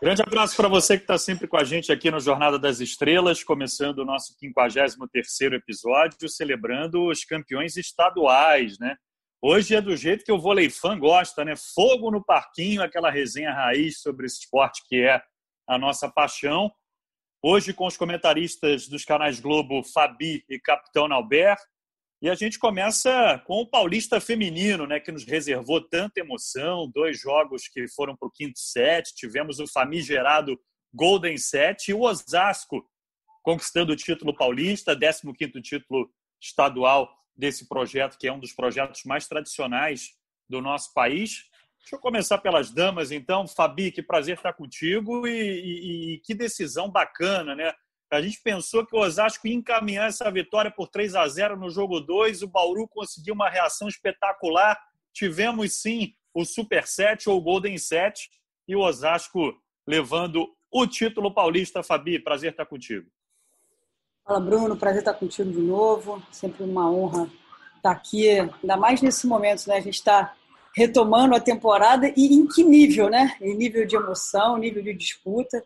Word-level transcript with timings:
Grande 0.00 0.22
abraço 0.22 0.54
para 0.54 0.68
você 0.68 0.96
que 0.96 1.02
está 1.02 1.18
sempre 1.18 1.48
com 1.48 1.56
a 1.56 1.64
gente 1.64 1.90
aqui 1.90 2.08
no 2.08 2.20
Jornada 2.20 2.56
das 2.56 2.78
Estrelas, 2.78 3.42
começando 3.42 3.98
o 3.98 4.04
nosso 4.04 4.32
53º 4.40 5.54
episódio, 5.54 6.28
celebrando 6.28 7.08
os 7.08 7.24
campeões 7.24 7.76
estaduais, 7.76 8.78
né? 8.78 8.96
Hoje 9.42 9.74
é 9.74 9.80
do 9.80 9.96
jeito 9.96 10.24
que 10.24 10.30
o 10.30 10.38
vôlei 10.38 10.70
fã 10.70 10.96
gosta, 10.96 11.44
né? 11.44 11.54
Fogo 11.74 12.12
no 12.12 12.24
parquinho, 12.24 12.80
aquela 12.80 13.10
resenha 13.10 13.52
raiz 13.52 14.00
sobre 14.00 14.26
esse 14.26 14.38
esporte 14.38 14.84
que 14.88 15.02
é 15.02 15.20
a 15.66 15.76
nossa 15.76 16.08
paixão. 16.08 16.70
Hoje 17.42 17.72
com 17.72 17.86
os 17.88 17.96
comentaristas 17.96 18.86
dos 18.86 19.04
canais 19.04 19.40
Globo, 19.40 19.82
Fabi 19.82 20.44
e 20.48 20.60
Capitão 20.60 21.12
Albert, 21.12 21.58
e 22.20 22.28
a 22.28 22.34
gente 22.34 22.58
começa 22.58 23.40
com 23.46 23.60
o 23.60 23.66
Paulista 23.66 24.20
Feminino, 24.20 24.86
né, 24.86 24.98
que 24.98 25.12
nos 25.12 25.24
reservou 25.24 25.80
tanta 25.80 26.18
emoção. 26.18 26.90
Dois 26.92 27.20
jogos 27.20 27.68
que 27.68 27.86
foram 27.88 28.16
para 28.16 28.26
o 28.26 28.30
quinto 28.30 28.58
set. 28.58 29.14
Tivemos 29.14 29.60
o 29.60 29.68
famigerado 29.68 30.58
Golden 30.92 31.36
Set 31.36 31.88
e 31.88 31.94
o 31.94 32.00
Osasco 32.00 32.84
conquistando 33.42 33.92
o 33.92 33.96
título 33.96 34.36
paulista, 34.36 34.98
15 34.98 35.62
título 35.62 36.10
estadual 36.42 37.08
desse 37.36 37.68
projeto, 37.68 38.18
que 38.18 38.26
é 38.26 38.32
um 38.32 38.40
dos 38.40 38.52
projetos 38.52 39.04
mais 39.04 39.28
tradicionais 39.28 40.10
do 40.48 40.60
nosso 40.60 40.92
país. 40.92 41.44
Deixa 41.78 41.96
eu 41.96 42.00
começar 42.00 42.38
pelas 42.38 42.70
damas, 42.70 43.12
então. 43.12 43.46
Fabi, 43.46 43.92
que 43.92 44.02
prazer 44.02 44.36
estar 44.36 44.52
contigo 44.52 45.26
e, 45.26 45.30
e, 45.30 46.14
e 46.14 46.18
que 46.18 46.34
decisão 46.34 46.90
bacana, 46.90 47.54
né? 47.54 47.72
A 48.10 48.22
gente 48.22 48.40
pensou 48.42 48.86
que 48.86 48.96
o 48.96 49.00
Osasco 49.00 49.46
ia 49.46 49.54
encaminhar 49.54 50.08
essa 50.08 50.30
vitória 50.30 50.70
por 50.70 50.88
3 50.88 51.14
a 51.14 51.28
0 51.28 51.58
no 51.58 51.68
jogo 51.68 52.00
2. 52.00 52.42
O 52.42 52.48
Bauru 52.48 52.88
conseguiu 52.88 53.34
uma 53.34 53.50
reação 53.50 53.86
espetacular. 53.86 54.78
Tivemos 55.12 55.74
sim 55.74 56.14
o 56.32 56.44
Super 56.44 56.86
7 56.86 57.28
ou 57.28 57.36
o 57.36 57.40
Golden 57.40 57.76
7 57.76 58.30
e 58.66 58.74
o 58.74 58.80
Osasco 58.80 59.54
levando 59.86 60.48
o 60.70 60.86
título 60.86 61.32
paulista. 61.32 61.82
Fabi, 61.82 62.18
prazer 62.18 62.52
estar 62.52 62.64
contigo. 62.64 63.10
Fala, 64.24 64.40
Bruno. 64.40 64.76
Prazer 64.76 65.00
estar 65.00 65.14
contigo 65.14 65.50
de 65.50 65.60
novo. 65.60 66.22
Sempre 66.30 66.64
uma 66.64 66.90
honra 66.90 67.30
estar 67.76 67.90
aqui, 67.90 68.28
ainda 68.40 68.76
mais 68.76 69.02
nesse 69.02 69.26
momento, 69.26 69.66
né? 69.68 69.76
A 69.76 69.80
gente 69.80 69.94
está 69.94 70.34
retomando 70.74 71.34
a 71.34 71.40
temporada 71.40 72.12
e 72.16 72.34
em 72.34 72.46
que 72.46 72.64
nível, 72.64 73.10
né? 73.10 73.36
Em 73.40 73.54
nível 73.54 73.86
de 73.86 73.96
emoção, 73.96 74.56
nível 74.56 74.82
de 74.82 74.94
disputa 74.94 75.62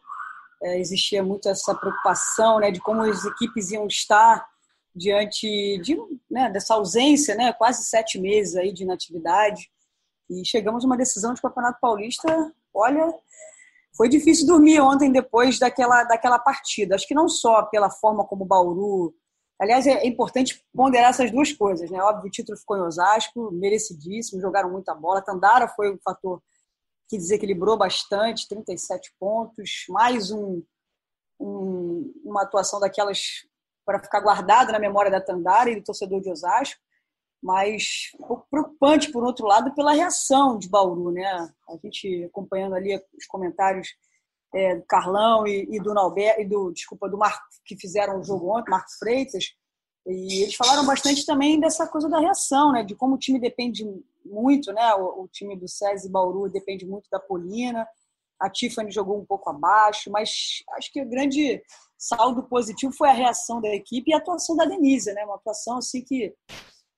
é, 0.63 0.79
existia 0.79 1.23
muito 1.23 1.49
essa 1.49 1.75
preocupação 1.75 2.61
né, 2.61 2.71
de 2.71 2.81
como 2.81 3.03
as 3.03 3.25
equipes 3.25 3.71
iam 3.71 3.87
estar 3.87 4.47
diante 4.95 5.79
de, 5.83 5.97
né, 6.31 6.51
dessa 6.51 6.75
ausência, 6.75 7.35
né, 7.35 7.53
quase 7.53 7.85
sete 7.85 8.19
meses 8.19 8.57
aí 8.57 8.73
de 8.73 8.85
inatividade. 8.85 9.71
E 10.31 10.45
chegamos 10.47 10.85
a 10.85 10.87
uma 10.87 10.97
decisão 10.97 11.35
de 11.35 11.43
Campeonato 11.43 11.79
Paulista. 11.81 12.53
Olha, 12.73 13.13
foi 13.97 14.09
difícil 14.09 14.47
dormir 14.47 14.81
ontem 14.81 15.11
depois 15.11 15.59
daquela, 15.59 16.05
daquela 16.05 16.39
partida. 16.39 16.95
Acho 16.95 17.07
que 17.07 17.15
não 17.15 17.29
só 17.29 17.65
pela 17.65 17.91
forma 17.91 18.25
como 18.25 18.45
o 18.45 18.47
Bauru. 18.47 19.15
Aliás, 19.61 19.87
é 19.87 20.07
importante 20.07 20.65
ponderar 20.75 21.11
essas 21.11 21.31
duas 21.31 21.53
coisas, 21.53 21.91
né? 21.91 22.03
Óbvio, 22.03 22.29
o 22.29 22.31
título 22.31 22.59
ficou 22.59 22.77
em 22.77 22.81
Osasco, 22.81 23.51
merecidíssimo, 23.53 24.41
jogaram 24.41 24.71
muita 24.71 24.95
bola. 24.95 25.23
Tandara 25.23 25.69
foi 25.69 25.93
um 25.93 25.99
fator 26.03 26.43
que 27.09 27.17
desequilibrou 27.19 27.77
bastante, 27.77 28.49
37 28.49 29.15
pontos, 29.19 29.85
mais 29.89 30.31
um, 30.31 30.63
um, 31.39 32.13
uma 32.25 32.43
atuação 32.43 32.81
daquelas 32.81 33.47
para 33.85 34.03
ficar 34.03 34.21
guardada 34.21 34.73
na 34.73 34.79
memória 34.79 35.11
da 35.11 35.21
Tandara 35.21 35.71
e 35.71 35.77
do 35.77 35.85
torcedor 35.85 36.21
de 36.21 36.31
Osasco, 36.31 36.81
mas 37.43 38.13
pouco 38.19 38.47
preocupante, 38.49 39.11
por 39.11 39.25
outro 39.25 39.47
lado, 39.47 39.75
pela 39.75 39.93
reação 39.93 40.57
de 40.57 40.69
Bauru. 40.69 41.11
Né? 41.11 41.25
A 41.69 41.77
gente 41.83 42.25
acompanhando 42.25 42.77
ali 42.77 42.97
os 43.19 43.27
comentários 43.27 43.89
é, 44.55 44.77
do 44.77 44.85
Carlão 44.85 45.47
e, 45.47 45.67
e 45.71 45.81
do 45.81 45.93
Nalber, 45.93 46.39
e 46.39 46.45
do, 46.45 46.73
desculpa, 46.73 47.09
do 47.09 47.19
Marco, 47.19 47.43
que 47.65 47.77
fizeram 47.77 48.21
o 48.21 48.25
jogo 48.25 48.57
ontem, 48.57 48.71
Marco 48.71 48.91
Freitas, 48.99 49.55
e 50.07 50.43
eles 50.43 50.55
falaram 50.55 50.85
bastante 50.85 51.25
também 51.25 51.61
dessa 51.61 51.87
coisa 51.87 52.09
da 52.09 52.19
reação, 52.19 52.73
né? 52.73 52.83
de 52.83 52.95
como 52.95 53.15
o 53.15 53.19
time 53.19 53.39
depende 53.39 53.85
muito, 54.25 54.73
né? 54.73 54.95
O, 54.95 55.23
o 55.23 55.29
time 55.29 55.57
do 55.57 55.69
SESI 55.69 56.11
Bauru 56.11 56.49
depende 56.49 56.85
muito 56.85 57.09
da 57.11 57.21
Polina. 57.21 57.87
A 58.41 58.51
Tiffany 58.51 58.91
jogou 58.91 59.19
um 59.19 59.25
pouco 59.25 59.49
abaixo, 59.51 60.11
mas 60.11 60.63
acho 60.77 60.93
que 60.93 61.01
o 61.01 61.09
grande 61.09 61.63
saldo 61.97 62.43
positivo 62.43 62.93
foi 62.93 63.09
a 63.09 63.13
reação 63.13 63.61
da 63.61 63.69
equipe 63.69 64.11
e 64.11 64.15
a 64.15 64.19
atuação 64.19 64.57
da 64.57 64.65
Denise, 64.65 65.13
né? 65.13 65.25
Uma 65.25 65.37
atuação 65.37 65.79
assim 65.79 66.03
que 66.03 66.35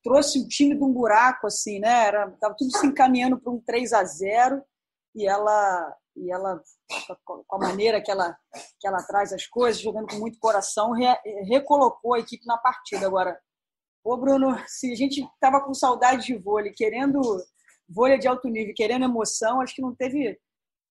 trouxe 0.02 0.38
o 0.38 0.48
time 0.48 0.74
de 0.74 0.82
um 0.82 0.92
buraco 0.92 1.46
assim, 1.46 1.78
né? 1.78 2.06
Era 2.06 2.30
tava 2.40 2.54
tudo 2.56 2.74
se 2.74 2.86
encaminhando 2.86 3.38
para 3.38 3.52
um 3.52 3.60
3 3.60 3.92
a 3.92 4.04
0 4.04 4.62
e 5.14 5.26
ela 5.26 5.94
e 6.16 6.30
ela 6.30 6.60
com 7.24 7.44
a 7.50 7.58
maneira 7.58 8.00
que 8.00 8.10
ela 8.10 8.36
que 8.78 8.86
ela 8.86 9.02
traz 9.02 9.32
as 9.32 9.46
coisas, 9.46 9.82
jogando 9.82 10.08
com 10.08 10.16
muito 10.16 10.38
coração, 10.38 10.92
re, 10.92 11.06
recolocou 11.48 12.14
a 12.14 12.18
equipe 12.18 12.46
na 12.46 12.58
partida. 12.58 13.06
Agora 13.06 13.38
Ô, 14.04 14.18
Bruno, 14.18 14.54
se 14.66 14.92
a 14.92 14.94
gente 14.94 15.22
estava 15.22 15.62
com 15.62 15.72
saudade 15.72 16.26
de 16.26 16.36
vôlei, 16.36 16.74
querendo 16.74 17.22
vôlei 17.88 18.18
de 18.18 18.28
alto 18.28 18.48
nível, 18.48 18.74
querendo 18.76 19.06
emoção, 19.06 19.62
acho 19.62 19.74
que 19.74 19.80
não 19.80 19.94
teve 19.94 20.38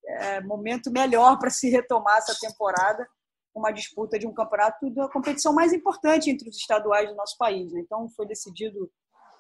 é, 0.06 0.42
momento 0.42 0.92
melhor 0.92 1.38
para 1.38 1.52
se 1.52 1.70
retomar 1.70 2.18
essa 2.18 2.36
temporada, 2.40 3.08
uma 3.54 3.72
disputa 3.72 4.18
de 4.18 4.26
um 4.26 4.34
campeonato 4.34 4.90
da 4.90 5.08
competição 5.10 5.54
mais 5.54 5.72
importante 5.72 6.32
entre 6.32 6.50
os 6.50 6.58
estaduais 6.58 7.08
do 7.08 7.16
nosso 7.16 7.38
país. 7.38 7.72
Né? 7.72 7.82
Então, 7.82 8.10
foi 8.10 8.26
decidido 8.26 8.92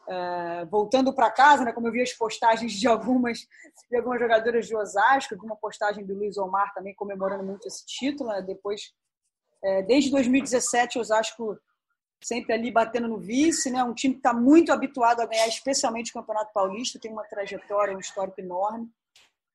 é, 0.08 0.66
voltando 0.66 1.14
para 1.14 1.31
casa, 1.31 1.64
né, 1.64 1.72
como 1.72 1.88
eu 1.88 1.91
vi 1.91 2.02
as 2.02 2.14
postagens 2.14 2.74
de 2.74 2.88
algumas, 2.88 3.40
de 3.90 3.97
algumas 3.97 4.19
jogadoras 4.19 4.68
de 4.68 4.75
Osasco, 4.75 5.38
de 5.38 5.46
uma 5.46 5.56
postagem 5.56 6.06
do 6.06 6.14
Luiz 6.14 6.38
Omar 6.38 6.74
também 6.74 6.96
comemorando 6.96 7.44
muito 7.44 7.68
esse 7.68 7.86
título. 7.86 8.30
Né? 8.30 8.41
Depois, 8.41 8.94
é, 9.64 9.81
desde 9.84 10.12
2017, 10.12 11.00
Osasco 11.00 11.58
sempre 12.24 12.53
ali 12.53 12.72
batendo 12.72 13.08
no 13.08 13.19
vice, 13.19 13.69
né? 13.69 13.84
Um 13.84 13.94
time 13.94 14.14
que 14.14 14.19
está 14.19 14.34
muito 14.34 14.72
habituado 14.72 15.22
a 15.22 15.25
ganhar, 15.25 15.47
especialmente 15.47 16.09
o 16.12 16.14
Campeonato 16.14 16.53
Paulista, 16.53 17.00
tem 17.00 17.12
uma 17.12 17.24
trajetória, 17.25 17.96
um 17.96 18.00
histórico 18.00 18.40
enorme. 18.40 18.90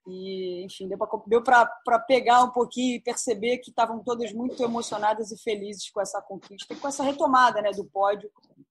E, 0.07 0.65
enfim, 0.65 0.89
deu 1.27 1.43
para 1.43 1.99
pegar 2.07 2.43
um 2.43 2.51
pouquinho 2.51 2.97
e 2.97 3.01
perceber 3.01 3.59
que 3.59 3.71
estavam 3.71 4.03
todas 4.03 4.33
muito 4.33 4.63
emocionadas 4.63 5.31
e 5.31 5.43
felizes 5.43 5.91
com 5.91 6.01
essa 6.01 6.21
conquista 6.23 6.73
e 6.73 6.77
com 6.77 6.89
essa 6.89 7.03
retomada 7.03 7.61
né, 7.61 7.71
do 7.73 7.85
pódio 7.85 8.31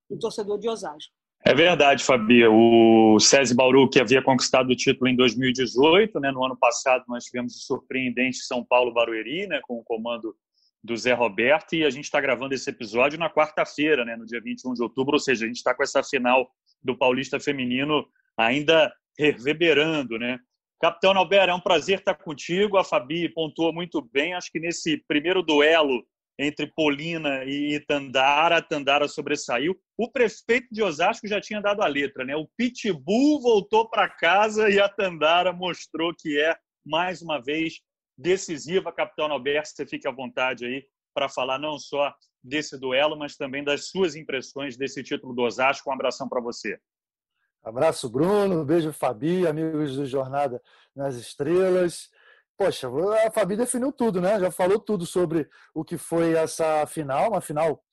do 0.09 0.17
torcedor 0.17 0.57
de 0.57 0.67
Osasco. 0.67 1.13
É 1.45 1.53
verdade, 1.53 2.03
Fabi. 2.03 2.45
O 2.45 3.19
César 3.19 3.55
Bauru, 3.55 3.89
que 3.89 3.99
havia 3.99 4.21
conquistado 4.21 4.69
o 4.69 4.75
título 4.75 5.09
em 5.09 5.15
2018, 5.15 6.19
né, 6.19 6.31
no 6.31 6.43
ano 6.43 6.57
passado 6.57 7.05
nós 7.07 7.25
tivemos 7.25 7.55
o 7.55 7.59
surpreendente 7.59 8.37
São 8.39 8.63
Paulo 8.63 8.93
Barueri, 8.93 9.47
né, 9.47 9.59
com 9.63 9.75
o 9.75 9.83
comando 9.83 10.35
do 10.83 10.95
Zé 10.95 11.13
Roberto 11.13 11.73
e 11.73 11.83
a 11.83 11.89
gente 11.89 12.05
está 12.05 12.19
gravando 12.19 12.53
esse 12.53 12.69
episódio 12.69 13.19
na 13.19 13.29
quarta-feira, 13.29 14.05
né, 14.05 14.15
no 14.15 14.25
dia 14.25 14.41
21 14.41 14.73
de 14.73 14.83
outubro, 14.83 15.13
ou 15.13 15.19
seja, 15.19 15.45
a 15.45 15.47
gente 15.47 15.57
está 15.57 15.73
com 15.73 15.83
essa 15.83 16.03
final 16.03 16.49
do 16.83 16.97
Paulista 16.97 17.39
Feminino 17.39 18.05
ainda 18.37 18.93
reverberando, 19.17 20.17
né? 20.19 20.39
Capitão 20.79 21.17
Albert, 21.17 21.49
é 21.49 21.53
um 21.53 21.59
prazer 21.59 21.99
estar 21.99 22.13
contigo. 22.13 22.77
A 22.77 22.83
Fabi 22.83 23.29
pontuou 23.29 23.73
muito 23.73 23.99
bem. 23.99 24.35
Acho 24.35 24.51
que 24.51 24.59
nesse 24.59 25.03
primeiro 25.07 25.41
duelo 25.41 26.05
entre 26.39 26.67
Polina 26.67 27.43
e 27.45 27.79
Tandara, 27.87 28.61
Tandara 28.61 29.07
sobressaiu. 29.07 29.75
O 29.97 30.11
prefeito 30.11 30.67
de 30.71 30.83
Osasco 30.83 31.27
já 31.27 31.41
tinha 31.41 31.61
dado 31.61 31.81
a 31.81 31.87
letra, 31.87 32.23
né? 32.23 32.35
O 32.35 32.47
Pitbull 32.55 33.41
voltou 33.41 33.89
para 33.89 34.07
casa 34.09 34.69
e 34.69 34.79
a 34.79 34.87
Tandara 34.87 35.51
mostrou 35.51 36.13
que 36.15 36.39
é, 36.39 36.55
mais 36.85 37.21
uma 37.21 37.41
vez, 37.41 37.81
decisiva, 38.17 38.93
capitão 38.93 39.31
Alberto. 39.31 39.69
Você 39.69 39.85
fique 39.85 40.07
à 40.07 40.11
vontade 40.11 40.65
aí 40.65 40.85
para 41.13 41.27
falar 41.27 41.57
não 41.57 41.79
só 41.79 42.13
desse 42.43 42.77
duelo, 42.79 43.17
mas 43.17 43.35
também 43.35 43.63
das 43.63 43.89
suas 43.89 44.15
impressões 44.15 44.77
desse 44.77 45.03
título 45.03 45.33
do 45.33 45.41
Osasco. 45.41 45.89
Um 45.89 45.93
abração 45.93 46.29
para 46.29 46.39
você. 46.39 46.79
Abraço, 47.63 48.09
Bruno. 48.09 48.63
Beijo, 48.63 48.93
Fabi, 48.93 49.45
amigos 49.45 49.95
do 49.95 50.05
Jornada 50.05 50.61
nas 50.95 51.15
Estrelas. 51.15 52.09
Poxa, 52.57 52.89
a 53.27 53.31
Fabi 53.31 53.55
definiu 53.55 53.91
tudo, 53.91 54.19
né? 54.19 54.39
Já 54.39 54.49
falou 54.49 54.79
tudo 54.79 55.05
sobre 55.05 55.47
o 55.75 55.85
que 55.85 55.95
foi 55.95 56.33
essa 56.33 56.87
final, 56.87 57.29
uma 57.29 57.39
final 57.39 57.83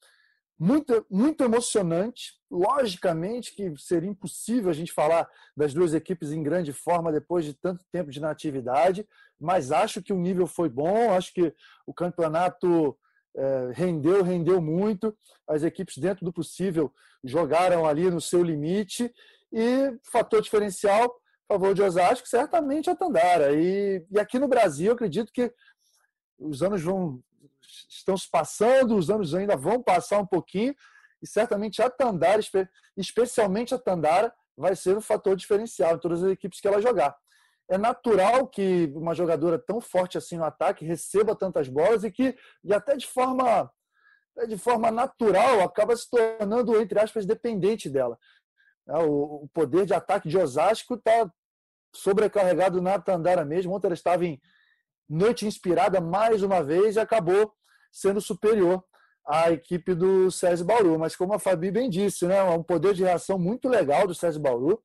muito, 0.59 1.05
muito 1.11 1.45
emocionante. 1.45 2.33
Logicamente 2.51 3.55
que 3.55 3.75
seria 3.77 4.09
impossível 4.09 4.71
a 4.71 4.73
gente 4.73 4.91
falar 4.91 5.29
das 5.55 5.75
duas 5.75 5.93
equipes 5.93 6.33
em 6.33 6.43
grande 6.43 6.73
forma 6.73 7.13
depois 7.13 7.45
de 7.45 7.53
tanto 7.53 7.85
tempo 7.93 8.11
de 8.11 8.21
natividade, 8.21 9.07
mas 9.39 9.71
acho 9.71 10.03
que 10.03 10.15
o 10.15 10.19
nível 10.19 10.47
foi 10.47 10.71
bom, 10.71 11.13
acho 11.13 11.35
que 11.35 11.53
o 11.87 11.93
campeonato 11.93 12.97
é, 13.37 13.71
rendeu, 13.75 14.23
rendeu 14.23 14.63
muito. 14.63 15.15
As 15.47 15.63
equipes, 15.63 15.99
dentro 15.99 16.25
do 16.25 16.33
possível, 16.33 16.91
jogaram 17.23 17.85
ali 17.85 18.11
no 18.11 18.21
seu 18.21 18.43
limite 18.43 19.13
e 19.53 19.99
fator 20.11 20.41
diferencial 20.41 21.15
a 21.49 21.55
favor 21.55 21.75
de 21.75 21.82
Osasco, 21.82 22.26
certamente 22.26 22.88
a 22.91 22.96
Tandara. 22.96 23.52
E, 23.52 24.05
e 24.11 24.19
aqui 24.19 24.38
no 24.38 24.49
Brasil, 24.49 24.93
acredito 24.93 25.32
que 25.32 25.52
os 26.38 26.62
anos 26.62 26.82
vão 26.82 27.23
estão 27.88 28.17
se 28.17 28.31
passando, 28.31 28.96
os 28.96 29.11
anos 29.11 29.35
ainda 29.35 29.56
vão 29.56 29.82
passar 29.82 30.19
um 30.19 30.26
pouquinho, 30.26 30.75
e 31.23 31.26
certamente 31.26 31.82
a 31.82 31.88
Tandara, 31.88 32.41
especialmente 32.96 33.75
a 33.75 33.79
Tandara, 33.79 34.32
vai 34.56 34.76
ser 34.76 34.96
um 34.96 35.00
fator 35.00 35.35
diferencial 35.35 35.96
em 35.96 35.99
todas 35.99 36.23
as 36.23 36.31
equipes 36.31 36.61
que 36.61 36.69
ela 36.69 36.81
jogar. 36.81 37.17
é 37.69 37.79
natural 37.79 38.46
que 38.46 38.93
uma 38.94 39.14
jogadora 39.14 39.58
tão 39.58 39.81
forte 39.81 40.19
assim 40.19 40.37
no 40.37 40.44
ataque 40.44 40.85
receba 40.85 41.35
tantas 41.35 41.67
bolas 41.69 42.05
e 42.05 42.11
que, 42.11 42.37
e 42.62 42.75
até 42.75 42.94
de 42.96 43.06
forma, 43.06 43.70
de 44.46 44.58
forma 44.58 44.91
natural, 44.91 45.62
acaba 45.62 45.96
se 45.96 46.08
tornando, 46.11 46.79
entre 46.81 47.00
aspas, 47.00 47.25
dependente 47.25 47.88
dela. 47.88 48.19
É, 48.89 48.99
o 48.99 49.49
poder 49.53 49.87
de 49.87 49.95
ataque 49.95 50.29
de 50.29 50.39
Osasco 50.39 50.95
está 50.95 51.31
sobrecarregado 51.95 52.83
na 52.83 52.99
Tandara 52.99 53.45
mesmo. 53.45 53.75
Ontem 53.75 53.87
ela 53.87 53.95
estava 53.95 54.25
em 54.25 54.41
noite 55.09 55.47
inspirada 55.47 56.01
mais 56.01 56.43
uma 56.43 56.63
vez 56.63 56.97
e 56.97 57.01
acabou 57.01 57.53
sendo 57.93 58.21
superior 58.21 58.85
à 59.27 59.51
equipe 59.51 59.95
do 59.95 60.31
César 60.31 60.65
Bauru. 60.65 60.99
Mas 60.99 61.17
como 61.17 61.35
a 61.35 61.39
Fabi 61.39 61.71
bem 61.71 61.89
disse, 61.89 62.27
né, 62.27 62.43
um 62.43 62.63
poder 62.63 62.95
de 62.95 63.05
reação 63.05 63.39
muito 63.39 63.69
legal 63.69 64.07
do 64.07 64.15
César 64.15 64.41
Bauru 64.41 64.83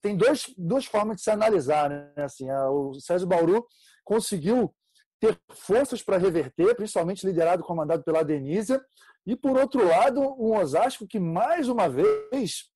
tem 0.00 0.16
dois, 0.16 0.54
duas 0.56 0.86
formas 0.86 1.16
de 1.16 1.22
se 1.22 1.30
analisar. 1.30 1.90
Né? 1.90 2.12
Assim, 2.16 2.50
o 2.50 2.94
César 2.94 3.26
Bauru 3.26 3.66
conseguiu 4.04 4.74
ter 5.20 5.38
forças 5.52 6.02
para 6.02 6.18
reverter, 6.18 6.74
principalmente 6.74 7.26
liderado 7.26 7.62
comandado 7.62 8.02
pela 8.02 8.24
Denise, 8.24 8.80
e 9.26 9.34
por 9.34 9.56
outro 9.58 9.86
lado, 9.86 10.20
um 10.20 10.58
Osasco 10.58 11.06
que 11.06 11.18
mais 11.18 11.68
uma 11.68 11.88
vez, 11.88 12.70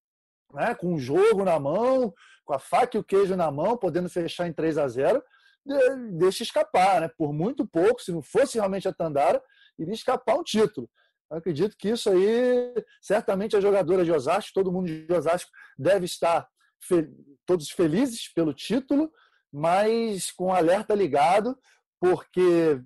né, 0.53 0.75
com 0.75 0.93
o 0.93 0.99
jogo 0.99 1.43
na 1.43 1.59
mão, 1.59 2.13
com 2.45 2.53
a 2.53 2.59
faca 2.59 2.97
e 2.97 2.99
o 2.99 3.03
queijo 3.03 3.35
na 3.35 3.51
mão, 3.51 3.77
podendo 3.77 4.09
fechar 4.09 4.47
em 4.47 4.53
3 4.53 4.77
a 4.77 4.87
0 4.87 5.23
deixa 6.13 6.43
escapar, 6.43 7.01
né? 7.01 7.09
Por 7.17 7.33
muito 7.33 7.67
pouco, 7.67 8.01
se 8.01 8.11
não 8.11 8.21
fosse 8.21 8.57
realmente 8.57 8.87
a 8.87 8.93
Tandara, 8.93 9.41
iria 9.77 9.93
escapar 9.93 10.35
um 10.35 10.43
título. 10.43 10.89
Eu 11.29 11.37
acredito 11.37 11.75
que 11.77 11.89
isso 11.89 12.09
aí, 12.09 12.73
certamente 13.01 13.55
a 13.55 13.61
jogadora 13.61 14.03
de 14.03 14.11
Osasco, 14.11 14.53
todo 14.53 14.71
mundo 14.71 14.87
de 14.87 15.13
Osasco 15.13 15.51
deve 15.77 16.05
estar 16.05 16.47
todos 17.45 17.69
felizes 17.69 18.31
pelo 18.33 18.53
título, 18.53 19.11
mas 19.51 20.31
com 20.31 20.53
alerta 20.53 20.95
ligado, 20.95 21.57
porque 21.99 22.81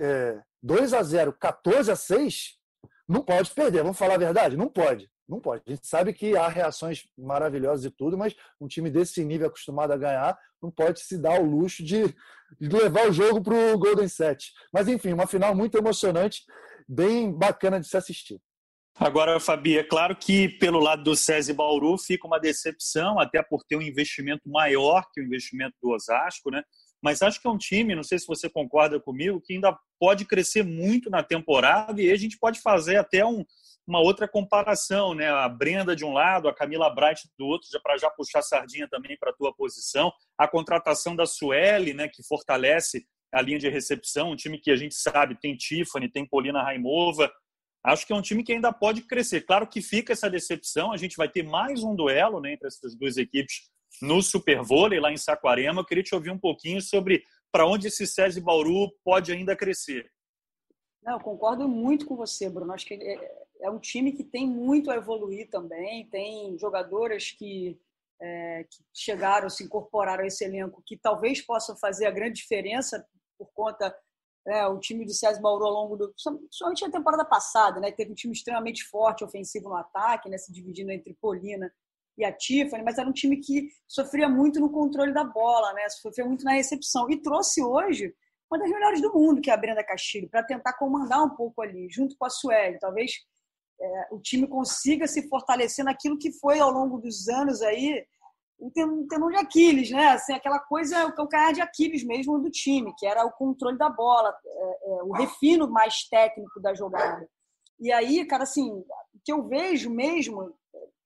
é, 0.00 0.40
2 0.62 0.94
a 0.94 1.02
0, 1.02 1.32
14 1.34 1.90
a 1.90 1.96
6, 1.96 2.58
não 3.06 3.22
pode 3.22 3.50
perder. 3.50 3.82
Vamos 3.82 3.98
falar 3.98 4.14
a 4.14 4.18
verdade? 4.18 4.56
Não 4.56 4.68
pode. 4.68 5.10
Não 5.28 5.40
pode. 5.40 5.62
A 5.66 5.70
gente 5.70 5.86
sabe 5.86 6.12
que 6.14 6.34
há 6.36 6.48
reações 6.48 7.06
maravilhosas 7.16 7.84
e 7.84 7.90
tudo, 7.90 8.16
mas 8.16 8.34
um 8.58 8.66
time 8.66 8.88
desse 8.88 9.22
nível 9.24 9.48
acostumado 9.48 9.92
a 9.92 9.96
ganhar 9.96 10.38
não 10.62 10.70
pode 10.70 11.00
se 11.00 11.18
dar 11.18 11.38
o 11.40 11.44
luxo 11.44 11.84
de, 11.84 12.14
levar 12.58 13.08
o 13.08 13.12
jogo 13.12 13.42
para 13.42 13.54
o 13.54 13.78
Golden 13.78 14.08
Set. 14.08 14.52
Mas 14.72 14.88
enfim, 14.88 15.12
uma 15.12 15.26
final 15.26 15.54
muito 15.54 15.76
emocionante, 15.76 16.44
bem 16.88 17.30
bacana 17.30 17.78
de 17.78 17.86
se 17.86 17.96
assistir. 17.96 18.40
Agora, 18.96 19.38
Fabi, 19.38 19.78
é 19.78 19.84
claro 19.84 20.16
que 20.16 20.48
pelo 20.48 20.80
lado 20.80 21.04
do 21.04 21.14
SESI 21.14 21.52
Bauru 21.52 21.96
fica 21.98 22.26
uma 22.26 22.40
decepção, 22.40 23.20
até 23.20 23.40
por 23.42 23.62
ter 23.62 23.76
um 23.76 23.82
investimento 23.82 24.48
maior 24.48 25.04
que 25.12 25.20
o 25.20 25.24
investimento 25.24 25.76
do 25.80 25.90
Osasco, 25.90 26.50
né? 26.50 26.64
Mas 27.00 27.22
acho 27.22 27.40
que 27.40 27.46
é 27.46 27.50
um 27.50 27.58
time, 27.58 27.94
não 27.94 28.02
sei 28.02 28.18
se 28.18 28.26
você 28.26 28.50
concorda 28.50 28.98
comigo, 28.98 29.40
que 29.40 29.54
ainda 29.54 29.78
pode 30.00 30.24
crescer 30.24 30.64
muito 30.64 31.10
na 31.10 31.22
temporada 31.22 32.02
e 32.02 32.10
a 32.10 32.16
gente 32.16 32.36
pode 32.38 32.60
fazer 32.60 32.96
até 32.96 33.24
um, 33.24 33.44
uma 33.88 34.00
outra 34.00 34.28
comparação, 34.28 35.14
né? 35.14 35.30
A 35.30 35.48
Brenda 35.48 35.96
de 35.96 36.04
um 36.04 36.12
lado, 36.12 36.46
a 36.46 36.54
Camila 36.54 36.94
Bright 36.94 37.28
do 37.38 37.46
outro, 37.46 37.68
já 37.72 37.80
para 37.80 37.96
já 37.96 38.10
puxar 38.10 38.42
sardinha 38.42 38.86
também 38.88 39.16
para 39.18 39.30
a 39.30 39.34
tua 39.34 39.52
posição, 39.54 40.12
a 40.36 40.46
contratação 40.46 41.16
da 41.16 41.24
Sueli, 41.24 41.94
né, 41.94 42.06
que 42.06 42.22
fortalece 42.22 43.06
a 43.32 43.40
linha 43.40 43.58
de 43.58 43.68
recepção, 43.68 44.30
um 44.30 44.36
time 44.36 44.58
que 44.58 44.70
a 44.70 44.76
gente 44.76 44.94
sabe 44.94 45.38
tem 45.40 45.56
Tiffany, 45.56 46.10
tem 46.10 46.26
Polina 46.26 46.62
Raimova, 46.62 47.30
Acho 47.84 48.06
que 48.06 48.12
é 48.12 48.16
um 48.16 48.20
time 48.20 48.42
que 48.42 48.52
ainda 48.52 48.72
pode 48.72 49.02
crescer. 49.02 49.42
Claro 49.42 49.66
que 49.66 49.80
fica 49.80 50.12
essa 50.12 50.28
decepção. 50.28 50.92
A 50.92 50.96
gente 50.96 51.16
vai 51.16 51.28
ter 51.28 51.42
mais 51.42 51.82
um 51.82 51.94
duelo 51.94 52.40
né, 52.40 52.52
entre 52.52 52.66
essas 52.66 52.94
duas 52.94 53.16
equipes 53.16 53.70
no 54.02 54.20
Super 54.20 54.62
Vôlei, 54.62 55.00
lá 55.00 55.12
em 55.12 55.16
Saquarema. 55.16 55.80
Eu 55.80 55.84
queria 55.84 56.02
te 56.02 56.14
ouvir 56.14 56.30
um 56.30 56.38
pouquinho 56.38 56.82
sobre 56.82 57.22
para 57.50 57.66
onde 57.66 57.86
esse 57.86 58.06
SESI 58.06 58.40
Bauru 58.40 58.90
pode 59.04 59.32
ainda 59.32 59.56
crescer. 59.56 60.10
Não, 61.02 61.14
eu 61.14 61.20
concordo 61.20 61.68
muito 61.68 62.04
com 62.04 62.16
você, 62.16 62.50
Bruno. 62.50 62.72
Acho 62.72 62.84
que 62.84 62.94
é, 63.60 63.66
é 63.66 63.70
um 63.70 63.78
time 63.78 64.12
que 64.12 64.24
tem 64.24 64.46
muito 64.46 64.90
a 64.90 64.96
evoluir 64.96 65.48
também. 65.50 66.08
Tem 66.08 66.58
jogadoras 66.58 67.30
que, 67.30 67.80
é, 68.20 68.64
que 68.64 68.84
chegaram, 68.94 69.48
se 69.48 69.64
incorporaram 69.64 70.24
a 70.24 70.26
esse 70.26 70.44
elenco, 70.44 70.82
que 70.84 70.96
talvez 70.96 71.40
possam 71.40 71.76
fazer 71.76 72.06
a 72.06 72.10
grande 72.10 72.40
diferença 72.40 73.06
por 73.38 73.50
conta 73.54 73.94
né, 74.46 74.66
o 74.66 74.78
time 74.78 75.04
do 75.04 75.12
César 75.12 75.40
Bauru 75.40 75.66
ao 75.66 75.72
longo 75.72 75.96
do. 75.96 76.14
Somente 76.50 76.84
a 76.84 76.90
temporada 76.90 77.24
passada, 77.24 77.78
né? 77.80 77.92
Teve 77.92 78.12
um 78.12 78.14
time 78.14 78.32
extremamente 78.32 78.82
forte, 78.84 79.22
ofensivo 79.22 79.68
no 79.68 79.76
ataque, 79.76 80.28
né, 80.28 80.38
se 80.38 80.52
dividindo 80.52 80.90
entre 80.90 81.14
Polina 81.20 81.70
e 82.16 82.24
a 82.24 82.32
Tiffany, 82.32 82.82
mas 82.82 82.98
era 82.98 83.08
um 83.08 83.12
time 83.12 83.36
que 83.36 83.68
sofria 83.86 84.28
muito 84.28 84.58
no 84.58 84.72
controle 84.72 85.12
da 85.12 85.22
bola, 85.22 85.72
né? 85.74 85.88
Sofria 85.90 86.24
muito 86.24 86.44
na 86.44 86.52
recepção. 86.52 87.08
E 87.10 87.20
trouxe 87.20 87.62
hoje 87.62 88.14
uma 88.50 88.58
das 88.58 88.70
melhores 88.70 89.02
do 89.02 89.12
mundo, 89.12 89.40
que 89.42 89.50
é 89.50 89.52
a 89.52 89.56
Brenda 89.56 89.84
Castilho, 89.84 90.28
para 90.28 90.42
tentar 90.42 90.72
comandar 90.72 91.22
um 91.22 91.30
pouco 91.30 91.60
ali, 91.60 91.86
junto 91.90 92.16
com 92.16 92.24
a 92.24 92.30
Sueli. 92.30 92.78
Talvez 92.78 93.12
é, 93.80 94.08
o 94.10 94.20
time 94.20 94.46
consiga 94.46 95.06
se 95.06 95.28
fortalecer 95.28 95.84
naquilo 95.84 96.18
que 96.18 96.32
foi 96.32 96.58
ao 96.58 96.70
longo 96.70 96.98
dos 96.98 97.28
anos 97.28 97.62
aí 97.62 98.04
um 98.60 98.70
tendão 98.70 99.30
de 99.30 99.36
Aquiles, 99.36 99.90
né? 99.90 100.08
Assim, 100.08 100.32
aquela 100.32 100.58
coisa, 100.58 101.06
o 101.06 101.14
calcanhar 101.14 101.52
de 101.52 101.60
Aquiles 101.60 102.02
mesmo 102.02 102.38
do 102.40 102.50
time, 102.50 102.92
que 102.98 103.06
era 103.06 103.24
o 103.24 103.30
controle 103.30 103.78
da 103.78 103.88
bola, 103.88 104.34
é, 104.44 104.50
é, 104.50 105.02
o 105.04 105.12
refino 105.12 105.70
mais 105.70 106.08
técnico 106.08 106.60
da 106.60 106.74
jogada. 106.74 107.28
E 107.78 107.92
aí, 107.92 108.24
cara, 108.26 108.42
assim, 108.42 108.68
o 108.68 108.84
que 109.24 109.32
eu 109.32 109.46
vejo 109.46 109.88
mesmo, 109.90 110.52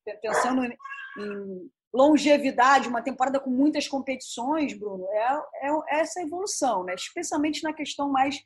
é, 0.06 0.14
pensando 0.14 0.64
em 0.64 1.70
longevidade, 1.92 2.88
uma 2.88 3.02
temporada 3.02 3.38
com 3.38 3.50
muitas 3.50 3.86
competições, 3.86 4.72
Bruno, 4.72 5.06
é, 5.10 5.68
é 5.68 6.00
essa 6.00 6.22
evolução, 6.22 6.84
né? 6.84 6.94
Especialmente 6.94 7.62
na 7.62 7.74
questão 7.74 8.10
mais 8.10 8.42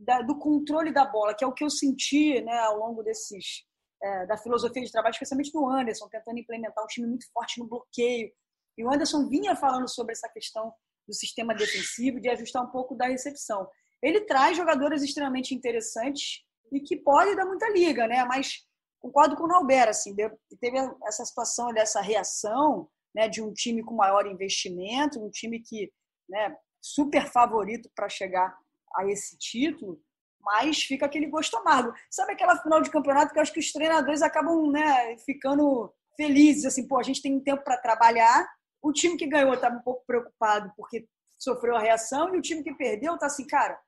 da, 0.00 0.22
do 0.22 0.38
controle 0.38 0.92
da 0.92 1.04
bola, 1.04 1.34
que 1.34 1.44
é 1.44 1.46
o 1.46 1.52
que 1.52 1.62
eu 1.62 1.70
senti, 1.70 2.40
né, 2.40 2.58
ao 2.58 2.78
longo 2.78 3.02
desses 3.02 3.66
é, 4.02 4.26
da 4.26 4.36
filosofia 4.38 4.82
de 4.82 4.90
trabalho, 4.90 5.12
especialmente 5.12 5.52
do 5.52 5.68
Anderson, 5.68 6.08
tentando 6.08 6.38
implementar 6.38 6.82
um 6.82 6.86
time 6.86 7.06
muito 7.06 7.30
forte 7.32 7.60
no 7.60 7.68
bloqueio. 7.68 8.32
E 8.78 8.84
o 8.84 8.90
Anderson 8.90 9.28
vinha 9.28 9.54
falando 9.54 9.88
sobre 9.88 10.12
essa 10.12 10.28
questão 10.28 10.72
do 11.06 11.12
sistema 11.12 11.54
defensivo, 11.54 12.18
de 12.18 12.30
ajustar 12.30 12.64
um 12.64 12.70
pouco 12.70 12.94
da 12.94 13.06
recepção. 13.06 13.68
Ele 14.02 14.22
traz 14.22 14.56
jogadoras 14.56 15.02
extremamente 15.02 15.54
interessantes 15.54 16.42
e 16.72 16.80
que 16.80 16.96
podem 16.96 17.36
dar 17.36 17.44
muita 17.44 17.68
liga, 17.68 18.06
né? 18.06 18.24
Mas 18.24 18.64
concordo 19.00 19.36
com 19.36 19.44
o 19.44 19.48
Nauber, 19.48 19.88
assim, 19.88 20.14
teve 20.14 20.78
essa 21.06 21.24
situação 21.24 21.72
dessa 21.74 22.00
reação, 22.00 22.88
né, 23.14 23.28
de 23.28 23.42
um 23.42 23.52
time 23.52 23.82
com 23.82 23.94
maior 23.94 24.26
investimento, 24.26 25.22
um 25.22 25.30
time 25.30 25.60
que, 25.60 25.92
né, 26.28 26.56
super 26.80 27.30
favorito 27.30 27.90
para 27.94 28.08
chegar 28.08 28.56
a 28.96 29.06
esse 29.06 29.36
título, 29.38 30.00
mas 30.40 30.82
fica 30.82 31.06
aquele 31.06 31.26
gosto 31.26 31.56
amargo. 31.56 31.92
Sabe 32.10 32.32
aquela 32.32 32.56
final 32.56 32.80
de 32.80 32.90
campeonato 32.90 33.32
que 33.32 33.38
eu 33.38 33.42
acho 33.42 33.52
que 33.52 33.60
os 33.60 33.72
treinadores 33.72 34.22
acabam 34.22 34.70
né, 34.70 35.16
ficando 35.18 35.92
felizes, 36.16 36.64
assim, 36.64 36.86
pô, 36.86 36.98
a 36.98 37.02
gente 37.02 37.22
tem 37.22 37.38
tempo 37.40 37.62
para 37.62 37.76
trabalhar. 37.76 38.48
O 38.82 38.92
time 38.92 39.16
que 39.16 39.26
ganhou 39.26 39.54
estava 39.54 39.76
um 39.76 39.82
pouco 39.82 40.04
preocupado 40.06 40.72
porque 40.76 41.06
sofreu 41.38 41.76
a 41.76 41.80
reação 41.80 42.34
e 42.34 42.38
o 42.38 42.42
time 42.42 42.62
que 42.62 42.74
perdeu 42.74 43.18
tá 43.18 43.26
assim, 43.26 43.46
cara, 43.46 43.78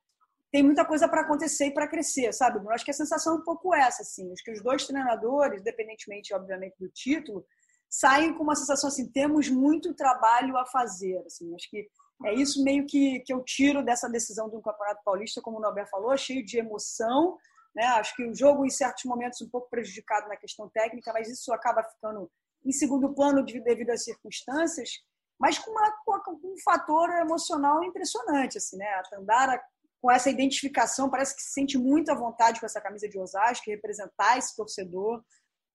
tem 0.50 0.62
muita 0.62 0.85
coisa 0.85 1.09
para 1.09 1.23
acontecer 1.23 1.66
e 1.66 1.71
para 1.71 1.88
crescer, 1.88 2.32
sabe? 2.32 2.59
Eu 2.59 2.71
acho 2.71 2.85
que 2.85 2.90
a 2.90 2.94
sensação 2.94 3.35
é 3.35 3.38
um 3.38 3.44
pouco 3.44 3.75
essa, 3.75 4.02
assim. 4.02 4.30
Acho 4.32 4.44
que 4.44 4.52
os 4.52 4.62
dois 4.62 4.87
treinadores, 4.87 5.61
independentemente, 5.61 6.35
obviamente, 6.35 6.76
do 6.78 6.90
título, 6.90 7.44
saem 7.88 8.35
com 8.35 8.42
uma 8.42 8.54
sensação 8.54 8.88
assim, 8.88 9.11
temos 9.11 9.49
muito 9.49 9.94
trabalho 9.94 10.56
a 10.59 10.66
fazer, 10.66 11.18
assim. 11.26 11.54
Acho 11.54 11.71
que 11.71 11.88
é 12.25 12.35
isso 12.35 12.62
meio 12.62 12.87
que, 12.87 13.21
que 13.21 13.33
eu 13.33 13.43
tiro 13.43 13.83
dessa 13.83 14.09
decisão 14.09 14.49
do 14.49 14.61
Campeonato 14.61 15.02
Paulista, 15.05 15.41
como 15.41 15.59
o 15.59 15.61
Norberto 15.61 15.91
falou, 15.91 16.17
cheio 16.17 16.45
de 16.45 16.59
emoção. 16.59 17.38
Né? 17.75 17.85
Acho 17.85 18.14
que 18.14 18.25
o 18.25 18.35
jogo, 18.35 18.64
em 18.64 18.71
certos 18.71 19.05
momentos, 19.05 19.41
um 19.41 19.49
pouco 19.49 19.69
prejudicado 19.71 20.29
na 20.29 20.37
questão 20.37 20.69
técnica, 20.69 21.12
mas 21.12 21.29
isso 21.29 21.52
acaba 21.52 21.83
ficando 21.83 22.31
em 22.64 22.73
segundo 22.73 23.12
plano 23.14 23.45
devido 23.45 23.91
às 23.91 24.05
circunstâncias, 24.05 24.91
mas 25.38 25.59
com, 25.59 25.71
uma, 25.71 25.91
com 26.05 26.38
um 26.45 26.57
fator 26.64 27.11
emocional 27.11 27.83
impressionante. 27.83 28.59
Assim, 28.59 28.76
né? 28.76 28.88
A 28.95 29.02
Tandara, 29.02 29.61
com 30.00 30.11
essa 30.11 30.31
identificação, 30.31 31.11
parece 31.11 31.35
que 31.35 31.43
se 31.43 31.52
sente 31.52 31.76
muito 31.76 32.11
à 32.11 32.14
vontade 32.14 32.61
com 32.61 32.67
essa 32.67 32.81
camisa 32.81 33.09
de 33.09 33.19
Osasco, 33.19 33.71
representar 33.71 34.38
esse 34.38 34.55
torcedor. 34.55 35.23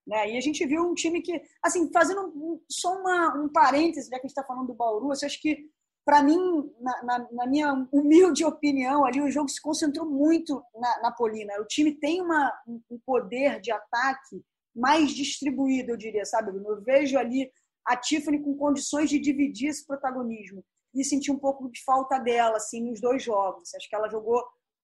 Né? 0.06 0.32
E 0.32 0.38
a 0.38 0.42
gente 0.42 0.66
viu 0.66 0.84
um 0.84 0.94
time 0.94 1.22
que, 1.22 1.42
assim, 1.62 1.92
fazendo 1.92 2.28
um, 2.28 2.62
só 2.70 2.98
uma, 2.98 3.36
um 3.36 3.50
parêntese, 3.50 4.10
já 4.10 4.18
que 4.18 4.26
a 4.26 4.28
gente 4.28 4.38
está 4.38 4.44
falando 4.44 4.68
do 4.68 4.74
Bauru, 4.74 5.08
eu 5.08 5.12
acho 5.12 5.42
que 5.42 5.70
para 6.08 6.24
mim, 6.24 6.74
na, 6.80 7.04
na, 7.04 7.28
na, 7.34 7.48
minha 7.48 7.86
humilde 7.92 8.46
opinião, 8.46 9.04
ali 9.04 9.20
o 9.20 9.30
jogo 9.30 9.50
se 9.50 9.62
concentrou 9.62 10.06
muito 10.06 10.64
na, 10.74 11.02
na 11.02 11.12
Polina. 11.12 11.60
O 11.60 11.66
time 11.66 11.94
tem 12.00 12.22
uma, 12.22 12.50
um 12.66 12.98
poder 13.06 13.60
de 13.60 13.74
ataque 13.74 14.42
mais 14.74 15.12
distribuído, 15.12 15.92
eu 15.92 15.98
diria, 15.98 16.24
sabe? 16.24 16.56
Eu 16.56 16.82
vejo 16.82 17.18
ali 17.18 17.52
a 17.86 17.98
Tiffany 17.98 18.42
com 18.42 18.56
condições 18.56 19.10
de 19.10 19.20
dividir 19.20 19.68
esse 19.68 19.86
protagonismo 19.86 20.64
e 20.96 21.04
senti 21.04 21.30
um 21.30 21.38
pouco 21.38 21.70
de 21.70 21.84
falta 21.84 22.18
dela, 22.20 22.56
assim, 22.56 22.82
nos 22.90 23.02
dois 23.02 23.22
jogos. 23.22 23.76
Acho 23.76 23.90
que 23.90 23.96
ela 23.96 24.08
jogou 24.08 24.42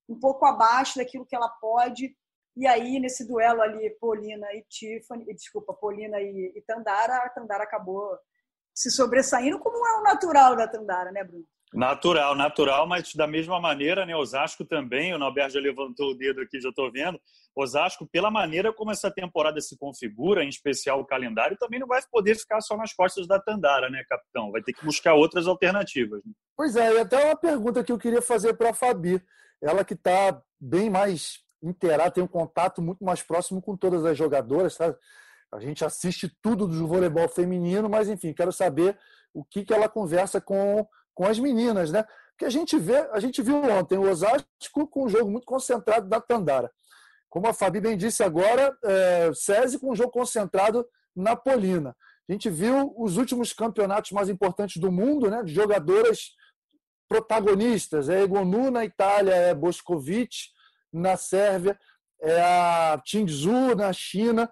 um 0.09 0.19
pouco 0.19 0.45
abaixo 0.45 0.97
daquilo 0.97 1.25
que 1.25 1.37
ela 1.37 1.47
pode. 1.47 2.13
E 2.53 2.67
aí, 2.67 2.99
nesse 2.99 3.25
duelo 3.25 3.61
ali, 3.61 3.89
Polina 3.91 4.47
e 4.53 4.61
Tiffany, 4.67 5.23
desculpa, 5.33 5.73
Polina 5.73 6.19
e, 6.19 6.51
e 6.53 6.61
Tandara, 6.63 7.15
a 7.15 7.29
Tandara 7.29 7.63
acabou 7.63 8.13
se 8.73 8.89
sobressaindo, 8.89 9.59
como 9.59 9.85
é 9.87 9.99
o 9.99 10.03
natural 10.03 10.55
da 10.55 10.67
Tandara, 10.67 11.11
né, 11.11 11.23
Bruno? 11.23 11.45
Natural, 11.73 12.35
natural, 12.35 12.87
mas 12.87 13.15
da 13.15 13.25
mesma 13.25 13.59
maneira, 13.59 14.05
né? 14.05 14.15
Osasco 14.15 14.63
também, 14.63 15.11
o 15.13 15.17
Norberto 15.17 15.53
já 15.53 15.59
levantou 15.59 16.11
o 16.11 16.13
dedo 16.15 16.41
aqui, 16.41 16.61
já 16.61 16.69
estou 16.69 16.91
vendo. 16.91 17.19
Osasco, 17.55 18.07
pela 18.07 18.29
maneira 18.29 18.71
como 18.71 18.91
essa 18.91 19.09
temporada 19.09 19.59
se 19.59 19.75
configura, 19.77 20.43
em 20.43 20.49
especial 20.49 20.99
o 20.99 21.05
calendário, 21.05 21.57
também 21.57 21.79
não 21.79 21.87
vai 21.87 21.99
poder 22.11 22.35
ficar 22.35 22.61
só 22.61 22.77
nas 22.77 22.93
costas 22.93 23.27
da 23.27 23.39
Tandara, 23.39 23.89
né, 23.89 24.03
capitão? 24.07 24.51
Vai 24.51 24.61
ter 24.61 24.73
que 24.73 24.85
buscar 24.85 25.15
outras 25.15 25.47
alternativas. 25.47 26.23
Né? 26.23 26.31
Pois 26.55 26.75
é, 26.75 26.93
e 26.93 26.99
até 26.99 27.25
uma 27.25 27.35
pergunta 27.35 27.83
que 27.83 27.91
eu 27.91 27.97
queria 27.97 28.21
fazer 28.21 28.53
para 28.53 28.69
a 28.69 28.73
Fabi. 28.73 29.19
Ela 29.61 29.83
que 29.83 29.93
está 29.93 30.41
bem 30.59 30.89
mais 30.89 31.39
inteirada, 31.63 32.11
tem 32.11 32.23
um 32.23 32.27
contato 32.27 32.81
muito 32.81 33.03
mais 33.03 33.23
próximo 33.23 33.61
com 33.61 33.75
todas 33.75 34.05
as 34.05 34.17
jogadoras, 34.17 34.75
tá? 34.75 34.93
A 35.53 35.59
gente 35.59 35.85
assiste 35.85 36.35
tudo 36.41 36.67
do 36.67 36.87
voleibol 36.87 37.29
feminino, 37.29 37.89
mas 37.89 38.09
enfim, 38.09 38.33
quero 38.33 38.51
saber 38.51 38.97
o 39.33 39.43
que, 39.43 39.63
que 39.63 39.73
ela 39.73 39.87
conversa 39.87 40.41
com 40.41 40.85
com 41.13 41.25
as 41.25 41.39
meninas, 41.39 41.91
né? 41.91 42.03
Porque 42.31 42.45
a 42.45 42.49
gente 42.49 42.77
vê, 42.77 42.97
a 43.11 43.19
gente 43.19 43.41
viu 43.41 43.57
ontem 43.57 43.97
o 43.97 44.09
Osasco 44.09 44.87
com 44.87 45.05
um 45.05 45.09
jogo 45.09 45.29
muito 45.29 45.45
concentrado 45.45 46.07
da 46.09 46.19
Tandara. 46.19 46.71
Como 47.29 47.47
a 47.47 47.53
Fabi 47.53 47.79
bem 47.79 47.97
disse 47.97 48.23
agora, 48.23 48.75
é, 48.83 49.31
SESI 49.33 49.79
com 49.79 49.91
um 49.91 49.95
jogo 49.95 50.11
concentrado 50.11 50.85
na 51.15 51.35
Polina. 51.35 51.95
A 52.27 52.31
gente 52.31 52.49
viu 52.49 52.93
os 52.97 53.17
últimos 53.17 53.53
campeonatos 53.53 54.11
mais 54.11 54.29
importantes 54.29 54.81
do 54.81 54.91
mundo, 54.91 55.29
né? 55.29 55.43
De 55.43 55.53
jogadoras 55.53 56.31
protagonistas. 57.07 58.09
É 58.09 58.21
Egonu 58.21 58.71
na 58.71 58.83
Itália, 58.83 59.33
é 59.33 59.53
Boscovic 59.53 60.35
na 60.91 61.17
Sérvia, 61.17 61.77
é 62.21 62.41
a 62.41 63.01
Tingzhu 63.03 63.75
na 63.75 63.91
China. 63.93 64.49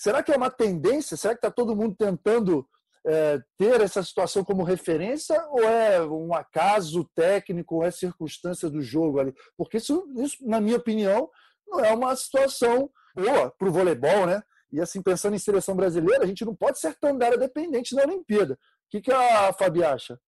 Será 0.00 0.22
que 0.22 0.32
é 0.32 0.36
uma 0.36 0.50
tendência? 0.50 1.14
Será 1.14 1.34
que 1.34 1.38
está 1.40 1.50
todo 1.50 1.76
mundo 1.76 1.94
tentando 1.94 2.66
é, 3.06 3.38
ter 3.58 3.82
essa 3.82 4.02
situação 4.02 4.42
como 4.42 4.62
referência 4.62 5.38
ou 5.50 5.62
é 5.62 6.00
um 6.00 6.32
acaso 6.32 7.04
técnico, 7.14 7.74
ou 7.74 7.84
é 7.84 7.90
circunstância 7.90 8.70
do 8.70 8.80
jogo 8.80 9.20
ali? 9.20 9.34
Porque 9.58 9.76
isso, 9.76 10.10
isso 10.16 10.38
na 10.40 10.58
minha 10.58 10.78
opinião, 10.78 11.28
não 11.68 11.84
é 11.84 11.92
uma 11.92 12.16
situação 12.16 12.90
boa 13.14 13.50
para 13.50 13.68
o 13.68 13.70
voleibol, 13.70 14.24
né? 14.24 14.42
E 14.72 14.80
assim, 14.80 15.02
pensando 15.02 15.36
em 15.36 15.38
seleção 15.38 15.76
brasileira, 15.76 16.24
a 16.24 16.26
gente 16.26 16.46
não 16.46 16.56
pode 16.56 16.80
ser 16.80 16.96
área 17.22 17.36
dependente 17.36 17.94
da 17.94 18.04
Olimpíada. 18.04 18.54
O 18.54 18.56
que, 18.88 19.02
que 19.02 19.12
a 19.12 19.52
Fabi 19.52 19.84
acha? 19.84 20.18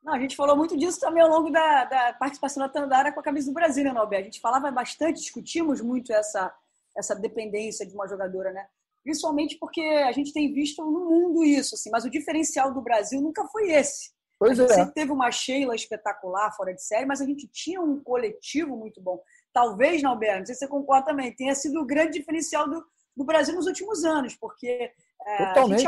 Não, 0.00 0.14
a 0.14 0.20
gente 0.20 0.36
falou 0.36 0.56
muito 0.56 0.76
disso 0.76 1.00
também 1.00 1.24
ao 1.24 1.28
longo 1.28 1.50
da, 1.50 1.86
da 1.86 2.12
participação 2.12 2.62
da 2.62 2.68
Tandara 2.68 3.12
com 3.12 3.18
a 3.18 3.24
camisa 3.24 3.50
do 3.50 3.54
Brasil, 3.54 3.82
né, 3.82 3.92
Nobel? 3.92 4.20
A 4.20 4.22
gente 4.22 4.38
falava 4.38 4.70
bastante, 4.70 5.18
discutimos 5.18 5.80
muito 5.80 6.12
essa, 6.12 6.54
essa 6.96 7.16
dependência 7.16 7.84
de 7.84 7.94
uma 7.94 8.06
jogadora, 8.06 8.52
né? 8.52 8.64
Principalmente 9.02 9.56
porque 9.58 9.80
a 9.80 10.12
gente 10.12 10.32
tem 10.32 10.52
visto 10.52 10.84
no 10.84 11.10
mundo 11.10 11.44
isso, 11.44 11.74
assim, 11.74 11.90
mas 11.90 12.04
o 12.04 12.10
diferencial 12.10 12.72
do 12.72 12.80
Brasil 12.80 13.20
nunca 13.20 13.46
foi 13.48 13.70
esse. 13.70 14.10
Pois 14.38 14.58
a 14.58 14.62
gente 14.62 14.72
é. 14.72 14.74
sempre 14.74 14.94
teve 14.94 15.12
uma 15.12 15.30
Sheila 15.30 15.74
espetacular, 15.74 16.50
fora 16.56 16.74
de 16.74 16.82
série, 16.82 17.06
mas 17.06 17.20
a 17.20 17.24
gente 17.24 17.46
tinha 17.46 17.80
um 17.80 18.02
coletivo 18.02 18.76
muito 18.76 19.00
bom. 19.00 19.22
Talvez, 19.52 20.02
Nalberto, 20.02 20.40
não 20.40 20.46
sei 20.46 20.54
se 20.54 20.60
você 20.60 20.68
concorda 20.68 21.06
também, 21.06 21.34
tenha 21.34 21.54
sido 21.54 21.80
o 21.80 21.86
grande 21.86 22.18
diferencial 22.18 22.68
do, 22.68 22.84
do 23.16 23.24
Brasil 23.24 23.54
nos 23.54 23.66
últimos 23.66 24.04
anos, 24.04 24.34
porque 24.34 24.90
é, 25.24 25.44
a 25.44 25.66
gente 25.68 25.86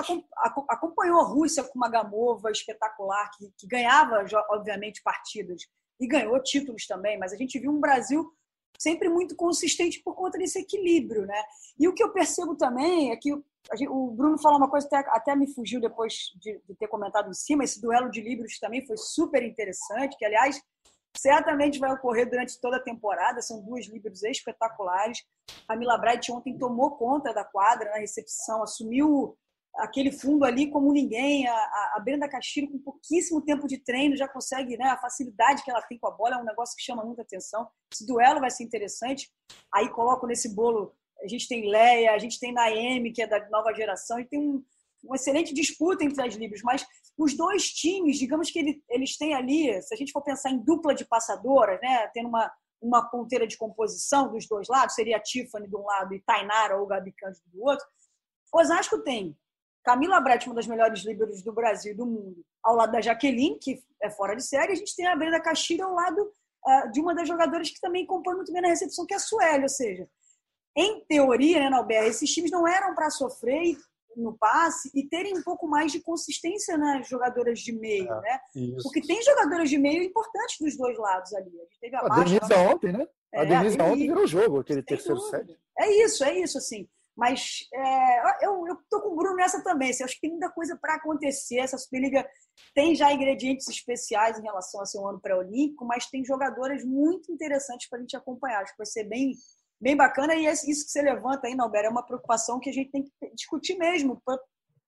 acompanhou 0.68 1.21
a 1.21 1.25
Rússia 1.25 1.64
com 1.64 1.76
uma 1.76 1.88
Gamova 1.88 2.50
espetacular, 2.50 3.28
que, 3.37 3.52
que 3.59 3.66
ganhava, 3.66 4.25
obviamente, 4.50 5.02
partidas 5.02 5.62
e 5.99 6.06
ganhou 6.06 6.40
títulos 6.42 6.87
também, 6.87 7.18
mas 7.18 7.33
a 7.33 7.37
gente 7.37 7.59
viu 7.59 7.73
um 7.73 7.80
Brasil 7.80 8.30
sempre 8.78 9.09
muito 9.09 9.37
consistente 9.37 10.02
por 10.02 10.14
conta 10.14 10.38
desse 10.38 10.59
equilíbrio, 10.59 11.26
né? 11.26 11.43
E 11.78 11.88
o 11.88 11.95
que 11.95 12.02
eu 12.02 12.12
percebo 12.12 12.54
também 12.54 13.11
é 13.11 13.16
que 13.16 13.33
o 13.33 14.11
Bruno 14.11 14.38
falou 14.38 14.59
uma 14.59 14.69
coisa 14.69 14.87
até, 14.87 14.99
até 15.11 15.37
me 15.37 15.52
fugiu 15.52 15.81
depois 15.81 16.33
de, 16.37 16.61
de, 16.69 16.75
ter 16.75 16.88
comentado 16.88 17.31
em 17.31 17.35
cima. 17.35 17.64
Esse 17.64 17.81
duelo 17.81 18.11
de 18.11 18.21
livros 18.21 18.59
também 18.59 18.87
foi 18.87 18.97
super 18.97 19.43
interessante, 19.43 20.16
que 20.19 20.25
aliás 20.25 20.61
certamente 21.16 21.78
vai 21.78 21.93
ocorrer 21.93 22.28
durante 22.28 22.61
toda 22.61 22.76
a 22.76 22.83
temporada. 22.83 23.40
São 23.40 23.62
duas 23.62 23.87
livros 23.87 24.23
espetaculares. 24.23 25.25
A 25.66 25.76
Mila 25.76 25.97
Bright 25.97 26.31
ontem 26.31 26.59
tomou 26.59 26.93
conta 26.93 27.33
da 27.33 27.45
quadra 27.45 27.90
na 27.90 27.99
recepção, 27.99 28.62
assumiu 28.62 29.37
aquele 29.76 30.12
fundo 30.12 30.45
ali 30.45 30.71
como 30.71 30.93
ninguém. 30.93 31.47
A, 31.47 31.95
a 31.97 32.00
Brenda 32.00 32.28
Castilho, 32.28 32.71
com 32.71 32.78
pouquíssimo 32.78 33.43
tempo 33.43 33.66
de 33.66 33.78
treino, 33.78 34.16
já 34.16 34.28
consegue, 34.28 34.76
né? 34.76 34.87
A 34.87 35.00
facilidade 35.00 35.62
que 35.62 35.71
ela 35.71 35.83
tem 35.83 35.99
com 35.99 36.09
a 36.09 36.11
bola 36.11 36.37
é 36.37 36.38
um 36.38 36.45
negócio 36.45 36.76
que 36.76 36.83
chama 36.83 37.04
muita 37.04 37.23
atenção. 37.23 37.69
Esse 37.93 38.07
duelo 38.07 38.40
vai 38.40 38.50
ser 38.50 38.64
interessante. 38.64 39.31
Aí 39.73 39.88
coloco 39.90 40.26
nesse 40.26 40.54
bolo, 40.54 40.95
a 41.23 41.28
gente 41.28 41.49
tem 41.49 41.69
Leia, 41.69 42.12
a 42.12 42.19
gente 42.19 42.38
tem 42.38 42.52
Naemi, 42.52 43.12
que 43.12 43.23
é 43.23 43.26
da 43.26 43.49
nova 43.49 43.73
geração, 43.73 44.19
e 44.19 44.25
tem 44.25 44.40
um, 44.40 44.64
uma 45.02 45.16
excelente 45.16 45.52
disputa 45.52 46.04
entre 46.04 46.23
as 46.26 46.35
livres, 46.35 46.62
mas 46.62 46.85
os 47.16 47.37
dois 47.37 47.71
times, 47.71 48.19
digamos 48.19 48.50
que 48.50 48.59
ele, 48.59 48.83
eles 48.90 49.16
têm 49.16 49.35
ali, 49.35 49.81
se 49.83 49.95
a 49.95 49.97
gente 49.97 50.12
for 50.12 50.23
pensar 50.23 50.50
em 50.50 50.59
dupla 50.59 50.95
de 50.95 51.04
passadoras, 51.04 51.81
né, 51.81 52.09
tendo 52.12 52.28
uma, 52.28 52.50
uma 52.81 53.09
ponteira 53.09 53.47
de 53.47 53.57
composição 53.57 54.31
dos 54.31 54.49
dois 54.49 54.69
lados, 54.69 54.95
seria 54.95 55.16
a 55.16 55.23
Tiffany 55.23 55.69
de 55.69 55.76
um 55.76 55.85
lado 55.85 56.14
e 56.14 56.21
Tainara 56.21 56.76
ou 56.76 56.87
Gabi 56.87 57.12
Cândido 57.12 57.45
do 57.52 57.62
outro, 57.62 57.87
Osasco 58.52 59.02
tem 59.02 59.37
Camila 59.85 60.21
Brett, 60.21 60.47
uma 60.47 60.55
das 60.55 60.67
melhores 60.67 61.05
líderes 61.05 61.43
do 61.43 61.53
Brasil 61.53 61.93
e 61.93 61.97
do 61.97 62.07
mundo, 62.07 62.43
ao 62.62 62.75
lado 62.75 62.93
da 62.93 63.03
Jaqueline, 63.03 63.59
que 63.59 63.83
é 64.03 64.11
fora 64.11 64.35
de 64.35 64.43
série, 64.43 64.73
a 64.73 64.75
gente 64.75 64.97
tem 64.97 65.07
a 65.07 65.14
Brenda 65.14 65.41
Castilho 65.41 65.85
ao 65.85 65.95
lado 65.95 66.23
uh, 66.23 66.91
de 66.91 67.00
uma 67.00 67.14
das 67.14 67.29
jogadoras 67.29 67.71
que 67.71 67.81
também 67.81 68.07
compõe 68.07 68.35
muito 68.35 68.53
bem 68.53 68.62
na 68.62 68.69
recepção, 68.69 69.05
que 69.05 69.12
é 69.12 69.19
a 69.19 69.21
Sueli, 69.21 69.62
ou 69.62 69.69
seja, 69.69 70.09
em 70.76 71.05
teoria, 71.05 71.61
né, 71.61 71.71
Nalber, 71.71 72.05
esses 72.05 72.31
times 72.33 72.50
não 72.50 72.67
eram 72.67 72.95
para 72.95 73.11
sofrer 73.11 73.76
no 74.17 74.37
passe 74.37 74.91
e 74.95 75.07
terem 75.09 75.37
um 75.37 75.43
pouco 75.43 75.67
mais 75.67 75.93
de 75.93 76.00
consistência 76.00 76.79
nas 76.79 77.09
jogadoras 77.09 77.61
de 77.61 77.73
meio, 77.73 78.11
é, 78.12 78.21
né? 78.21 78.41
Isso. 78.55 78.83
Porque 78.85 79.00
tem 79.00 79.21
jogadoras 79.23 79.69
de 79.69 79.76
meio 79.76 80.03
importantes 80.03 80.57
dos 80.61 80.76
dois 80.76 80.97
lados 80.99 81.33
ali. 81.35 81.50
A 81.50 81.64
gente 81.64 81.81
teve 81.81 81.97
a, 81.97 82.00
a 82.00 82.09
Denise 82.09 82.55
ontem, 82.73 82.93
né? 82.93 83.07
A 83.35 83.43
é, 83.43 83.47
Denise 83.47 83.81
ontem 83.81 84.07
virou 84.07 84.26
jogo, 84.26 84.61
aquele 84.61 84.83
terceiro 84.83 85.21
set. 85.21 85.59
É 85.79 85.91
isso, 86.05 86.25
é 86.25 86.38
isso, 86.38 86.59
assim. 86.59 86.88
Mas 87.16 87.61
é, 87.73 88.44
eu, 88.47 88.64
tô 88.90 89.00
com 89.00 89.11
o 89.11 89.16
Bruno 89.16 89.37
nessa 89.37 89.62
também. 89.62 89.90
Assim, 89.90 90.02
acho 90.02 90.14
que 90.14 90.23
tem 90.23 90.30
muita 90.30 90.50
coisa 90.50 90.76
para 90.76 90.94
acontecer. 90.94 91.59
Essa 91.59 91.78
Superliga 91.78 92.28
tem 92.75 92.94
já 92.94 93.12
ingredientes 93.12 93.68
especiais 93.68 94.38
em 94.38 94.42
relação 94.42 94.80
a 94.80 94.87
ser 94.87 94.99
um 94.99 95.06
ano 95.06 95.21
pré-olímpico, 95.21 95.85
mas 95.85 96.06
tem 96.06 96.25
jogadoras 96.25 96.85
muito 96.85 97.33
interessantes 97.33 97.88
para 97.88 97.99
a 97.99 98.00
gente 98.00 98.16
acompanhar. 98.16 98.62
Acho 98.62 98.73
que 98.73 98.78
vai 98.78 98.87
ser 98.87 99.04
bem, 99.04 99.33
bem 99.80 99.97
bacana. 99.97 100.35
E 100.35 100.47
isso 100.47 100.66
que 100.66 100.90
você 100.90 101.02
levanta 101.02 101.47
aí, 101.47 101.54
Nalber, 101.54 101.85
é 101.85 101.88
uma 101.88 102.04
preocupação 102.04 102.59
que 102.59 102.71
a 102.71 102.73
gente 102.73 102.90
tem 102.90 103.04
que 103.04 103.35
discutir 103.35 103.76
mesmo 103.78 104.21
para 104.25 104.40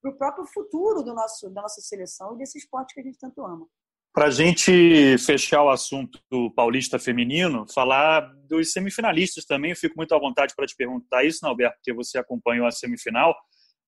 o 0.04 0.16
próprio 0.16 0.47
futuro 0.47 1.02
do 1.02 1.14
nosso, 1.14 1.49
da 1.50 1.62
nossa 1.62 1.80
seleção 1.80 2.35
e 2.35 2.38
desse 2.38 2.59
esporte 2.59 2.92
que 2.92 3.00
a 3.00 3.04
gente 3.04 3.18
tanto 3.18 3.45
ama. 3.45 3.68
Para 4.16 4.28
a 4.28 4.30
gente 4.30 5.18
fechar 5.18 5.62
o 5.62 5.68
assunto 5.68 6.18
paulista 6.52 6.99
feminino, 6.99 7.66
falar 7.70 8.23
dos 8.49 8.73
semifinalistas 8.73 9.44
também. 9.44 9.73
Eu 9.73 9.76
fico 9.76 9.94
muito 9.94 10.14
à 10.14 10.18
vontade 10.18 10.54
para 10.56 10.66
te 10.66 10.75
perguntar 10.75 11.23
isso, 11.23 11.46
Alberto, 11.46 11.76
porque 11.76 11.92
você 11.92 12.16
acompanhou 12.16 12.66
a 12.66 12.70
semifinal. 12.70 13.37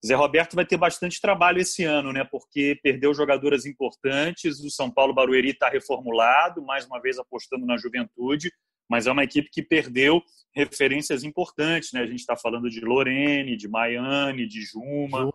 Zé 0.06 0.14
Roberto 0.14 0.54
vai 0.54 0.66
ter 0.66 0.76
bastante 0.76 1.18
trabalho 1.18 1.62
esse 1.62 1.82
ano, 1.82 2.12
né? 2.12 2.28
Porque 2.30 2.78
perdeu 2.82 3.14
jogadoras 3.14 3.64
importantes. 3.64 4.60
O 4.60 4.68
São 4.68 4.90
Paulo 4.90 5.14
Barueri 5.14 5.52
está 5.52 5.70
reformulado, 5.70 6.62
mais 6.62 6.84
uma 6.84 7.00
vez 7.00 7.18
apostando 7.18 7.64
na 7.64 7.78
juventude, 7.78 8.52
mas 8.86 9.06
é 9.06 9.12
uma 9.12 9.24
equipe 9.24 9.48
que 9.50 9.62
perdeu 9.62 10.20
referências 10.54 11.24
importantes, 11.24 11.90
né? 11.94 12.02
A 12.02 12.06
gente 12.06 12.20
está 12.20 12.36
falando 12.36 12.68
de 12.68 12.80
Lorene, 12.80 13.56
de 13.56 13.66
Maiane, 13.66 14.46
de. 14.46 14.60
Juma. 14.60 15.32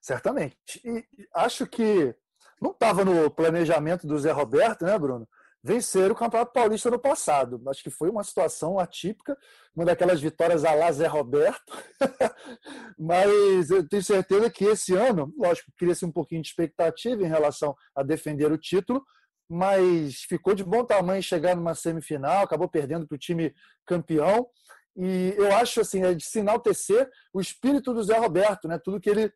Certamente. 0.00 0.80
E 0.84 1.04
acho 1.34 1.66
que 1.66 2.14
não 2.60 2.70
estava 2.70 3.04
no 3.04 3.30
planejamento 3.30 4.06
do 4.06 4.18
Zé 4.18 4.32
Roberto, 4.32 4.84
né, 4.84 4.98
Bruno? 4.98 5.28
Vencer 5.62 6.12
o 6.12 6.14
Campeonato 6.14 6.52
Paulista 6.52 6.90
no 6.90 6.98
passado. 6.98 7.60
Acho 7.68 7.82
que 7.82 7.90
foi 7.90 8.08
uma 8.08 8.22
situação 8.22 8.78
atípica, 8.78 9.36
uma 9.74 9.84
daquelas 9.84 10.20
vitórias 10.20 10.64
a 10.64 10.72
lá 10.72 10.92
Zé 10.92 11.06
Roberto. 11.06 11.72
Mas 12.96 13.70
eu 13.70 13.86
tenho 13.88 14.02
certeza 14.02 14.48
que 14.48 14.64
esse 14.64 14.94
ano, 14.94 15.32
lógico, 15.36 15.72
cria-se 15.76 16.04
um 16.04 16.12
pouquinho 16.12 16.42
de 16.42 16.48
expectativa 16.48 17.22
em 17.22 17.28
relação 17.28 17.74
a 17.94 18.02
defender 18.02 18.52
o 18.52 18.58
título, 18.58 19.04
mas 19.48 20.22
ficou 20.22 20.54
de 20.54 20.64
bom 20.64 20.84
tamanho 20.84 21.22
chegar 21.22 21.54
numa 21.54 21.74
semifinal, 21.74 22.42
acabou 22.42 22.68
perdendo 22.68 23.06
para 23.06 23.14
o 23.14 23.18
time 23.18 23.54
campeão. 23.86 24.48
E 24.96 25.34
eu 25.36 25.54
acho 25.54 25.80
assim, 25.80 26.02
é 26.02 26.14
de 26.14 26.24
se 26.24 26.40
enaltecer 26.40 27.08
o 27.32 27.40
espírito 27.40 27.92
do 27.92 28.02
Zé 28.02 28.18
Roberto, 28.18 28.66
né? 28.66 28.78
Tudo 28.78 29.00
que 29.00 29.10
ele 29.10 29.32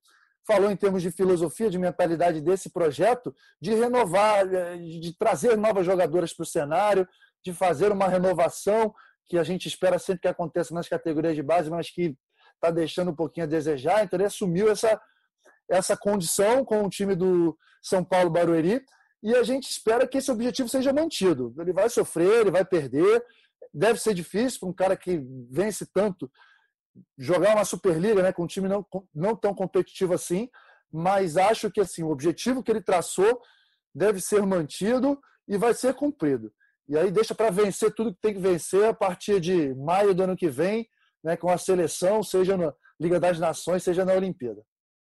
falou 0.47 0.71
em 0.71 0.77
termos 0.77 1.03
de 1.03 1.11
filosofia, 1.11 1.71
de 1.71 1.79
mentalidade 1.79 2.41
desse 2.41 2.71
projeto, 2.71 3.35
de 3.61 3.75
renovar, 3.75 4.53
eh, 4.53 4.77
de 4.77 5.17
trazer 5.17 5.57
novas 5.57 5.87
jogadoras 5.87 6.33
para 6.33 6.43
o 6.43 6.47
cenário, 6.47 7.07
de 7.45 7.53
fazer 7.53 7.93
uma 7.93 8.09
renovação 8.09 8.93
que 9.29 9.39
a 9.39 9.45
gente 9.45 9.69
espera 9.69 9.99
sempre 9.99 10.23
que 10.23 10.29
aconteça 10.29 10.75
nas 10.75 10.89
categorias 10.89 11.37
de 11.37 11.43
base, 11.43 11.71
mas 11.71 11.91
que 11.91 12.17
está 12.55 12.71
deixando 12.71 13.11
um 13.11 13.15
pouquinho 13.15 13.47
a 13.47 13.49
desejar. 13.49 14.03
Então 14.03 14.17
ele 14.17 14.27
assumiu 14.27 14.71
essa, 14.71 15.01
essa 15.71 15.97
condição 15.97 16.65
com 16.65 16.85
o 16.85 16.91
time 16.91 17.15
do 17.15 17.57
São 17.83 18.05
Paulo 18.05 18.31
Barueri 18.31 18.83
e 19.23 19.35
a 19.35 19.43
gente 19.43 19.71
espera 19.71 20.07
que 20.07 20.19
esse 20.19 20.31
objetivo 20.31 20.69
seja 20.69 20.93
mantido. 20.93 21.55
Ele 21.59 21.73
vai 21.73 21.89
sofrer, 21.89 22.41
ele 22.41 22.51
vai 22.51 22.65
perder, 22.65 23.23
deve 23.73 24.01
ser 24.01 24.15
difícil 24.15 24.61
para 24.61 24.69
um 24.69 24.73
cara 24.73 24.97
que 24.97 25.23
vence 25.51 25.87
tanto 25.87 26.31
jogar 27.19 27.55
uma 27.55 27.65
Superliga 27.65 28.23
né, 28.23 28.33
com 28.33 28.45
um 28.45 28.47
time 28.47 28.69
não, 28.69 28.87
não 29.15 29.37
tão 29.37 29.55
competitivo 29.55 30.15
assim, 30.15 30.49
mas 30.93 31.37
acho 31.37 31.71
que 31.71 31.81
assim 31.81 32.03
o 32.03 32.11
objetivo 32.11 32.63
que 32.63 32.71
ele 32.71 32.83
traçou 32.83 33.41
deve 33.95 34.21
ser 34.21 34.45
mantido 34.47 35.19
e 35.47 35.57
vai 35.57 35.75
ser 35.75 35.95
cumprido. 35.95 36.53
E 36.89 36.97
aí 36.97 37.11
deixa 37.11 37.35
para 37.35 37.51
vencer 37.51 37.95
tudo 37.95 38.13
que 38.13 38.21
tem 38.21 38.35
que 38.35 38.41
vencer 38.41 38.85
a 38.85 38.95
partir 38.95 39.41
de 39.41 39.75
maio 39.75 40.15
do 40.15 40.25
ano 40.25 40.37
que 40.37 40.49
vem, 40.49 40.89
né, 41.23 41.37
com 41.37 41.51
a 41.51 41.59
seleção, 41.59 42.23
seja 42.23 42.57
na 42.57 42.73
Liga 42.99 43.21
das 43.21 43.39
Nações, 43.39 43.83
seja 43.83 44.05
na 44.05 44.13
Olimpíada. 44.13 44.63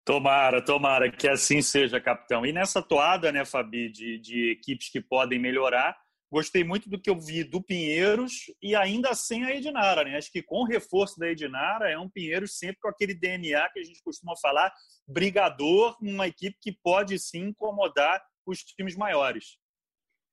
Tomara, 0.04 0.64
tomara 0.64 1.12
que 1.12 1.28
assim 1.28 1.62
seja, 1.62 2.00
capitão. 2.00 2.46
E 2.46 2.54
nessa 2.54 2.82
toada, 2.82 3.32
né, 3.32 3.44
Fabi, 3.44 3.92
de, 3.92 4.18
de 4.20 4.52
equipes 4.52 4.90
que 4.90 5.02
podem 5.02 5.38
melhorar, 5.38 5.98
gostei 6.32 6.64
muito 6.64 6.90
do 6.90 7.00
que 7.00 7.10
eu 7.10 7.20
vi 7.20 7.44
do 7.44 7.62
Pinheiros 7.62 8.52
e 8.62 8.76
ainda 8.76 9.16
sem 9.16 9.46
a 9.46 9.56
Edinara, 9.56 10.04
né? 10.04 10.18
Acho 10.18 10.32
que 10.32 10.44
com 10.44 10.62
o 10.62 10.66
reforço 10.66 11.18
da 11.20 11.30
Edinara 11.30 11.90
é 11.90 11.98
um 11.98 12.10
Pinheiros 12.10 12.58
sempre 12.58 12.80
com 12.82 12.90
aquele 12.90 13.14
DNA 13.14 13.70
que 13.70 13.80
a 13.80 13.84
gente 13.84 14.02
costuma 14.04 14.36
falar, 14.42 14.74
brigador, 15.08 15.98
uma 16.02 16.28
equipe 16.28 16.58
que 16.60 16.72
pode 16.84 17.18
sim 17.18 17.50
incomodar 17.50 18.22
os 18.46 18.60
times 18.64 18.96
maiores. 18.96 19.58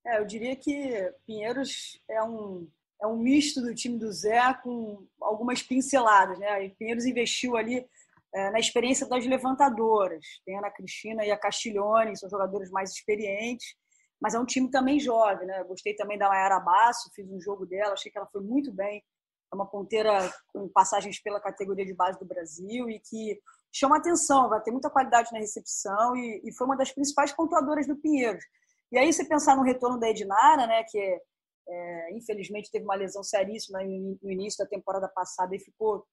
É, 0.06 0.18
eu 0.18 0.26
diria 0.26 0.54
que 0.56 1.12
Pinheiros 1.26 1.98
é 2.10 2.22
um, 2.22 2.68
é 3.00 3.06
um 3.06 3.16
misto 3.16 3.62
do 3.62 3.74
time 3.74 3.98
do 3.98 4.12
Zé 4.12 4.52
com 4.62 5.06
algumas 5.20 5.62
pinceladas, 5.62 6.38
né? 6.38 6.68
Pinheiros 6.70 7.06
investiu 7.06 7.56
ali 7.56 7.86
é, 8.34 8.50
na 8.50 8.58
experiência 8.58 9.08
das 9.08 9.24
levantadoras. 9.24 10.26
Tem 10.44 10.56
a 10.56 10.58
Ana 10.58 10.70
Cristina 10.70 11.24
e 11.24 11.30
a 11.30 11.38
Castiglione, 11.38 12.16
são 12.16 12.28
jogadores 12.28 12.70
mais 12.70 12.90
experientes, 12.90 13.76
mas 14.24 14.32
é 14.32 14.38
um 14.38 14.46
time 14.46 14.70
também 14.70 14.98
jovem. 14.98 15.46
Né? 15.46 15.62
Gostei 15.64 15.94
também 15.94 16.16
da 16.16 16.30
Mayara 16.30 16.58
Basso, 16.58 17.10
fiz 17.14 17.30
um 17.30 17.38
jogo 17.38 17.66
dela, 17.66 17.92
achei 17.92 18.10
que 18.10 18.16
ela 18.16 18.26
foi 18.28 18.40
muito 18.40 18.72
bem. 18.72 19.04
É 19.52 19.54
uma 19.54 19.66
ponteira 19.66 20.32
com 20.50 20.66
passagens 20.66 21.20
pela 21.20 21.38
categoria 21.38 21.84
de 21.84 21.92
base 21.92 22.18
do 22.18 22.24
Brasil 22.24 22.88
e 22.88 22.98
que 23.00 23.38
chama 23.70 23.98
atenção, 23.98 24.48
vai 24.48 24.62
ter 24.62 24.70
muita 24.70 24.88
qualidade 24.88 25.30
na 25.30 25.40
recepção 25.40 26.16
e, 26.16 26.40
e 26.42 26.52
foi 26.54 26.66
uma 26.66 26.74
das 26.74 26.90
principais 26.90 27.32
pontuadoras 27.32 27.86
do 27.86 27.96
Pinheiros. 27.96 28.42
E 28.90 28.96
aí, 28.96 29.12
você 29.12 29.26
pensar 29.26 29.56
no 29.56 29.62
retorno 29.62 30.00
da 30.00 30.08
Edinara, 30.08 30.66
né, 30.66 30.84
que 30.84 31.20
é, 31.68 32.16
infelizmente 32.16 32.70
teve 32.70 32.86
uma 32.86 32.94
lesão 32.94 33.22
seríssima 33.22 33.80
no 33.82 34.32
início 34.32 34.64
da 34.64 34.70
temporada 34.70 35.06
passada 35.06 35.54
e 35.54 35.60
ficou 35.60 36.06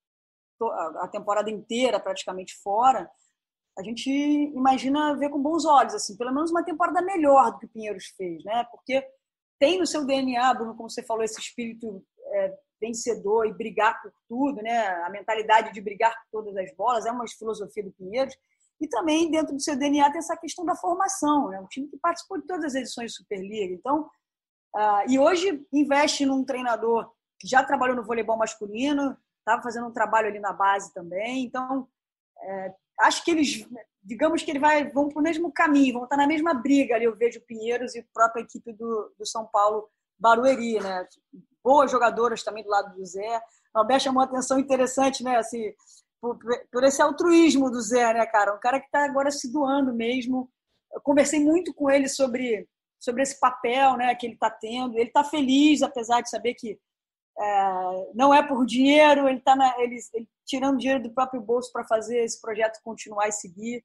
a 1.00 1.08
temporada 1.08 1.50
inteira 1.50 1.98
praticamente 1.98 2.58
fora, 2.62 3.10
a 3.82 3.84
gente 3.84 4.10
imagina 4.10 5.16
ver 5.18 5.30
com 5.30 5.42
bons 5.42 5.66
olhos, 5.66 5.96
assim, 5.96 6.16
pelo 6.16 6.34
menos 6.34 6.52
uma 6.52 6.64
temporada 6.64 7.02
melhor 7.02 7.52
do 7.52 7.60
que 7.60 7.66
o 7.66 7.70
Pinheiros 7.70 8.06
fez, 8.16 8.44
né? 8.44 8.64
Porque 8.72 9.04
tem 9.60 9.80
no 9.80 9.88
seu 9.88 10.06
DNA, 10.06 10.54
Bruno, 10.54 10.76
como 10.76 10.90
você 10.90 11.04
falou, 11.04 11.24
esse 11.24 11.40
espírito 11.40 12.04
é, 12.34 12.58
vencedor 12.80 13.48
e 13.48 13.54
brigar 13.54 14.00
por 14.02 14.12
tudo, 14.30 14.62
né? 14.62 14.88
A 15.04 15.10
mentalidade 15.10 15.74
de 15.74 15.82
brigar 15.82 16.14
por 16.14 16.44
todas 16.44 16.56
as 16.58 16.76
bolas 16.76 17.06
é 17.06 17.12
uma 17.12 17.26
filosofia 17.28 17.84
do 17.84 17.92
Pinheiros. 17.92 18.36
E 18.80 18.88
também 18.88 19.30
dentro 19.30 19.56
do 19.56 19.62
seu 19.62 19.76
DNA 19.76 20.12
tem 20.12 20.20
essa 20.20 20.38
questão 20.38 20.64
da 20.64 20.76
formação, 20.76 21.50
né? 21.50 21.60
Um 21.60 21.68
time 21.68 21.88
que 21.88 21.98
participou 21.98 22.40
de 22.40 22.48
todas 22.48 22.66
as 22.66 22.76
edições 22.76 23.12
de 23.12 23.18
Superliga. 23.18 23.74
Então, 23.74 24.10
uh, 24.76 25.10
e 25.10 25.18
hoje 25.18 25.66
investe 25.74 26.26
num 26.26 26.44
treinador 26.44 27.12
que 27.40 27.48
já 27.48 27.64
trabalhou 27.64 27.96
no 27.96 28.04
voleibol 28.04 28.38
masculino, 28.38 29.18
estava 29.40 29.62
fazendo 29.64 29.88
um 29.88 29.94
trabalho 29.94 30.28
ali 30.28 30.40
na 30.40 30.54
base 30.54 30.94
também. 30.94 31.44
Então, 31.44 31.88
é, 32.42 32.74
acho 33.02 33.24
que 33.24 33.32
eles, 33.32 33.68
digamos 34.04 34.44
que 34.44 34.52
ele 34.52 34.60
vai, 34.60 34.90
vão 34.90 35.10
para 35.10 35.20
o 35.20 35.24
mesmo 35.24 35.52
caminho, 35.52 35.94
vão 35.94 36.04
estar 36.04 36.18
na 36.18 36.28
mesma 36.28 36.54
briga 36.54 36.96
ali. 36.96 37.06
Eu 37.06 37.16
vejo 37.16 37.40
o 37.40 37.44
Pinheiros 37.44 37.96
e 37.96 38.00
a 38.00 38.06
própria 38.14 38.42
equipe 38.42 38.72
do, 38.74 39.14
do 39.18 39.26
São 39.26 39.46
Paulo 39.46 39.90
Barueri, 40.20 40.80
né? 40.80 41.08
Boas 41.64 41.92
jogadoras 41.92 42.44
também 42.44 42.64
do 42.64 42.70
lado 42.70 42.96
do 42.96 43.06
Zé. 43.06 43.42
O 43.74 43.80
Albert 43.80 44.02
chamou 44.02 44.22
uma 44.22 44.28
atenção 44.28 44.60
interessante, 44.60 45.24
né? 45.24 45.38
Assim, 45.38 45.74
por, 46.22 46.38
por, 46.72 46.84
esse 46.84 47.02
altruísmo 47.02 47.70
do 47.70 47.82
Zé, 47.82 48.14
né, 48.14 48.26
cara? 48.26 48.56
Um 48.56 48.60
cara 48.60 48.80
que 48.80 48.86
está 48.86 49.04
agora 49.04 49.32
se 49.32 49.52
doando 49.52 49.94
mesmo. 49.94 50.50
Eu 50.94 51.02
conversei 51.02 51.40
muito 51.40 51.74
com 51.74 51.90
ele 51.90 52.08
sobre, 52.08 52.68
sobre 53.00 53.24
esse 53.24 53.40
papel 53.40 53.98
né, 53.98 54.14
que 54.16 54.26
ele 54.26 54.34
está 54.34 54.50
tendo. 54.50 54.96
Ele 54.98 55.08
está 55.08 55.24
feliz, 55.24 55.82
apesar 55.82 56.22
de 56.22 56.30
saber 56.30 56.54
que 56.54 56.80
é, 57.40 58.12
não 58.14 58.34
é 58.34 58.44
por 58.44 58.66
dinheiro, 58.66 59.28
ele 59.28 59.40
está 59.40 59.56
ele, 59.80 59.98
ele, 60.14 60.30
tirando 60.52 60.78
dinheiro 60.78 61.02
do 61.02 61.14
próprio 61.14 61.42
bolso 61.42 61.72
para 61.72 61.86
fazer 61.86 62.26
esse 62.26 62.42
projeto 62.42 62.82
continuar 62.84 63.30
e 63.30 63.32
seguir. 63.32 63.84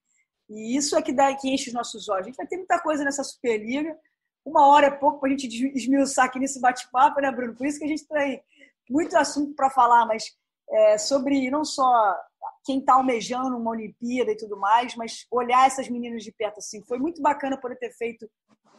E 0.51 0.77
isso 0.77 0.97
é 0.97 1.03
que 1.03 1.13
dá 1.13 1.35
que 1.37 1.49
enche 1.49 1.69
os 1.69 1.75
nossos 1.75 2.09
olhos. 2.09 2.27
A 2.27 2.29
gente 2.29 2.37
vai 2.37 2.47
ter 2.47 2.57
muita 2.57 2.81
coisa 2.81 3.05
nessa 3.05 3.23
Superliga. 3.23 3.97
Uma 4.45 4.67
hora 4.67 4.87
é 4.87 4.91
pouco 4.91 5.21
para 5.21 5.29
a 5.29 5.31
gente 5.31 5.47
esmiuçar 5.77 6.25
aqui 6.25 6.41
nesse 6.41 6.61
bate-papo, 6.61 7.21
né, 7.21 7.31
Bruno? 7.31 7.55
Por 7.55 7.67
isso 7.67 7.79
que 7.79 7.85
a 7.85 7.89
gente 7.89 8.07
tem 8.07 8.43
muito 8.91 9.17
assunto 9.17 9.55
para 9.55 9.71
falar, 9.71 10.07
mas 10.07 10.25
é, 10.69 10.99
sobre 10.99 11.49
não 11.51 11.65
só 11.65 12.17
quem 12.65 12.81
está 12.81 12.95
almejando 12.95 13.57
uma 13.57 13.71
Olimpíada 13.71 14.33
e 14.33 14.37
tudo 14.37 14.57
mais, 14.57 14.97
mas 14.97 15.25
olhar 15.31 15.67
essas 15.67 15.89
meninas 15.89 16.25
de 16.25 16.33
perto 16.33 16.59
assim. 16.59 16.83
Foi 16.85 16.99
muito 16.99 17.23
bacana 17.23 17.61
poder 17.61 17.77
ter 17.77 17.93
feito 17.93 18.29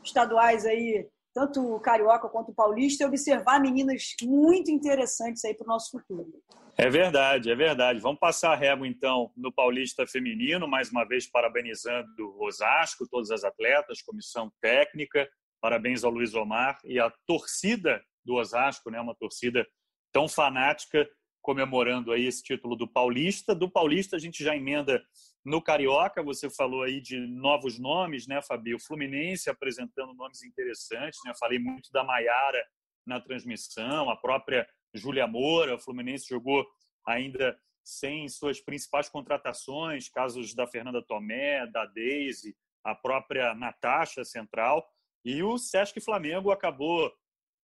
estaduais 0.03 0.65
aí 0.65 1.07
tanto 1.37 1.75
o 1.75 1.79
carioca 1.79 2.27
quanto 2.27 2.49
o 2.49 2.55
paulista, 2.55 3.03
e 3.03 3.07
observar 3.07 3.61
meninas 3.61 4.15
muito 4.23 4.71
interessantes 4.71 5.45
aí 5.45 5.53
para 5.53 5.65
o 5.65 5.67
nosso 5.67 5.91
futuro. 5.91 6.33
É 6.75 6.89
verdade, 6.89 7.51
é 7.51 7.55
verdade. 7.55 7.99
Vamos 7.99 8.19
passar 8.19 8.53
a 8.53 8.55
régua, 8.55 8.87
então, 8.87 9.31
no 9.37 9.53
Paulista 9.53 10.07
Feminino, 10.07 10.67
mais 10.67 10.89
uma 10.89 11.05
vez 11.05 11.29
parabenizando 11.29 12.09
o 12.35 12.43
Osasco, 12.43 13.07
todas 13.07 13.29
as 13.29 13.43
atletas, 13.43 14.01
comissão 14.01 14.51
técnica, 14.59 15.29
parabéns 15.61 16.03
ao 16.03 16.09
Luiz 16.09 16.33
Omar 16.33 16.79
e 16.83 16.99
a 16.99 17.13
torcida 17.27 18.01
do 18.25 18.33
Osasco, 18.33 18.89
né? 18.89 18.99
uma 18.99 19.13
torcida 19.13 19.63
tão 20.11 20.27
fanática, 20.27 21.07
comemorando 21.39 22.11
aí 22.11 22.25
esse 22.25 22.41
título 22.41 22.75
do 22.75 22.87
Paulista. 22.87 23.53
Do 23.53 23.69
Paulista, 23.69 24.15
a 24.15 24.19
gente 24.19 24.43
já 24.43 24.55
emenda 24.55 25.03
no 25.47 25.61
Carioca, 25.61 26.21
você 26.21 26.49
falou 26.49 26.83
aí 26.83 26.99
de 26.99 27.17
novos 27.25 27.79
nomes, 27.79 28.27
né, 28.27 28.41
Fabi? 28.41 28.75
O 28.75 28.79
Fluminense 28.79 29.49
apresentando 29.49 30.13
nomes 30.13 30.43
interessantes, 30.43 31.21
né? 31.23 31.31
Falei 31.39 31.57
muito 31.57 31.89
da 31.89 32.03
Maiara 32.03 32.61
na 33.05 33.21
transmissão, 33.21 34.09
a 34.09 34.17
própria 34.17 34.67
Júlia 34.93 35.25
Moura. 35.25 35.75
O 35.75 35.79
Fluminense 35.79 36.27
jogou 36.27 36.67
ainda 37.07 37.57
sem 37.81 38.27
suas 38.27 38.59
principais 38.59 39.07
contratações, 39.07 40.09
casos 40.09 40.53
da 40.53 40.67
Fernanda 40.67 41.01
Tomé, 41.01 41.65
da 41.67 41.85
Daisy, 41.85 42.53
a 42.83 42.93
própria 42.93 43.55
Natasha 43.55 44.25
Central. 44.25 44.85
E 45.23 45.41
o 45.43 45.57
Sesc 45.57 46.01
Flamengo 46.01 46.51
acabou 46.51 47.09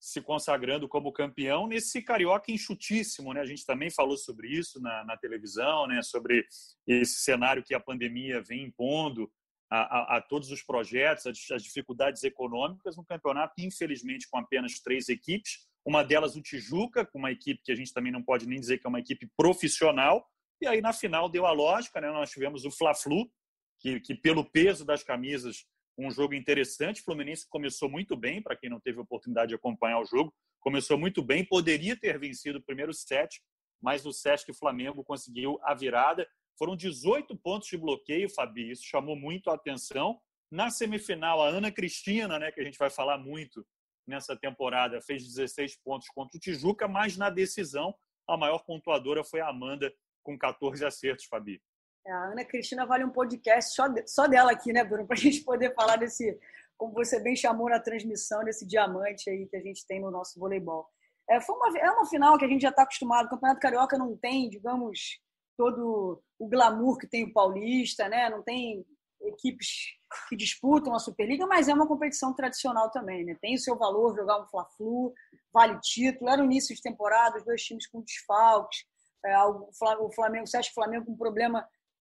se 0.04 0.22
consagrando 0.22 0.86
como 0.86 1.14
campeão 1.14 1.66
nesse 1.66 2.02
carioca 2.02 2.52
enxutíssimo, 2.52 3.34
né? 3.34 3.40
A 3.40 3.46
gente 3.46 3.66
também 3.66 3.90
falou 3.90 4.18
sobre 4.18 4.50
isso 4.50 4.82
na, 4.82 5.06
na 5.06 5.16
televisão, 5.16 5.88
né? 5.88 6.02
Sobre 6.02 6.46
esse 6.86 7.22
cenário 7.22 7.64
que 7.64 7.74
a 7.74 7.80
pandemia 7.80 8.42
vem 8.42 8.66
impondo 8.66 9.32
a, 9.72 9.78
a, 9.78 10.18
a 10.18 10.22
todos 10.22 10.52
os 10.52 10.62
projetos, 10.62 11.26
as, 11.26 11.50
as, 11.52 11.64
dificuldades 11.64 12.22
econômicas 12.22 12.98
no 12.98 13.06
campeonato, 13.06 13.54
infelizmente 13.60 14.28
com 14.30 14.38
apenas 14.38 14.82
três 14.82 15.08
equipes. 15.08 15.66
Uma 15.86 16.04
delas 16.04 16.36
o 16.36 16.42
Tijuca, 16.42 17.06
com 17.06 17.18
uma 17.18 17.32
equipe 17.32 17.62
que 17.64 17.72
a 17.72 17.76
gente 17.76 17.94
também 17.94 18.12
não 18.12 18.22
pode 18.22 18.46
nem 18.46 18.60
dizer 18.60 18.80
que 18.80 18.86
é 18.86 18.90
uma 18.90 19.00
equipe 19.00 19.30
profissional. 19.38 20.28
E 20.62 20.68
aí 20.68 20.82
na 20.82 20.92
final 20.92 21.30
deu 21.30 21.46
a 21.46 21.54
lógica, 21.54 22.02
né? 22.02 22.12
Nós 22.12 22.30
tivemos 22.30 22.66
o 22.66 22.72
Fla-Flu, 22.72 23.32
que, 23.80 24.02
que 24.02 24.14
pelo 24.14 24.44
peso 24.44 24.84
das 24.84 25.02
camisas 25.02 25.66
um 25.98 26.10
jogo 26.10 26.34
interessante. 26.34 27.02
O 27.02 27.04
Fluminense 27.04 27.48
começou 27.48 27.90
muito 27.90 28.16
bem, 28.16 28.42
para 28.42 28.56
quem 28.56 28.70
não 28.70 28.80
teve 28.80 29.00
oportunidade 29.00 29.50
de 29.50 29.56
acompanhar 29.56 30.00
o 30.00 30.06
jogo, 30.06 30.34
começou 30.60 30.98
muito 30.98 31.22
bem, 31.22 31.46
poderia 31.46 31.96
ter 31.96 32.18
vencido 32.18 32.60
o 32.60 32.64
primeiro 32.64 32.94
set, 32.94 33.42
mas 33.82 34.06
o 34.06 34.14
Sesc 34.14 34.54
Flamengo 34.54 35.04
conseguiu 35.04 35.60
a 35.64 35.74
virada. 35.74 36.28
Foram 36.58 36.76
18 36.76 37.36
pontos 37.38 37.68
de 37.68 37.78
bloqueio, 37.78 38.30
Fabi, 38.30 38.72
isso 38.72 38.84
chamou 38.86 39.16
muito 39.16 39.50
a 39.50 39.56
atenção. 39.56 40.20
Na 40.50 40.70
semifinal, 40.70 41.42
a 41.42 41.50
Ana 41.50 41.72
Cristina, 41.72 42.40
né, 42.40 42.52
que 42.52 42.62
a 42.62 42.64
gente 42.64 42.78
vai 42.78 42.90
falar 42.90 43.18
muito 43.18 43.66
nessa 44.08 44.36
temporada, 44.36 45.02
fez 45.02 45.24
16 45.24 45.78
pontos 45.84 46.08
contra 46.10 46.38
o 46.38 46.40
Tijuca, 46.40 46.88
mas 46.88 47.18
na 47.18 47.30
decisão, 47.30 47.94
a 48.28 48.38
maior 48.38 48.60
pontuadora 48.60 49.24
foi 49.24 49.42
a 49.42 49.50
Amanda, 49.50 49.94
com 50.22 50.38
14 50.38 50.86
acertos, 50.86 51.26
Fabi. 51.26 51.62
É, 52.06 52.12
a 52.12 52.26
Ana 52.26 52.44
Cristina 52.44 52.86
vale 52.86 53.06
um 53.06 53.10
podcast 53.10 53.74
só, 53.74 53.88
de, 53.88 54.06
só 54.08 54.28
dela 54.28 54.52
aqui, 54.52 54.74
né, 54.74 54.84
Bruno? 54.84 55.06
Para 55.08 55.16
a 55.16 55.20
gente 55.20 55.42
poder 55.42 55.74
falar 55.74 55.96
desse, 55.96 56.38
como 56.78 56.94
você 56.94 57.20
bem 57.20 57.36
chamou 57.36 57.70
na 57.70 57.80
transmissão, 57.80 58.44
desse 58.44 58.66
diamante 58.66 59.30
aí 59.30 59.48
que 59.48 59.56
a 59.56 59.62
gente 59.62 59.86
tem 59.88 60.02
no 60.02 60.12
nosso 60.12 60.40
voleibol. 60.40 60.88
É, 61.30 61.40
foi 61.40 61.56
uma, 61.56 61.80
é 61.80 61.90
uma 61.92 62.06
final 62.06 62.38
que 62.38 62.46
a 62.46 62.48
gente 62.48 62.62
já 62.62 62.70
está 62.70 62.84
acostumado. 62.84 63.28
O 63.28 63.30
Campeonato 63.30 63.62
Carioca 63.62 63.98
não 63.98 64.18
tem, 64.18 64.50
digamos, 64.50 65.20
todo 65.58 66.22
o 66.38 66.48
glamour 66.48 66.98
que 66.98 67.08
tem 67.08 67.24
o 67.24 67.32
Paulista, 67.32 68.10
né? 68.10 68.30
Não 68.30 68.44
tem 68.44 68.86
equipes 69.22 69.94
que 70.28 70.36
disputam 70.36 70.94
a 70.94 71.00
Superliga, 71.00 71.48
mas 71.48 71.70
é 71.70 71.74
uma 71.74 71.88
competição 71.88 72.34
tradicional 72.34 72.92
também, 72.92 73.24
né? 73.24 73.38
Tem 73.42 73.56
o 73.56 73.60
seu 73.60 73.78
valor 73.78 74.14
jogar 74.14 74.42
um 74.42 74.48
Fla-Flu, 74.48 75.14
vale 75.54 75.80
título. 75.80 76.30
Era 76.30 76.42
o 76.42 76.46
início 76.46 76.76
de 76.76 76.82
temporada, 76.82 77.38
os 77.38 77.46
dois 77.46 77.64
times 77.64 77.88
com 77.88 78.02
desfalques. 78.02 78.86
É, 79.26 79.38
o 79.44 79.70
Flamengo, 80.14 80.44
o 80.44 80.74
Flamengo 80.74 81.06
com 81.06 81.16
problema 81.16 81.66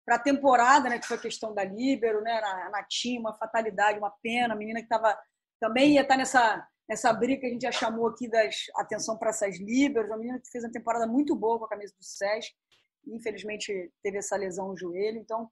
para 0.09 0.17
a 0.17 0.19
temporada, 0.19 0.89
né, 0.89 0.99
que 0.99 1.07
foi 1.07 1.19
a 1.19 1.21
questão 1.21 1.53
da 1.53 1.63
Líbero, 1.63 2.23
né, 2.23 2.41
na, 2.41 2.71
na 2.71 2.83
TIM, 2.83 3.19
uma 3.19 3.35
fatalidade, 3.35 3.99
uma 3.99 4.11
pena, 4.23 4.55
a 4.55 4.57
menina 4.57 4.81
que 4.81 4.87
estava 4.87 5.15
também 5.61 5.93
ia 5.93 6.01
estar 6.01 6.15
tá 6.15 6.19
nessa 6.19 6.67
nessa 6.89 7.13
briga 7.13 7.43
que 7.43 7.47
a 7.47 7.51
gente 7.51 7.61
já 7.61 7.71
chamou 7.71 8.07
aqui 8.07 8.27
das 8.27 8.57
atenção 8.77 9.19
para 9.19 9.29
essas 9.29 9.59
Líberos, 9.59 10.09
uma 10.09 10.17
menina 10.17 10.41
que 10.41 10.51
fez 10.51 10.65
uma 10.65 10.73
temporada 10.73 11.07
muito 11.07 11.37
boa 11.37 11.59
com 11.59 11.67
a 11.67 11.69
camisa 11.69 11.93
do 11.93 12.03
SES, 12.03 12.47
infelizmente 13.07 13.93
teve 14.03 14.17
essa 14.17 14.35
lesão 14.35 14.69
no 14.69 14.79
joelho, 14.79 15.19
então 15.19 15.51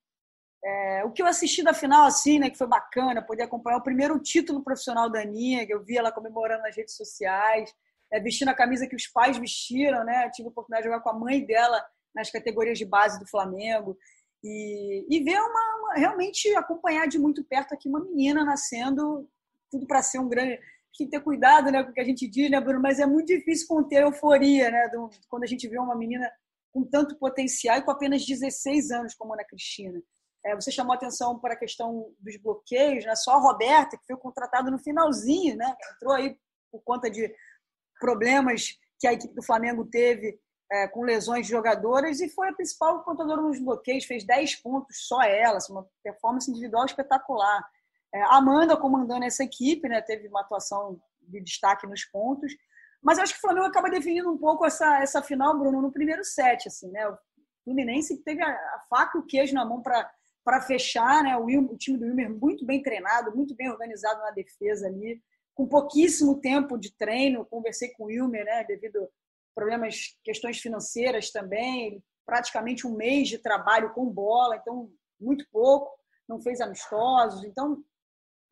É, 0.64 1.04
o 1.04 1.12
que 1.12 1.22
eu 1.22 1.26
assisti 1.26 1.62
da 1.62 1.74
final, 1.74 2.06
assim, 2.06 2.38
né, 2.38 2.48
que 2.50 2.56
foi 2.56 2.66
bacana, 2.66 3.26
poder 3.26 3.44
acompanhar 3.44 3.76
o 3.76 3.82
primeiro 3.82 4.18
título 4.18 4.64
profissional 4.64 5.10
da 5.10 5.20
Aninha, 5.20 5.66
que 5.66 5.74
eu 5.74 5.84
vi 5.84 5.98
ela 5.98 6.10
comemorando 6.10 6.62
nas 6.62 6.74
redes 6.74 6.96
sociais, 6.96 7.70
é, 8.10 8.18
vestindo 8.18 8.48
a 8.48 8.54
camisa 8.54 8.86
que 8.86 8.96
os 8.96 9.06
pais 9.06 9.36
vestiram, 9.36 10.02
né? 10.04 10.30
tive 10.30 10.48
a 10.48 10.50
oportunidade 10.50 10.84
de 10.84 10.88
jogar 10.88 11.02
com 11.02 11.10
a 11.10 11.18
mãe 11.18 11.44
dela 11.44 11.84
nas 12.16 12.30
categorias 12.30 12.78
de 12.78 12.84
base 12.84 13.18
do 13.20 13.28
Flamengo. 13.28 13.96
E, 14.44 15.06
e 15.10 15.24
ver 15.24 15.38
uma, 15.40 15.76
uma, 15.78 15.94
realmente 15.94 16.54
acompanhar 16.54 17.06
de 17.08 17.18
muito 17.18 17.42
perto 17.44 17.72
aqui 17.72 17.88
uma 17.88 18.00
menina 18.00 18.44
nascendo, 18.44 19.28
tudo 19.70 19.86
para 19.86 20.02
ser 20.02 20.18
um 20.18 20.28
grande. 20.28 20.58
Tem 20.96 21.06
que 21.06 21.10
ter 21.10 21.20
cuidado 21.20 21.70
né, 21.70 21.82
com 21.82 21.90
o 21.90 21.92
que 21.92 22.00
a 22.00 22.04
gente 22.04 22.26
diz, 22.26 22.50
né, 22.50 22.60
Bruno? 22.60 22.80
Mas 22.80 22.98
é 22.98 23.06
muito 23.06 23.26
difícil 23.26 23.66
conter 23.68 23.98
a 23.98 24.06
euforia, 24.06 24.70
né? 24.70 24.88
Do, 24.88 25.10
quando 25.28 25.42
a 25.42 25.46
gente 25.46 25.68
vê 25.68 25.78
uma 25.78 25.94
menina 25.94 26.30
com 26.72 26.84
tanto 26.84 27.16
potencial 27.16 27.78
e 27.78 27.82
com 27.82 27.90
apenas 27.90 28.24
16 28.24 28.90
anos, 28.90 29.14
como 29.14 29.32
a 29.32 29.36
Ana 29.36 29.44
Cristina. 29.44 30.00
É, 30.44 30.54
você 30.54 30.70
chamou 30.70 30.94
atenção 30.94 31.38
para 31.38 31.54
a 31.54 31.58
questão 31.58 32.14
dos 32.20 32.36
bloqueios, 32.36 33.04
né? 33.04 33.14
Só 33.16 33.32
a 33.32 33.40
Roberta, 33.40 33.96
que 33.96 34.06
foi 34.06 34.16
contratada 34.16 34.70
no 34.70 34.78
finalzinho, 34.78 35.56
né? 35.56 35.74
Entrou 35.94 36.14
aí 36.14 36.38
por 36.70 36.82
conta 36.82 37.10
de 37.10 37.34
problemas 37.98 38.78
que 38.98 39.06
a 39.06 39.12
equipe 39.12 39.34
do 39.34 39.42
Flamengo 39.42 39.84
teve 39.84 40.38
é, 40.70 40.88
com 40.88 41.02
lesões 41.02 41.46
de 41.46 41.52
jogadoras 41.52 42.20
e 42.20 42.28
foi 42.28 42.48
a 42.48 42.52
principal 42.52 43.02
contadora 43.04 43.40
nos 43.40 43.60
bloqueios, 43.60 44.04
fez 44.04 44.24
10 44.24 44.56
pontos 44.56 45.06
só 45.06 45.22
ela, 45.22 45.58
assim, 45.58 45.72
uma 45.72 45.86
performance 46.02 46.50
individual 46.50 46.84
espetacular. 46.84 47.64
É, 48.12 48.22
Amanda 48.34 48.76
comandando 48.76 49.24
essa 49.24 49.44
equipe, 49.44 49.88
né, 49.88 50.00
teve 50.00 50.28
uma 50.28 50.40
atuação 50.40 51.00
de 51.20 51.40
destaque 51.40 51.86
nos 51.86 52.04
pontos, 52.04 52.52
mas 53.02 53.18
acho 53.18 53.34
que 53.34 53.38
o 53.38 53.42
Flamengo 53.42 53.66
acaba 53.66 53.90
definindo 53.90 54.30
um 54.32 54.38
pouco 54.38 54.64
essa, 54.64 55.00
essa 55.00 55.22
final, 55.22 55.56
Bruno, 55.56 55.80
no 55.80 55.92
primeiro 55.92 56.24
set, 56.24 56.66
assim, 56.66 56.90
né, 56.90 57.06
o 57.08 57.16
Fluminense 57.64 58.16
teve 58.22 58.42
a, 58.42 58.48
a 58.48 58.84
faca 58.88 59.18
e 59.18 59.20
o 59.20 59.26
queijo 59.26 59.54
na 59.54 59.64
mão 59.64 59.82
para 59.82 60.60
fechar, 60.62 61.22
né, 61.22 61.36
o, 61.36 61.44
Will, 61.44 61.62
o 61.70 61.76
time 61.76 61.98
do 61.98 62.06
Wilmer 62.06 62.30
muito 62.30 62.64
bem 62.64 62.82
treinado, 62.82 63.36
muito 63.36 63.54
bem 63.54 63.70
organizado 63.70 64.20
na 64.20 64.30
defesa 64.30 64.86
ali, 64.86 65.22
com 65.54 65.66
pouquíssimo 65.66 66.40
tempo 66.40 66.76
de 66.76 66.92
treino, 66.96 67.46
conversei 67.46 67.90
com 67.90 68.04
o 68.04 68.06
Wilmer, 68.06 68.44
né, 68.44 68.64
devido 68.64 69.08
problemas, 69.56 70.14
questões 70.22 70.58
financeiras 70.58 71.30
também, 71.30 72.04
praticamente 72.26 72.86
um 72.86 72.94
mês 72.94 73.28
de 73.28 73.38
trabalho 73.38 73.94
com 73.94 74.04
bola, 74.04 74.56
então 74.56 74.90
muito 75.18 75.46
pouco, 75.50 75.90
não 76.28 76.38
fez 76.42 76.60
amistosos, 76.60 77.42
então 77.42 77.82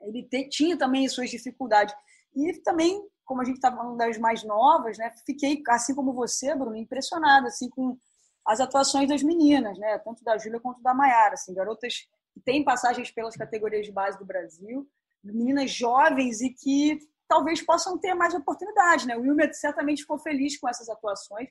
ele 0.01 0.23
te, 0.23 0.49
tinha 0.49 0.79
também 0.79 1.07
suas 1.09 1.29
dificuldades. 1.29 1.95
E 2.35 2.55
também, 2.63 3.07
como 3.23 3.43
a 3.43 3.45
gente 3.45 3.57
está 3.57 3.71
falando 3.71 3.99
das 3.99 4.17
mais 4.17 4.43
novas, 4.45 4.97
né, 4.97 5.13
fiquei, 5.27 5.63
assim 5.69 5.95
como 5.95 6.15
você, 6.15 6.55
Bruno, 6.55 6.77
impressionado 6.77 7.49
assim, 7.49 7.69
com 7.69 7.99
as 8.47 8.61
atuações 8.61 9.09
das 9.09 9.23
meninas, 9.23 9.79
né, 9.79 9.99
tanto 9.99 10.25
da 10.25 10.39
Júlia 10.39 10.61
quanto 10.61 10.83
da 10.83 10.95
Maiara, 10.95 11.35
assim, 11.35 11.53
garotas 11.53 12.07
que 12.33 12.41
têm 12.41 12.65
passagens 12.65 13.11
pelas 13.11 13.37
categorias 13.37 13.85
de 13.85 13.93
base 13.93 14.19
do 14.19 14.25
Brasil, 14.25 14.89
meninas 15.23 15.71
jovens 15.71 16.41
e 16.41 16.51
que 16.51 16.99
talvez 17.35 17.61
possam 17.61 17.99
ter 17.99 18.15
mais 18.15 18.33
oportunidade. 18.33 19.09
Né? 19.09 19.17
O 19.17 19.23
Wilmer 19.23 19.53
certamente 19.53 20.03
ficou 20.03 20.19
feliz 20.21 20.57
com 20.57 20.69
essas 20.69 20.89
atuações. 20.89 21.49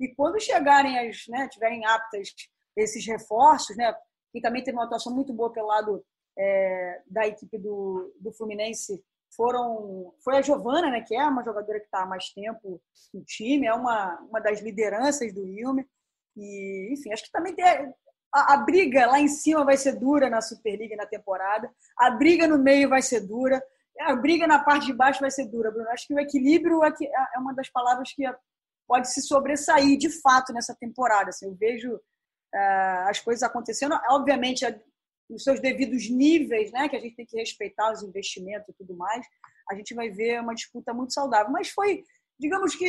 E 0.00 0.08
quando 0.14 0.40
chegarem 0.40 0.98
as, 0.98 1.26
né, 1.28 1.46
tiverem 1.48 1.84
aptas 1.84 2.34
esses 2.74 3.06
reforços, 3.06 3.76
né, 3.76 3.94
que 4.32 4.40
também 4.40 4.64
teve 4.64 4.76
uma 4.76 4.84
atuação 4.84 5.14
muito 5.14 5.34
boa 5.34 5.52
pelo 5.52 5.66
lado 5.66 6.04
é, 6.38 7.02
da 7.06 7.26
equipe 7.26 7.58
do, 7.58 8.14
do 8.18 8.32
Fluminense, 8.32 9.02
foram 9.34 10.14
foi 10.24 10.38
a 10.38 10.42
Giovana, 10.42 10.90
né, 10.90 11.02
que 11.02 11.14
é 11.14 11.24
uma 11.26 11.44
jogadora 11.44 11.80
que 11.80 11.86
está 11.86 12.02
há 12.02 12.06
mais 12.06 12.30
tempo 12.30 12.80
no 13.12 13.22
time, 13.24 13.66
é 13.66 13.74
uma, 13.74 14.18
uma 14.30 14.40
das 14.40 14.60
lideranças 14.60 15.34
do 15.34 15.42
Wilmer. 15.42 15.86
E, 16.34 16.92
enfim, 16.92 17.12
acho 17.12 17.24
que 17.24 17.32
também 17.32 17.54
tem, 17.54 17.64
a, 18.32 18.54
a, 18.54 18.56
briga 18.58 19.06
lá 19.06 19.20
em 19.20 19.28
cima 19.28 19.64
vai 19.64 19.76
ser 19.76 19.98
dura 19.98 20.30
na 20.30 20.40
Superliga 20.40 20.96
na 20.96 21.06
temporada, 21.06 21.70
a 21.98 22.10
briga 22.10 22.46
no 22.46 22.58
meio 22.58 22.88
vai 22.88 23.02
ser 23.02 23.20
dura 23.20 23.62
a 24.00 24.14
briga 24.14 24.46
na 24.46 24.62
parte 24.62 24.86
de 24.86 24.92
baixo 24.92 25.20
vai 25.20 25.30
ser 25.30 25.46
dura, 25.46 25.70
Bruno. 25.70 25.88
Acho 25.90 26.06
que 26.06 26.14
o 26.14 26.20
equilíbrio 26.20 26.82
é, 26.84 26.92
é 27.34 27.38
uma 27.38 27.54
das 27.54 27.68
palavras 27.68 28.12
que 28.12 28.24
pode 28.86 29.12
se 29.12 29.22
sobressair 29.22 29.98
de 29.98 30.10
fato 30.20 30.52
nessa 30.52 30.74
temporada. 30.74 31.30
Assim, 31.30 31.46
eu 31.46 31.54
vejo 31.54 31.94
uh, 31.94 33.08
as 33.08 33.20
coisas 33.20 33.42
acontecendo, 33.42 33.98
obviamente, 34.10 34.64
nos 35.28 35.42
seus 35.42 35.60
devidos 35.60 36.08
níveis, 36.08 36.70
né, 36.70 36.88
que 36.88 36.96
a 36.96 37.00
gente 37.00 37.16
tem 37.16 37.26
que 37.26 37.36
respeitar 37.36 37.92
os 37.92 38.02
investimentos 38.02 38.68
e 38.68 38.74
tudo 38.74 38.96
mais. 38.96 39.26
A 39.68 39.74
gente 39.74 39.94
vai 39.94 40.08
ver 40.10 40.40
uma 40.40 40.54
disputa 40.54 40.94
muito 40.94 41.12
saudável. 41.12 41.50
Mas 41.50 41.70
foi, 41.70 42.04
digamos 42.38 42.76
que, 42.76 42.88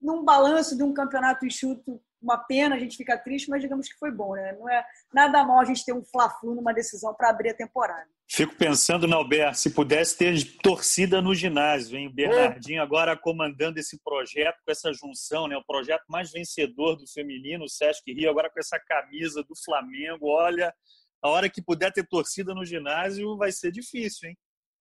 num 0.00 0.24
balanço 0.24 0.76
de 0.76 0.82
um 0.82 0.92
campeonato 0.92 1.46
enxuto, 1.46 2.02
uma 2.20 2.38
pena, 2.38 2.74
a 2.74 2.78
gente 2.78 2.96
fica 2.96 3.18
triste, 3.18 3.50
mas 3.50 3.60
digamos 3.60 3.86
que 3.86 3.98
foi 3.98 4.10
bom, 4.10 4.34
né? 4.34 4.52
Não 4.58 4.68
é 4.68 4.84
nada 5.12 5.44
mal 5.44 5.60
a 5.60 5.64
gente 5.64 5.84
ter 5.84 5.92
um 5.92 6.02
fla-flu 6.02 6.54
numa 6.54 6.72
decisão 6.72 7.14
para 7.14 7.28
abrir 7.28 7.50
a 7.50 7.54
temporada. 7.54 8.08
Fico 8.26 8.56
pensando, 8.56 9.12
Alberto, 9.14 9.58
se 9.58 9.70
pudesse 9.70 10.16
ter 10.16 10.34
torcida 10.62 11.20
no 11.20 11.34
ginásio, 11.34 11.98
hein? 11.98 12.10
Bernardinho 12.12 12.82
agora 12.82 13.16
comandando 13.16 13.78
esse 13.78 14.02
projeto, 14.02 14.56
com 14.64 14.72
essa 14.72 14.92
junção, 14.92 15.46
né? 15.46 15.56
O 15.56 15.64
projeto 15.64 16.04
mais 16.08 16.32
vencedor 16.32 16.96
do 16.96 17.06
feminino, 17.06 17.64
o 17.64 17.68
Sesc 17.68 18.10
Rio, 18.12 18.30
agora 18.30 18.50
com 18.50 18.58
essa 18.58 18.80
camisa 18.80 19.42
do 19.42 19.54
Flamengo. 19.64 20.28
Olha, 20.28 20.74
a 21.22 21.28
hora 21.28 21.50
que 21.50 21.62
puder 21.62 21.92
ter 21.92 22.06
torcida 22.08 22.54
no 22.54 22.64
ginásio 22.64 23.36
vai 23.36 23.52
ser 23.52 23.70
difícil, 23.70 24.30
hein? 24.30 24.38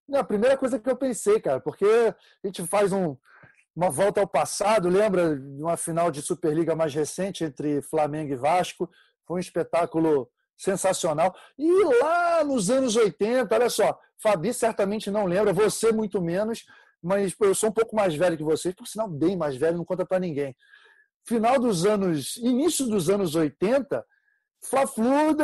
Não, 0.07 0.19
a 0.19 0.23
primeira 0.23 0.57
coisa 0.57 0.79
que 0.79 0.89
eu 0.89 0.97
pensei, 0.97 1.39
cara, 1.39 1.59
porque 1.59 1.85
a 1.85 2.47
gente 2.47 2.65
faz 2.67 2.91
um, 2.91 3.15
uma 3.75 3.89
volta 3.89 4.19
ao 4.21 4.27
passado, 4.27 4.89
lembra 4.89 5.37
de 5.37 5.61
uma 5.61 5.77
final 5.77 6.11
de 6.11 6.21
Superliga 6.21 6.75
mais 6.75 6.93
recente 6.93 7.43
entre 7.43 7.81
Flamengo 7.81 8.33
e 8.33 8.37
Vasco? 8.37 8.89
Foi 9.25 9.37
um 9.37 9.39
espetáculo 9.39 10.29
sensacional. 10.57 11.35
E 11.57 11.83
lá 12.01 12.43
nos 12.43 12.69
anos 12.69 12.95
80, 12.95 13.53
olha 13.53 13.69
só, 13.69 13.97
Fabi 14.21 14.53
certamente 14.53 15.11
não 15.11 15.25
lembra, 15.25 15.53
você 15.53 15.91
muito 15.91 16.21
menos, 16.21 16.65
mas 17.01 17.35
eu 17.39 17.53
sou 17.53 17.69
um 17.69 17.73
pouco 17.73 17.95
mais 17.95 18.15
velho 18.15 18.37
que 18.37 18.43
vocês, 18.43 18.73
por 18.73 18.87
sinal 18.87 19.09
bem 19.09 19.35
mais 19.35 19.55
velho, 19.57 19.77
não 19.77 19.85
conta 19.85 20.05
para 20.05 20.19
ninguém. 20.19 20.55
Final 21.25 21.59
dos 21.59 21.85
anos, 21.85 22.37
início 22.37 22.85
dos 22.87 23.09
anos 23.09 23.35
80, 23.35 24.05
Fla-Flu 24.63 25.35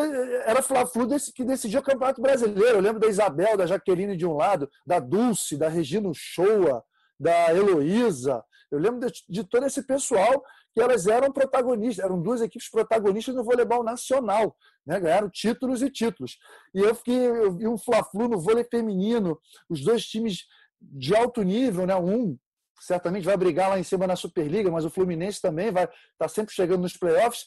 era 0.46 0.62
Fla-Flu 0.62 1.08
que 1.36 1.44
decidia 1.44 1.80
o 1.80 1.84
Campeonato 1.84 2.22
Brasileiro. 2.22 2.78
Eu 2.78 2.82
lembro 2.82 3.00
da 3.00 3.08
Isabel, 3.08 3.58
da 3.58 3.66
Jaqueline 3.66 4.16
de 4.16 4.26
um 4.26 4.36
lado, 4.36 4.70
da 4.86 5.00
Dulce, 5.00 5.58
da 5.58 5.68
Regina 5.68 6.10
Shoa, 6.14 6.84
da 7.20 7.54
Heloísa. 7.54 8.44
Eu 8.72 8.80
lembro 8.80 9.10
de, 9.10 9.24
de, 9.28 9.44
todo 9.44 9.66
esse 9.66 9.84
pessoal 9.84 10.44
que 10.74 10.82
elas 10.82 11.08
eram 11.08 11.32
protagonistas, 11.32 12.04
eram 12.04 12.22
duas 12.22 12.42
equipes 12.42 12.70
protagonistas 12.70 13.36
no 13.36 13.44
voleibol 13.44 13.84
nacional, 13.84 14.56
né? 14.86 15.00
ganharam 15.00 15.30
títulos 15.30 15.82
e 15.82 15.90
títulos. 15.90 16.38
E 16.74 16.80
eu 16.80 16.94
fiquei, 16.96 17.18
eu 17.18 17.52
vi 17.56 17.68
um 17.68 17.78
Fla-Flu 17.78 18.28
no 18.28 18.40
vôlei 18.40 18.64
feminino, 18.64 19.40
os 19.70 19.84
dois 19.84 20.06
times 20.06 20.46
de 20.82 21.16
alto 21.16 21.42
nível, 21.44 21.86
né? 21.86 21.96
um 21.96 22.38
certamente 22.80 23.26
vai 23.26 23.36
brigar 23.36 23.70
lá 23.70 23.78
em 23.78 23.84
cima 23.84 24.08
na 24.08 24.16
Superliga, 24.16 24.72
mas 24.72 24.86
o 24.86 24.90
Fluminense 24.90 25.42
também 25.42 25.72
vai 25.72 25.84
estar 25.84 25.96
tá 26.18 26.28
sempre 26.28 26.54
chegando 26.54 26.82
nos 26.82 26.96
playoffs 26.96 27.46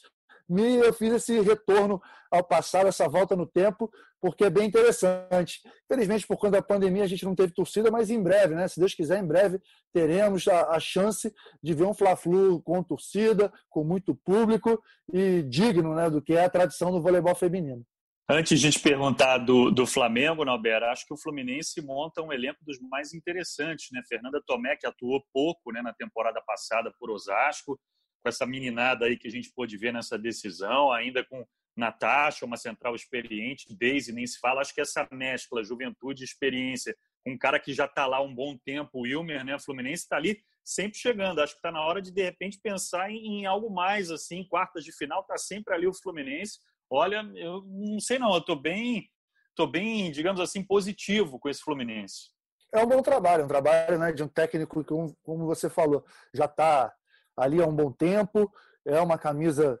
me 0.49 0.75
eu 0.75 0.93
fiz 0.93 1.13
esse 1.13 1.39
retorno 1.41 2.01
ao 2.31 2.43
passado, 2.43 2.87
essa 2.87 3.07
volta 3.07 3.35
no 3.35 3.45
tempo, 3.45 3.91
porque 4.19 4.45
é 4.45 4.49
bem 4.49 4.67
interessante. 4.67 5.61
Infelizmente, 5.85 6.25
por 6.25 6.37
conta 6.37 6.53
da 6.53 6.61
pandemia, 6.61 7.03
a 7.03 7.07
gente 7.07 7.25
não 7.25 7.35
teve 7.35 7.53
torcida, 7.53 7.91
mas 7.91 8.09
em 8.09 8.21
breve, 8.21 8.55
né? 8.55 8.67
Se 8.67 8.79
Deus 8.79 8.93
quiser, 8.93 9.19
em 9.19 9.27
breve 9.27 9.59
teremos 9.93 10.47
a, 10.47 10.71
a 10.71 10.79
chance 10.79 11.33
de 11.61 11.73
ver 11.73 11.85
um 11.85 11.93
Fla-Flu 11.93 12.61
com 12.61 12.83
torcida, 12.83 13.51
com 13.69 13.83
muito 13.83 14.15
público 14.15 14.81
e 15.11 15.43
digno 15.43 15.93
né, 15.93 16.09
do 16.09 16.21
que 16.21 16.33
é 16.33 16.45
a 16.45 16.49
tradição 16.49 16.91
do 16.91 17.01
voleibol 17.01 17.35
feminino. 17.35 17.85
Antes 18.29 18.57
de 18.57 18.65
gente 18.65 18.79
perguntar 18.79 19.37
do, 19.39 19.69
do 19.69 19.85
Flamengo, 19.85 20.45
Nalber, 20.45 20.81
acho 20.83 21.05
que 21.05 21.13
o 21.13 21.17
Fluminense 21.17 21.81
monta 21.81 22.21
um 22.21 22.31
elenco 22.31 22.63
dos 22.65 22.79
mais 22.79 23.13
interessantes, 23.13 23.89
né? 23.91 24.01
Fernanda 24.07 24.41
Tomé, 24.47 24.77
que 24.77 24.87
atuou 24.87 25.21
pouco 25.33 25.71
né, 25.73 25.81
na 25.81 25.93
temporada 25.93 26.41
passada 26.47 26.91
por 26.97 27.11
Osasco, 27.11 27.77
com 28.23 28.29
essa 28.29 28.45
meninada 28.45 29.05
aí 29.05 29.17
que 29.17 29.27
a 29.27 29.31
gente 29.31 29.51
pôde 29.51 29.77
ver 29.77 29.91
nessa 29.91 30.17
decisão, 30.17 30.91
ainda 30.91 31.23
com 31.25 31.45
Natasha, 31.75 32.45
uma 32.45 32.55
central 32.55 32.95
experiente, 32.95 33.75
Daisy 33.75 34.13
nem 34.13 34.25
se 34.25 34.39
fala. 34.39 34.61
Acho 34.61 34.73
que 34.73 34.81
essa 34.81 35.07
mescla, 35.11 35.63
juventude 35.63 36.23
e 36.23 36.25
experiência, 36.25 36.95
um 37.25 37.37
cara 37.37 37.59
que 37.59 37.73
já 37.73 37.85
está 37.85 38.05
lá 38.05 38.21
um 38.21 38.33
bom 38.33 38.57
tempo, 38.57 38.89
o 38.93 39.01
Wilmer, 39.01 39.43
né? 39.43 39.59
Fluminense 39.59 40.03
está 40.03 40.17
ali 40.17 40.39
sempre 40.63 40.97
chegando. 40.97 41.41
Acho 41.41 41.53
que 41.53 41.59
está 41.59 41.71
na 41.71 41.81
hora 41.81 42.01
de, 42.01 42.11
de 42.11 42.23
repente, 42.23 42.59
pensar 42.61 43.11
em, 43.11 43.41
em 43.41 43.45
algo 43.45 43.69
mais, 43.69 44.11
assim, 44.11 44.47
quartas 44.47 44.83
de 44.83 44.95
final, 44.95 45.21
está 45.21 45.37
sempre 45.37 45.73
ali 45.73 45.87
o 45.87 45.93
Fluminense. 45.93 46.59
Olha, 46.89 47.23
eu 47.35 47.63
não 47.65 47.99
sei 47.99 48.19
não, 48.19 48.31
eu 48.33 48.39
estou 48.39 48.55
bem, 48.55 49.09
tô 49.55 49.65
bem, 49.65 50.11
digamos 50.11 50.39
assim, 50.39 50.63
positivo 50.63 51.39
com 51.39 51.49
esse 51.49 51.61
Fluminense. 51.61 52.31
É 52.71 52.83
um 52.83 52.87
bom 52.87 53.01
trabalho, 53.01 53.45
um 53.45 53.47
trabalho 53.47 53.99
né, 53.99 54.11
de 54.11 54.23
um 54.23 54.27
técnico 54.27 54.83
que, 54.83 54.93
como 55.23 55.45
você 55.45 55.69
falou, 55.69 56.03
já 56.33 56.45
está 56.45 56.93
ali 57.35 57.61
há 57.61 57.65
um 57.65 57.75
bom 57.75 57.91
tempo, 57.91 58.51
é 58.85 58.99
uma 58.99 59.17
camisa 59.17 59.79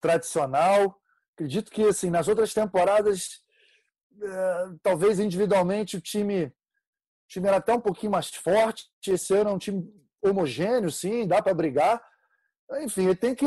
tradicional. 0.00 1.00
Acredito 1.34 1.70
que 1.70 1.84
assim, 1.84 2.10
nas 2.10 2.28
outras 2.28 2.52
temporadas, 2.54 3.42
é, 4.22 4.68
talvez 4.82 5.18
individualmente 5.18 5.96
o 5.96 6.00
time, 6.00 6.44
o 6.46 6.52
time 7.28 7.48
era 7.48 7.58
até 7.58 7.74
um 7.74 7.80
pouquinho 7.80 8.12
mais 8.12 8.28
forte. 8.28 8.86
Esse 9.06 9.34
ano 9.34 9.50
é 9.50 9.52
um 9.52 9.58
time 9.58 9.92
homogêneo, 10.22 10.90
sim, 10.90 11.26
dá 11.26 11.42
para 11.42 11.54
brigar. 11.54 12.02
enfim, 12.80 13.04
ele 13.04 13.16
tem 13.16 13.34
que. 13.34 13.46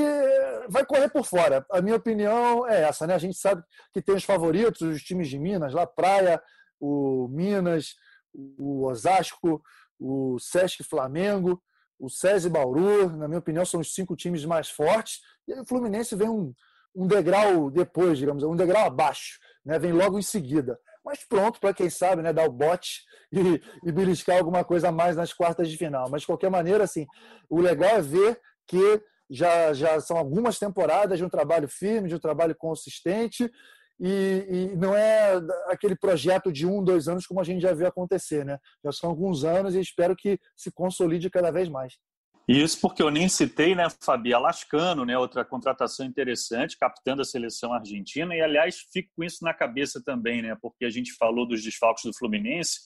Vai 0.70 0.86
correr 0.86 1.10
por 1.10 1.26
fora. 1.26 1.66
A 1.72 1.82
minha 1.82 1.96
opinião 1.96 2.68
é 2.68 2.84
essa, 2.84 3.06
né? 3.08 3.16
A 3.16 3.20
gente 3.20 3.38
sabe 3.38 3.64
que 3.94 4.02
tem 4.02 4.16
os 4.16 4.24
favoritos, 4.24 4.82
os 4.82 5.04
times 5.04 5.28
de 5.28 5.40
Minas, 5.40 5.74
lá, 5.74 5.86
Praia, 5.86 6.42
o 6.80 7.28
Minas, 7.30 7.96
o 8.34 8.86
Osasco, 8.86 9.62
o 10.00 10.40
Sesc 10.40 10.84
Flamengo, 10.84 11.62
o 12.00 12.10
SESI 12.10 12.50
Bauru, 12.50 13.10
na 13.18 13.28
minha 13.28 13.40
opinião, 13.40 13.66
são 13.66 13.82
os 13.82 13.94
cinco 13.94 14.16
times 14.16 14.46
mais 14.46 14.70
fortes. 14.70 15.20
E 15.48 15.54
o 15.54 15.66
Fluminense 15.66 16.16
vem 16.16 16.30
um, 16.30 16.54
um 16.96 17.06
degrau 17.06 17.70
depois, 17.70 18.18
digamos, 18.18 18.44
um 18.44 18.56
degrau 18.56 18.86
abaixo, 18.86 19.40
né? 19.66 19.78
vem 19.78 19.92
logo 19.92 20.18
em 20.18 20.22
seguida. 20.22 20.80
Mas 21.04 21.26
pronto, 21.28 21.60
para 21.60 21.74
quem 21.74 21.90
sabe, 21.90 22.22
né, 22.22 22.32
dar 22.32 22.48
o 22.48 22.52
bote 22.52 23.02
e, 23.32 23.62
e 23.84 23.92
beliscar 23.92 24.38
alguma 24.38 24.64
coisa 24.64 24.90
a 24.90 24.92
mais 24.92 25.16
nas 25.16 25.34
quartas 25.34 25.70
de 25.70 25.78
final. 25.78 26.10
Mas, 26.10 26.22
de 26.22 26.28
qualquer 26.28 26.50
maneira, 26.50 26.84
assim, 26.84 27.06
o 27.50 27.60
legal 27.60 27.98
é 27.98 28.02
ver 28.02 28.40
que 28.68 29.02
já, 29.30 29.74
já 29.74 30.00
são 30.00 30.18
algumas 30.18 30.58
temporadas 30.58 31.18
de 31.18 31.26
um 31.26 31.30
trabalho 31.30 31.68
firme, 31.68 32.10
de 32.10 32.16
um 32.16 32.20
trabalho 32.20 32.56
consistente, 32.56 33.52
e, 34.00 34.46
e, 34.72 34.76
não 34.78 34.96
é 34.96 35.34
aquele 35.68 35.96
projeto 35.96 36.52
de 36.52 36.66
um, 36.66 36.84
dois 36.84 37.08
anos 37.08 37.26
como 37.26 37.42
a 37.42 37.44
gente 37.44 37.62
já 37.62 37.74
viu 37.74 37.88
acontecer, 37.88 38.46
né? 38.46 38.58
Já 38.84 38.92
são 38.92 39.10
alguns 39.10 39.44
anos 39.44 39.76
e 39.76 39.80
espero 39.80 40.16
que 40.16 40.40
se 40.56 40.72
consolide 40.72 41.30
cada 41.30 41.52
vez 41.52 41.68
mais. 41.68 41.98
Isso 42.48 42.82
porque 42.82 43.04
eu 43.04 43.12
nem 43.12 43.30
citei, 43.30 43.76
né, 43.76 43.88
Fabi 44.04 44.34
Alascano, 44.34 45.06
né, 45.06 45.16
outra 45.16 45.46
contratação 45.46 46.04
interessante, 46.04 46.80
capitã 46.80 47.16
da 47.16 47.24
seleção 47.24 47.72
argentina, 47.72 48.36
e 48.36 48.42
aliás 48.42 48.88
fico 48.92 49.08
com 49.16 49.24
isso 49.24 49.44
na 49.44 49.54
cabeça 49.54 50.02
também, 50.04 50.42
né, 50.42 50.58
porque 50.60 50.84
a 50.84 50.90
gente 50.90 51.14
falou 51.14 51.48
dos 51.48 51.64
desfalques 51.64 52.06
do 52.06 52.18
Fluminense, 52.18 52.80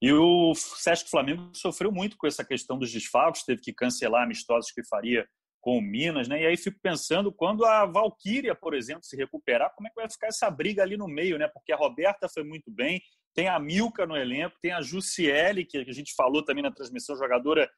e 0.00 0.10
o 0.14 0.54
Sesc 0.54 1.10
Flamengo 1.10 1.50
sofreu 1.52 1.92
muito 1.92 2.16
com 2.16 2.26
essa 2.26 2.42
questão 2.42 2.78
dos 2.78 2.90
desfalques, 2.90 3.44
teve 3.44 3.60
que 3.60 3.74
cancelar 3.74 4.22
amistosos 4.22 4.72
que 4.72 4.82
faria 4.82 5.28
com 5.62 5.78
o 5.78 5.80
Minas, 5.80 6.28
né? 6.28 6.42
E 6.42 6.46
aí 6.46 6.56
fico 6.56 6.78
pensando 6.82 7.32
quando 7.32 7.64
a 7.64 7.86
Valquíria, 7.86 8.54
por 8.54 8.74
exemplo, 8.74 9.04
se 9.04 9.16
recuperar, 9.16 9.72
como 9.74 9.86
é 9.86 9.90
que 9.90 9.96
vai 9.96 10.10
ficar 10.10 10.26
essa 10.26 10.50
briga 10.50 10.82
ali 10.82 10.96
no 10.96 11.06
meio, 11.06 11.38
né? 11.38 11.48
Porque 11.48 11.72
a 11.72 11.76
Roberta 11.76 12.28
foi 12.28 12.42
muito 12.42 12.70
bem, 12.70 13.00
tem 13.32 13.48
a 13.48 13.58
Milka 13.58 14.04
no 14.04 14.16
elenco, 14.16 14.58
tem 14.60 14.72
a 14.72 14.82
Jussiele, 14.82 15.64
que 15.64 15.78
a 15.78 15.92
gente 15.92 16.14
falou 16.14 16.44
também 16.44 16.64
na 16.64 16.72
transmissão, 16.72 17.16
jogadora 17.16 17.70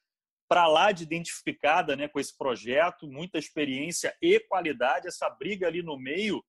para 0.49 0.67
lá 0.67 0.93
de 0.93 1.05
identificada, 1.05 1.95
né, 1.97 2.09
com 2.09 2.21
esse 2.21 2.37
projeto, 2.37 3.07
muita 3.07 3.39
experiência 3.39 4.15
e 4.21 4.39
qualidade, 4.41 5.09
essa 5.09 5.29
briga 5.31 5.67
ali 5.67 5.83
no 5.83 5.99
meio 5.99 6.45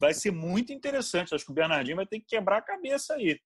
vai 0.00 0.14
ser 0.14 0.30
muito 0.30 0.72
interessante. 0.72 1.34
Acho 1.34 1.44
que 1.44 1.52
o 1.52 1.54
Bernardinho 1.54 1.96
vai 1.96 2.06
ter 2.06 2.18
que 2.18 2.26
quebrar 2.26 2.58
a 2.58 2.62
cabeça 2.62 3.14
aí. 3.14 3.40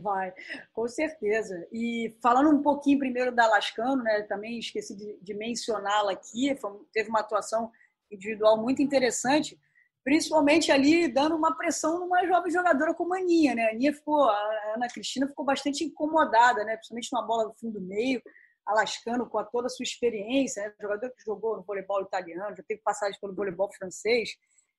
Vai, 0.00 0.32
com 0.72 0.88
certeza. 0.88 1.66
E 1.70 2.16
falando 2.22 2.50
um 2.50 2.62
pouquinho 2.62 2.98
primeiro 2.98 3.34
da 3.34 3.46
Lascano, 3.46 4.02
né, 4.02 4.22
também 4.22 4.58
esqueci 4.58 4.96
de, 4.96 5.18
de 5.20 5.34
mencioná-la 5.34 6.12
aqui, 6.12 6.54
foi, 6.56 6.72
teve 6.92 7.10
uma 7.10 7.20
atuação 7.20 7.70
individual 8.10 8.56
muito 8.60 8.80
interessante, 8.80 9.58
principalmente 10.04 10.72
ali 10.72 11.08
dando 11.08 11.36
uma 11.36 11.56
pressão 11.56 12.00
numa 12.00 12.26
jovem 12.26 12.50
jogadora 12.50 12.94
como 12.94 13.14
a 13.14 13.18
Aninha, 13.18 13.54
né? 13.54 13.66
A 13.66 13.70
Aninha 13.70 13.92
ficou, 13.92 14.24
a 14.24 14.72
Ana 14.74 14.88
Cristina 14.88 15.26
ficou 15.26 15.44
bastante 15.44 15.84
incomodada, 15.84 16.64
né? 16.64 16.76
Principalmente 16.76 17.12
numa 17.12 17.26
bola 17.26 17.44
no 17.44 17.54
fim 17.54 17.70
do 17.70 17.80
meio, 17.80 18.20
a 18.66 18.74
Lascano 18.74 19.28
com 19.28 19.38
a 19.38 19.44
toda 19.44 19.66
a 19.66 19.70
sua 19.70 19.84
experiência, 19.84 20.62
né? 20.62 20.74
jogador 20.80 21.10
que 21.10 21.24
jogou 21.24 21.56
no 21.56 21.62
voleibol 21.62 22.02
italiano, 22.02 22.56
já 22.56 22.62
teve 22.62 22.80
passagem 22.82 23.18
pelo 23.20 23.34
voleibol 23.34 23.72
francês, 23.72 24.36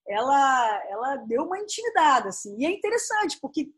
ela, 0.07 0.83
ela 0.89 1.15
deu 1.17 1.43
uma 1.43 1.59
intimidada, 1.59 2.29
assim. 2.29 2.55
E 2.59 2.65
é 2.65 2.71
interessante, 2.71 3.37
porque 3.39 3.71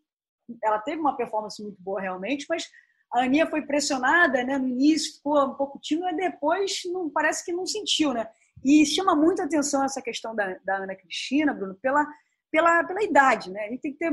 ela 0.63 0.79
teve 0.79 0.99
uma 0.99 1.15
performance 1.15 1.61
muito 1.61 1.81
boa 1.81 2.01
realmente, 2.01 2.45
mas 2.49 2.67
a 3.13 3.23
Aninha 3.23 3.47
foi 3.47 3.61
pressionada 3.61 4.43
né, 4.43 4.57
no 4.57 4.67
início, 4.67 5.15
ficou 5.15 5.41
um 5.45 5.53
pouco 5.53 5.79
tímida, 5.79 6.13
depois 6.13 6.81
não, 6.85 7.09
parece 7.09 7.45
que 7.45 7.53
não 7.53 7.65
sentiu. 7.65 8.13
Né? 8.13 8.27
E 8.63 8.85
chama 8.85 9.15
muita 9.15 9.43
atenção 9.43 9.83
essa 9.83 10.01
questão 10.01 10.35
da, 10.35 10.57
da 10.65 10.77
Ana 10.77 10.95
Cristina, 10.95 11.53
Bruno, 11.53 11.75
pela, 11.75 12.05
pela, 12.51 12.83
pela 12.83 13.03
idade. 13.03 13.51
Né? 13.51 13.65
A 13.65 13.69
gente 13.69 13.81
tem 13.81 13.93
que 13.93 13.99
ter 13.99 14.11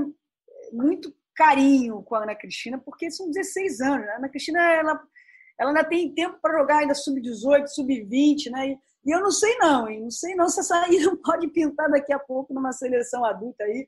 muito 0.72 1.14
carinho 1.34 2.02
com 2.02 2.14
a 2.14 2.22
Ana 2.22 2.34
Cristina, 2.34 2.78
porque 2.78 3.10
são 3.10 3.30
16 3.30 3.80
anos. 3.80 4.06
Né? 4.06 4.12
A 4.12 4.18
Ana 4.18 4.28
Cristina 4.28 4.60
ela, 4.60 5.02
ela 5.58 5.70
ainda 5.70 5.84
tem 5.84 6.14
tempo 6.14 6.38
para 6.40 6.58
jogar 6.58 6.78
ainda 6.78 6.94
sub-18, 6.94 7.66
sub-20, 7.66 8.50
né? 8.50 8.68
E, 8.68 8.78
e, 9.04 9.10
eu 9.10 9.20
não 9.20 9.32
sei 9.32 9.56
não, 9.58 9.88
hein? 9.88 10.00
não 10.00 10.10
sei 10.10 10.34
não 10.34 10.48
se 10.48 10.60
essa 10.60 10.80
aí 10.82 10.98
não 11.02 11.16
pode 11.16 11.48
pintar 11.48 11.90
daqui 11.90 12.12
a 12.12 12.18
pouco 12.18 12.54
numa 12.54 12.72
seleção 12.72 13.24
adulta 13.24 13.64
aí, 13.64 13.86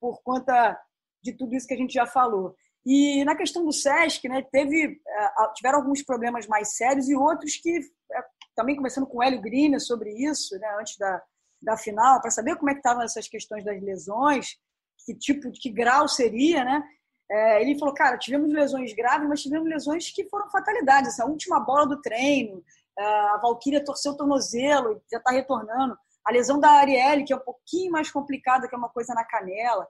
por 0.00 0.20
conta 0.22 0.76
de 1.22 1.32
tudo 1.32 1.54
isso 1.54 1.66
que 1.66 1.74
a 1.74 1.76
gente 1.76 1.92
já 1.92 2.06
falou. 2.06 2.54
E 2.84 3.24
na 3.24 3.36
questão 3.36 3.64
do 3.64 3.72
SESC, 3.72 4.26
né, 4.28 4.42
teve, 4.50 5.00
é, 5.06 5.52
tiveram 5.54 5.80
alguns 5.80 6.02
problemas 6.02 6.46
mais 6.46 6.76
sérios 6.76 7.08
e 7.08 7.14
outros 7.14 7.56
que, 7.56 7.78
é, 7.78 8.24
também 8.54 8.76
começando 8.76 9.06
com 9.06 9.18
o 9.18 9.22
Hélio 9.22 9.40
Grina 9.40 9.78
sobre 9.78 10.10
isso, 10.10 10.58
né, 10.58 10.76
antes 10.80 10.96
da, 10.96 11.22
da 11.62 11.76
final, 11.76 12.20
para 12.20 12.30
saber 12.30 12.56
como 12.56 12.70
é 12.70 12.74
que 12.74 12.80
estavam 12.80 13.02
essas 13.02 13.28
questões 13.28 13.64
das 13.64 13.80
lesões, 13.82 14.56
que 15.04 15.14
tipo, 15.14 15.50
que 15.52 15.70
grau 15.70 16.08
seria, 16.08 16.64
né? 16.64 16.82
É, 17.30 17.62
ele 17.62 17.78
falou, 17.78 17.94
cara, 17.94 18.18
tivemos 18.18 18.52
lesões 18.52 18.92
graves, 18.92 19.28
mas 19.28 19.42
tivemos 19.42 19.68
lesões 19.68 20.10
que 20.10 20.28
foram 20.28 20.50
fatalidades. 20.50 21.12
Essa 21.12 21.26
última 21.26 21.60
bola 21.60 21.86
do 21.86 22.00
treino, 22.00 22.62
a 22.98 23.38
Valkyria 23.40 23.84
torceu 23.84 24.12
o 24.12 24.16
tornozelo, 24.16 25.00
já 25.10 25.18
está 25.18 25.30
retornando. 25.30 25.96
A 26.24 26.32
lesão 26.32 26.58
da 26.58 26.70
Arielle, 26.70 27.24
que 27.24 27.32
é 27.32 27.36
um 27.36 27.40
pouquinho 27.40 27.92
mais 27.92 28.10
complicada, 28.10 28.68
que 28.68 28.74
é 28.74 28.78
uma 28.78 28.88
coisa 28.88 29.14
na 29.14 29.24
canela. 29.24 29.86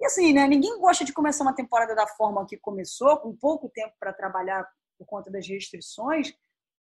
E 0.00 0.06
assim, 0.06 0.32
né, 0.32 0.46
ninguém 0.46 0.78
gosta 0.78 1.04
de 1.04 1.12
começar 1.12 1.42
uma 1.42 1.54
temporada 1.54 1.94
da 1.94 2.06
forma 2.06 2.46
que 2.46 2.56
começou, 2.56 3.16
com 3.18 3.34
pouco 3.34 3.68
tempo 3.68 3.94
para 3.98 4.12
trabalhar 4.12 4.66
por 4.96 5.06
conta 5.06 5.30
das 5.30 5.46
restrições. 5.46 6.32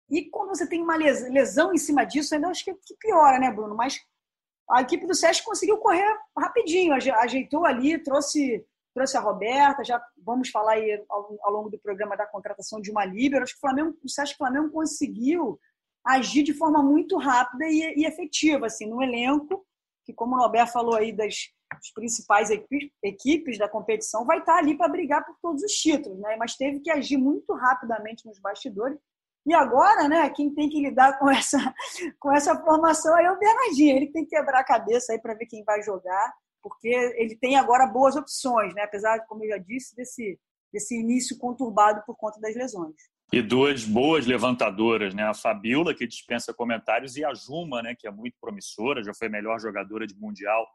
E 0.08 0.28
quando 0.28 0.50
você 0.50 0.68
tem 0.68 0.82
uma 0.82 0.96
lesão 0.96 1.72
em 1.72 1.78
cima 1.78 2.04
disso, 2.04 2.34
ainda 2.34 2.48
acho 2.48 2.64
que 2.64 2.74
piora, 2.98 3.38
né, 3.38 3.50
Bruno? 3.50 3.74
Mas 3.74 4.00
a 4.70 4.82
equipe 4.82 5.06
do 5.06 5.14
Sesc 5.14 5.44
conseguiu 5.44 5.78
correr 5.78 6.16
rapidinho, 6.36 6.94
ajeitou 6.94 7.64
ali, 7.64 7.98
trouxe, 8.02 8.64
trouxe 8.94 9.16
a 9.16 9.20
Roberta, 9.20 9.84
já 9.84 10.00
vamos 10.18 10.48
falar 10.48 10.72
aí 10.72 11.04
ao, 11.08 11.52
longo 11.52 11.70
do 11.70 11.78
programa 11.78 12.16
da 12.16 12.26
contratação 12.26 12.80
de 12.80 12.90
uma 12.90 13.04
líbero. 13.04 13.42
Acho 13.42 13.54
que 13.54 13.58
o, 13.58 13.60
Flamengo, 13.60 13.96
o 14.04 14.08
Sesc 14.08 14.36
Flamengo 14.36 14.70
conseguiu 14.70 15.58
agir 16.04 16.42
de 16.42 16.54
forma 16.54 16.82
muito 16.82 17.16
rápida 17.18 17.66
e, 17.66 18.00
e 18.00 18.06
efetiva, 18.06 18.66
assim, 18.66 18.86
no 18.86 19.02
elenco, 19.02 19.66
que 20.04 20.12
como 20.12 20.34
o 20.34 20.38
Norberto 20.38 20.72
falou 20.72 20.94
aí 20.94 21.12
das 21.12 21.34
as 21.72 21.92
principais 21.92 22.50
equipes 23.02 23.56
da 23.56 23.68
competição, 23.68 24.26
vai 24.26 24.40
estar 24.40 24.58
ali 24.58 24.76
para 24.76 24.88
brigar 24.88 25.24
por 25.24 25.36
todos 25.40 25.62
os 25.62 25.72
títulos, 25.72 26.18
né? 26.18 26.34
Mas 26.36 26.56
teve 26.56 26.80
que 26.80 26.90
agir 26.90 27.16
muito 27.16 27.54
rapidamente 27.54 28.26
nos 28.26 28.40
bastidores. 28.40 28.98
E 29.46 29.54
agora, 29.54 30.08
né, 30.08 30.28
quem 30.30 30.52
tem 30.52 30.68
que 30.68 30.80
lidar 30.80 31.18
com 31.18 31.30
essa, 31.30 31.58
com 32.18 32.32
essa 32.32 32.56
formação 32.60 33.16
é 33.16 33.30
o 33.30 33.38
Bernardinho. 33.38 33.96
Ele 33.96 34.10
tem 34.10 34.24
que 34.24 34.36
quebrar 34.36 34.60
a 34.60 34.64
cabeça 34.64 35.12
aí 35.12 35.20
para 35.20 35.34
ver 35.34 35.46
quem 35.46 35.62
vai 35.64 35.80
jogar, 35.82 36.34
porque 36.60 36.88
ele 36.88 37.36
tem 37.36 37.56
agora 37.56 37.86
boas 37.86 38.16
opções, 38.16 38.74
né? 38.74 38.82
Apesar, 38.82 39.24
como 39.26 39.44
eu 39.44 39.50
já 39.50 39.58
disse, 39.58 39.94
desse, 39.94 40.38
desse 40.72 40.98
início 40.98 41.38
conturbado 41.38 42.02
por 42.04 42.16
conta 42.16 42.40
das 42.40 42.54
lesões. 42.54 42.96
E 43.32 43.40
duas 43.40 43.84
boas 43.84 44.26
levantadoras, 44.26 45.14
né? 45.14 45.22
A 45.22 45.34
Fabiola, 45.34 45.94
que 45.94 46.06
dispensa 46.06 46.52
comentários, 46.52 47.16
e 47.16 47.24
a 47.24 47.32
Juma, 47.32 47.80
né, 47.80 47.94
que 47.96 48.08
é 48.08 48.10
muito 48.10 48.36
promissora, 48.40 49.04
já 49.04 49.14
foi 49.14 49.28
melhor 49.28 49.60
jogadora 49.60 50.04
de 50.04 50.16
mundial 50.16 50.66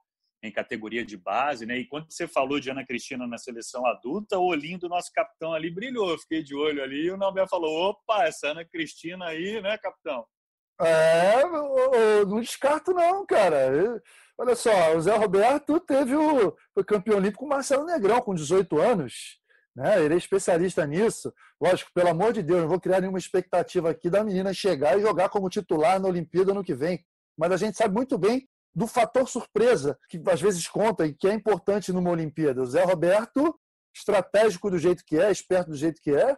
em 0.42 0.52
categoria 0.52 1.04
de 1.04 1.18
base, 1.18 1.66
né? 1.66 1.78
E 1.78 1.86
quando 1.86 2.10
você 2.10 2.28
falou 2.28 2.60
de 2.60 2.70
Ana 2.70 2.86
Cristina 2.86 3.28
na 3.28 3.38
seleção 3.38 3.86
adulta, 3.86 4.38
o 4.38 4.46
olhinho 4.46 4.78
do 4.78 4.88
nosso 4.88 5.12
capitão 5.12 5.54
ali 5.54 5.70
brilhou. 5.70 6.10
Eu 6.12 6.20
fiquei 6.20 6.44
de 6.44 6.56
olho 6.56 6.84
ali 6.84 7.06
e 7.06 7.12
o 7.12 7.18
Nobel 7.18 7.48
falou: 7.48 7.90
opa, 7.90 8.26
essa 8.26 8.50
Ana 8.50 8.64
Cristina 8.64 9.26
aí, 9.26 9.62
né, 9.62 9.78
capitão? 9.78 10.26
É, 10.80 11.42
não 12.26 12.42
descarto 12.42 12.94
não, 12.94 13.26
cara. 13.26 14.02
Olha 14.38 14.56
só, 14.56 14.96
o 14.96 15.02
Zé 15.02 15.16
Roberto 15.16 15.80
teve 15.80 16.16
o 16.16 16.56
foi 16.74 16.84
campeão 16.84 17.18
olímpico 17.18 17.40
com 17.40 17.46
o 17.46 17.50
Marcelo 17.50 17.86
Negrão 17.86 18.22
com 18.22 18.36
18 18.36 18.78
anos. 18.80 19.40
Né? 19.76 20.04
Ele 20.04 20.14
é 20.14 20.18
especialista 20.18 20.86
nisso. 20.86 21.34
Lógico, 21.60 21.92
pelo 21.94 22.10
amor 22.10 22.32
de 22.32 22.42
Deus, 22.42 22.62
não 22.62 22.70
vou 22.70 22.80
criar 22.80 23.02
nenhuma 23.02 23.20
expectativa 23.20 23.90
aqui 23.90 24.10
da 24.10 24.24
menina 24.24 24.54
chegar 24.54 24.98
e 24.98 25.02
jogar 25.02 25.30
como 25.30 25.50
titular 25.50 26.00
na 26.00 26.08
Olimpíada 26.08 26.54
no 26.54 26.64
que 26.64 26.74
vem. 26.74 27.06
Mas 27.38 27.52
a 27.52 27.58
gente 27.58 27.78
sabe 27.78 27.94
muito 27.94 28.18
bem 28.18 28.48
do 28.74 28.88
fator 28.88 29.28
surpresa, 29.28 29.98
que 30.10 30.22
às 30.28 30.42
vezes 30.42 30.68
conta 30.68 31.06
e 31.06 31.14
que 31.14 31.28
é 31.28 31.34
importante 31.34 31.92
numa 31.92 32.10
Olimpíada. 32.10 32.62
O 32.62 32.66
Zé 32.66 32.84
Roberto, 32.84 33.58
estratégico 33.94 34.70
do 34.70 34.78
jeito 34.78 35.04
que 35.06 35.18
é, 35.18 35.32
esperto 35.32 35.72
do 35.72 35.78
jeito 35.78 36.02
que 36.02 36.12
é, 36.12 36.38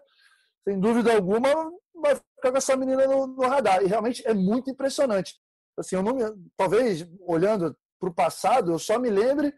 sem 0.63 0.79
dúvida 0.79 1.13
alguma, 1.13 1.49
vai 1.95 2.15
ficar 2.15 2.51
com 2.51 2.57
essa 2.57 2.75
menina 2.75 3.07
no, 3.07 3.27
no 3.27 3.47
radar. 3.47 3.81
E 3.83 3.87
realmente 3.87 4.25
é 4.27 4.33
muito 4.33 4.69
impressionante. 4.69 5.35
Assim, 5.77 5.95
eu 5.95 6.03
não 6.03 6.15
me, 6.15 6.23
talvez, 6.55 7.07
olhando 7.21 7.75
para 7.99 8.09
o 8.09 8.13
passado, 8.13 8.71
eu 8.71 8.79
só 8.79 8.99
me 8.99 9.09
lembre 9.09 9.53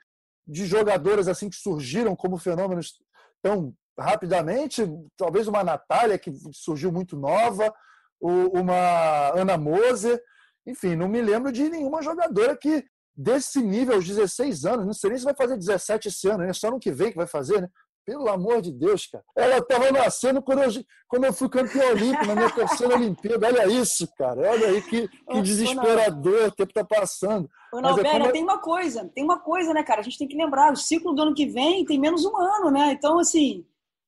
de 0.47 0.65
jogadoras 0.65 1.27
assim 1.27 1.49
que 1.49 1.55
surgiram 1.55 2.15
como 2.15 2.37
fenômenos 2.37 2.99
tão 3.41 3.73
rapidamente, 3.97 4.83
talvez 5.17 5.47
uma 5.47 5.63
Natália, 5.63 6.17
que 6.17 6.31
surgiu 6.53 6.91
muito 6.91 7.17
nova, 7.17 7.73
uma 8.21 9.29
Ana 9.35 9.57
Moser, 9.57 10.21
enfim, 10.65 10.95
não 10.95 11.07
me 11.07 11.21
lembro 11.21 11.51
de 11.51 11.69
nenhuma 11.69 12.01
jogadora 12.01 12.55
que 12.55 12.85
desse 13.15 13.61
nível 13.61 13.95
aos 13.95 14.07
16 14.07 14.65
anos, 14.65 14.85
não 14.85 14.93
sei 14.93 15.09
nem 15.09 15.19
se 15.19 15.25
vai 15.25 15.35
fazer 15.35 15.57
17 15.57 16.07
esse 16.07 16.27
ano, 16.29 16.43
é 16.43 16.53
só 16.53 16.71
no 16.71 16.79
que 16.79 16.91
vem 16.91 17.11
que 17.11 17.17
vai 17.17 17.27
fazer, 17.27 17.61
né? 17.61 17.69
Pelo 18.09 18.27
amor 18.27 18.59
de 18.59 18.71
Deus, 18.71 19.05
cara. 19.05 19.23
Ela 19.35 19.59
estava 19.59 19.91
nascendo 19.91 20.41
quando 20.41 20.63
eu, 20.63 20.71
quando 21.07 21.25
eu 21.25 21.33
fui 21.33 21.47
campeão 21.47 21.91
olímpico, 21.91 22.25
na 22.25 22.33
minha 22.33 22.49
terceira 22.49 22.95
Olimpíada. 22.95 23.45
Olha 23.45 23.67
isso, 23.67 24.11
cara. 24.17 24.49
Olha 24.49 24.67
aí 24.67 24.81
que, 24.81 25.07
que 25.07 25.41
desesperador. 25.43 26.47
O 26.47 26.51
tempo 26.51 26.71
está 26.71 26.83
passando. 26.83 27.47
Ô, 27.71 27.79
Mas 27.79 27.99
é 27.99 28.31
tem 28.31 28.41
uma 28.41 28.57
coisa. 28.57 29.07
Tem 29.13 29.23
uma 29.23 29.39
coisa, 29.39 29.75
né, 29.75 29.83
cara? 29.83 29.99
A 29.99 30.03
gente 30.03 30.17
tem 30.17 30.27
que 30.27 30.35
lembrar. 30.35 30.73
O 30.73 30.75
ciclo 30.75 31.13
do 31.13 31.21
ano 31.21 31.35
que 31.35 31.45
vem 31.45 31.85
tem 31.85 31.99
menos 31.99 32.25
um 32.25 32.35
ano, 32.35 32.71
né? 32.71 32.93
Então, 32.93 33.19
assim... 33.19 33.63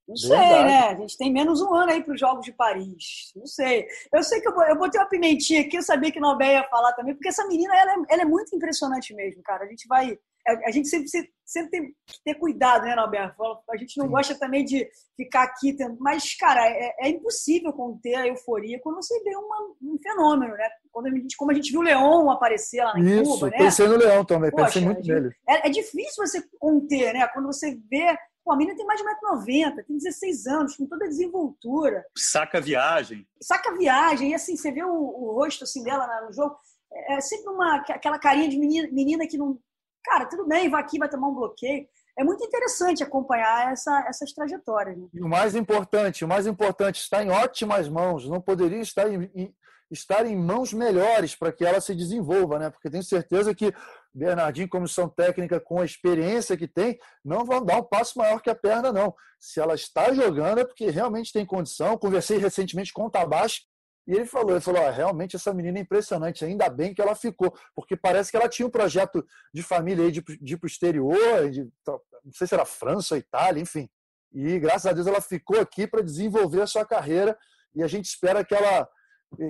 Não 0.08 0.18
sei, 0.18 0.36
Verdade. 0.36 0.64
né? 0.68 0.88
A 0.88 0.96
gente 0.96 1.16
tem 1.16 1.32
menos 1.32 1.62
um 1.62 1.74
ano 1.76 1.92
aí 1.92 2.04
para 2.04 2.14
os 2.16 2.20
Jogos 2.20 2.44
de 2.44 2.52
Paris. 2.52 3.32
Não 3.36 3.46
sei. 3.46 3.86
Eu 4.12 4.24
sei 4.24 4.42
que 4.42 4.48
eu, 4.48 4.62
eu 4.64 4.78
botei 4.78 5.00
uma 5.00 5.08
pimentinha 5.08 5.62
aqui, 5.62 5.78
eu 5.78 5.84
sabia 5.84 6.12
que 6.12 6.18
o 6.18 6.22
Nobel 6.22 6.54
ia 6.54 6.68
falar 6.70 6.92
também, 6.94 7.14
porque 7.14 7.30
essa 7.30 7.48
menina, 7.48 7.74
ela 7.78 7.92
é, 7.94 7.96
ela 8.10 8.22
é 8.24 8.26
muito 8.26 8.54
impressionante 8.54 9.14
mesmo, 9.14 9.44
cara. 9.44 9.64
A 9.64 9.68
gente 9.68 9.88
vai 9.88 10.18
a 10.48 10.72
gente 10.72 10.88
sempre, 10.88 11.08
sempre 11.46 11.70
tem 11.70 11.88
que 12.06 12.24
ter 12.24 12.36
cuidado, 12.36 12.84
né, 12.84 12.96
Norberto? 12.96 13.36
A 13.70 13.78
gente 13.78 13.98
não 13.98 14.06
Sim. 14.06 14.12
gosta 14.12 14.40
também 14.40 14.66
de 14.66 14.88
ficar 15.16 15.44
aqui, 15.44 15.76
mas, 16.00 16.36
cara, 16.36 16.62
é, 16.66 16.96
é, 17.00 17.10
impossível 17.10 17.72
conter 17.74 18.16
a 18.16 18.28
euforia 18.28 18.80
quando 18.82 18.96
você 18.96 19.22
vê 19.24 19.36
uma, 19.36 19.76
um 19.82 19.98
fenômeno, 20.02 20.54
né? 20.54 20.70
Quando 20.92 21.08
a 21.08 21.10
gente, 21.12 21.36
como 21.38 21.52
a 21.52 21.54
gente 21.54 21.72
viu 21.72 21.82
o 21.82 21.84
Leão 21.84 22.30
aparecer 22.30 22.84
lá 22.84 22.94
na 22.94 23.00
Isso, 23.00 23.34
Cuba, 23.34 23.50
né? 23.50 23.58
pensei 23.58 23.88
no 23.88 23.98
Leão 23.98 24.26
também, 24.26 24.52
Poxa, 24.52 24.66
pensei 24.66 24.82
muito 24.82 25.04
gente, 25.04 25.14
nele. 25.14 25.36
É, 25.48 25.68
é, 25.68 25.70
difícil 25.70 26.26
você 26.26 26.44
conter, 26.60 27.14
né? 27.14 27.28
Quando 27.28 27.46
você 27.46 27.78
vê... 27.90 28.18
Pô, 28.44 28.54
a 28.54 28.58
menina 28.58 28.76
tem 28.76 28.86
mais 28.88 29.00
de 29.00 29.06
1,90m, 29.06 29.86
tem 29.86 29.98
16 29.98 30.48
anos, 30.48 30.76
com 30.76 30.88
toda 30.88 31.06
a 31.06 31.08
desenvoltura. 31.08 32.04
Saca 32.18 32.60
viagem. 32.60 33.28
Saca 33.40 33.78
viagem, 33.78 34.32
e 34.32 34.34
assim, 34.34 34.58
você 34.58 34.72
vê 34.72 34.84
o, 34.84 34.90
o 34.90 35.36
rosto 35.36 35.64
assim, 35.64 35.84
dela 35.84 36.08
no 36.26 36.34
jogo, 36.34 36.56
é, 36.92 37.18
é 37.18 37.22
sempre 37.22 37.50
uma, 37.52 37.76
aquela 37.76 38.18
carinha 38.18 38.50
de 38.50 38.58
menina, 38.58 38.90
menina 38.92 39.28
que 39.28 39.38
não 39.38 39.60
cara, 40.04 40.26
tudo 40.26 40.48
bem, 40.48 40.70
vai 40.70 40.82
aqui, 40.82 40.98
vai 40.98 41.10
tomar 41.10 41.28
um 41.28 41.36
bloqueio. 41.36 41.88
É 42.18 42.24
muito 42.24 42.44
interessante 42.44 43.04
acompanhar 43.04 43.72
essa, 43.72 44.06
essas 44.08 44.34
trajetórias. 44.34 44.98
Né? 44.98 45.08
E 45.14 45.22
o 45.22 45.30
mais 45.30 45.56
importante, 45.56 46.26
o 46.26 46.28
mais 46.28 46.46
importante, 46.46 47.00
está 47.00 47.24
em 47.24 47.30
ótimas 47.30 47.88
mãos. 47.88 48.28
Não 48.28 48.42
poderia 48.42 48.82
estar 48.82 49.10
em, 49.10 49.32
em 49.34 49.56
estar 49.90 50.26
em 50.26 50.36
mãos 50.36 50.74
melhores 50.74 51.36
para 51.36 51.52
que 51.52 51.66
ela 51.66 51.82
se 51.82 51.94
desenvolva, 51.94 52.58
né? 52.58 52.70
Porque 52.70 52.90
tenho 52.90 53.04
certeza 53.04 53.54
que 53.54 53.74
Bernardinho, 54.14 54.70
comissão 54.70 55.08
técnica, 55.08 55.60
com 55.60 55.82
a 55.82 55.86
experiência 55.86 56.58
que 56.58 56.68
tem, 56.68 56.98
não 57.24 57.46
vão 57.46 57.64
dar 57.64 57.78
um 57.78 57.84
passo 57.84 58.18
maior 58.18 58.42
que 58.42 58.50
a 58.50 58.56
perna, 58.56 58.92
não. 58.92 59.14
Se 59.40 59.60
ela 59.60 59.74
está 59.74 60.14
jogando 60.14 60.60
é 60.60 60.66
porque 60.66 60.90
realmente 60.90 61.32
tem 61.32 61.46
condição. 61.46 61.98
Conversei 61.98 62.38
recentemente 62.38 62.94
com 62.94 63.06
o 63.06 63.10
Tabasco 63.10 63.66
e 64.08 64.14
ele 64.14 64.26
falou, 64.26 64.52
ele 64.52 64.62
falou, 64.62 64.86
ah, 64.86 64.90
realmente 64.90 65.36
essa 65.36 65.54
menina 65.54 65.78
é 65.78 65.82
impressionante, 65.82 66.44
ainda 66.44 66.70
bem 66.70 66.94
que 66.94 67.02
ela 67.02 67.16
ficou, 67.16 67.56
porque 67.76 67.96
parece 67.96 68.32
que 68.32 68.38
ela 68.38 68.50
tinha 68.50 68.68
um 68.68 68.72
projeto 68.72 69.26
de 69.54 69.62
família 69.62 70.06
aí 70.06 70.12
de, 70.12 70.22
de 70.22 70.54
ir 70.54 70.58
para 70.58 70.66
o 70.66 70.70
exterior, 70.70 71.50
de, 71.50 71.68
não 71.86 72.34
sei 72.34 72.48
se 72.48 72.54
era 72.54 72.66
França 72.66 73.18
Itália, 73.18 73.62
enfim. 73.62 73.90
E 74.34 74.60
graças 74.60 74.86
a 74.86 74.94
Deus 74.94 75.08
ela 75.08 75.22
ficou 75.22 75.60
aqui 75.60 75.86
para 75.86 76.02
desenvolver 76.02 76.62
a 76.62 76.68
sua 76.68 76.86
carreira 76.86 77.38
e 77.76 77.84
a 77.84 77.88
gente 77.88 78.06
espera 78.06 78.44
que 78.44 78.56
ela, 78.56 78.88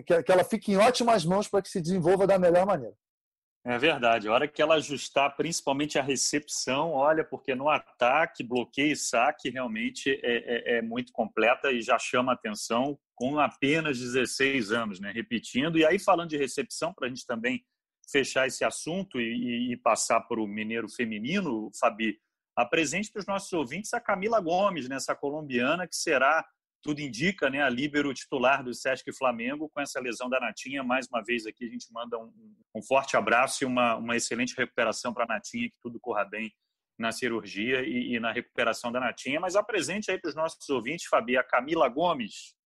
que, 0.06 0.24
que 0.24 0.32
ela 0.32 0.44
fique 0.44 0.72
em 0.72 0.78
ótimas 0.78 1.24
mãos 1.24 1.48
para 1.48 1.62
que 1.62 1.70
se 1.70 1.82
desenvolva 1.82 2.28
da 2.28 2.38
melhor 2.38 2.66
maneira. 2.66 2.96
É 3.64 3.78
verdade. 3.78 4.28
A 4.28 4.34
hora 4.34 4.48
que 4.48 4.60
ela 4.60 4.76
ajustar 4.76 5.36
principalmente 5.36 6.00
a 6.00 6.02
recepção, 6.02 6.94
olha, 6.94 7.24
porque 7.24 7.54
no 7.54 7.70
ataque, 7.70 8.44
bloqueio 8.44 8.94
e 8.94 8.96
saque 8.96 9.52
realmente 9.52 10.10
é, 10.24 10.76
é, 10.76 10.78
é 10.78 10.82
muito 10.82 11.14
completa 11.14 11.72
e 11.72 11.80
já 11.80 12.00
chama 12.00 12.34
atenção 12.34 12.98
com 13.22 13.38
apenas 13.38 14.00
16 14.00 14.72
anos, 14.72 15.00
né? 15.00 15.12
Repetindo. 15.12 15.78
E 15.78 15.86
aí, 15.86 16.00
falando 16.00 16.32
de 16.32 16.38
recepção, 16.38 16.92
para 16.92 17.06
a 17.06 17.10
gente 17.10 17.24
também 17.24 17.64
fechar 18.12 18.48
esse 18.48 18.66
assunto 18.66 19.22
e, 19.22 19.72
e 19.72 19.78
passar 19.78 20.22
para 20.22 20.42
o 20.42 20.48
mineiro 20.48 20.90
feminino, 20.90 21.70
Fabi, 21.80 22.20
apresente 22.56 23.12
para 23.12 23.20
os 23.20 23.28
nossos 23.28 23.54
ouvintes 23.54 23.94
a 23.94 24.02
Camila 24.02 24.42
Gomes, 24.42 24.90
né? 24.90 24.98
colombiana 25.20 25.88
que 25.88 25.96
será 25.96 26.44
tudo 26.82 27.00
indica, 27.00 27.48
né, 27.48 27.62
a 27.62 27.70
líbero 27.70 28.12
titular 28.12 28.64
do 28.64 28.74
Sesc 28.74 29.14
Flamengo 29.14 29.70
com 29.70 29.80
essa 29.80 30.00
lesão 30.00 30.28
da 30.28 30.40
Natinha. 30.40 30.84
Mais 30.84 31.06
uma 31.08 31.24
vez 31.24 31.46
aqui 31.46 31.64
a 31.64 31.70
gente 31.70 31.94
manda 31.94 32.18
um, 32.18 32.34
um 32.76 32.82
forte 32.82 33.16
abraço 33.16 33.64
e 33.64 33.68
uma, 33.68 33.98
uma 33.98 34.16
excelente 34.16 34.56
recuperação 34.58 35.14
para 35.14 35.26
a 35.26 35.28
Natinha, 35.28 35.70
que 35.70 35.78
tudo 35.80 36.00
corra 36.00 36.26
bem 36.26 36.52
na 36.98 37.12
cirurgia 37.12 37.84
e, 37.84 38.16
e, 38.16 38.20
na 38.20 38.32
recuperação 38.32 38.92
da 38.92 39.00
Natinha. 39.00 39.40
Mas 39.40 39.56
apresente 39.56 40.10
aí 40.10 40.20
para 40.20 40.30
os 40.30 40.36
nossos 40.36 40.68
ouvintes, 40.70 41.06
Fabi, 41.06 41.38
a 41.38 41.44
Camila 41.44 41.88
Gomes. 41.88 42.60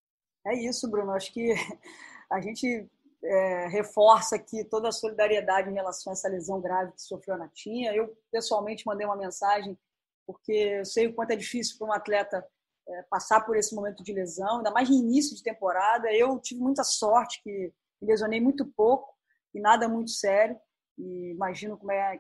É 0.46 0.54
isso, 0.54 0.90
Bruno. 0.90 1.12
Acho 1.12 1.34
que 1.34 1.54
a 2.30 2.40
gente 2.40 2.88
é, 3.24 3.68
reforça 3.68 4.36
aqui 4.36 4.64
toda 4.64 4.90
a 4.90 4.92
solidariedade 4.92 5.70
em 5.70 5.74
relação 5.74 6.12
a 6.12 6.14
essa 6.14 6.30
lesão 6.30 6.62
grave 6.62 6.92
que 6.94 7.02
sofreu 7.02 7.36
a 7.36 7.40
Natinha. 7.40 7.94
Eu, 7.94 8.16
pessoalmente, 8.32 8.86
mandei 8.86 9.06
uma 9.06 9.16
mensagem 9.16 9.78
porque 10.26 10.52
eu 10.52 10.86
sei 10.86 11.08
o 11.08 11.14
quanto 11.14 11.32
é 11.32 11.36
difícil 11.36 11.78
para 11.78 11.88
um 11.88 11.94
atleta 11.94 12.46
é, 12.88 13.02
passar 13.04 13.42
por 13.42 13.56
esse 13.58 13.74
momento 13.76 14.04
de 14.04 14.14
lesão, 14.14 14.58
ainda 14.58 14.72
mais 14.72 14.90
no 14.90 14.96
início 14.96 15.36
de 15.36 15.44
temporada. 15.44 16.12
Eu 16.14 16.40
tive 16.40 16.62
muita 16.62 16.84
sorte 16.84 17.42
que 17.44 17.74
me 18.02 18.08
lesionei 18.08 18.40
muito 18.40 18.66
pouco 18.66 19.14
e 19.54 19.60
nada 19.60 19.88
muito 19.88 20.12
sério. 20.12 20.60
E 20.98 21.32
imagino 21.32 21.78
como 21.78 21.92
é. 21.92 22.20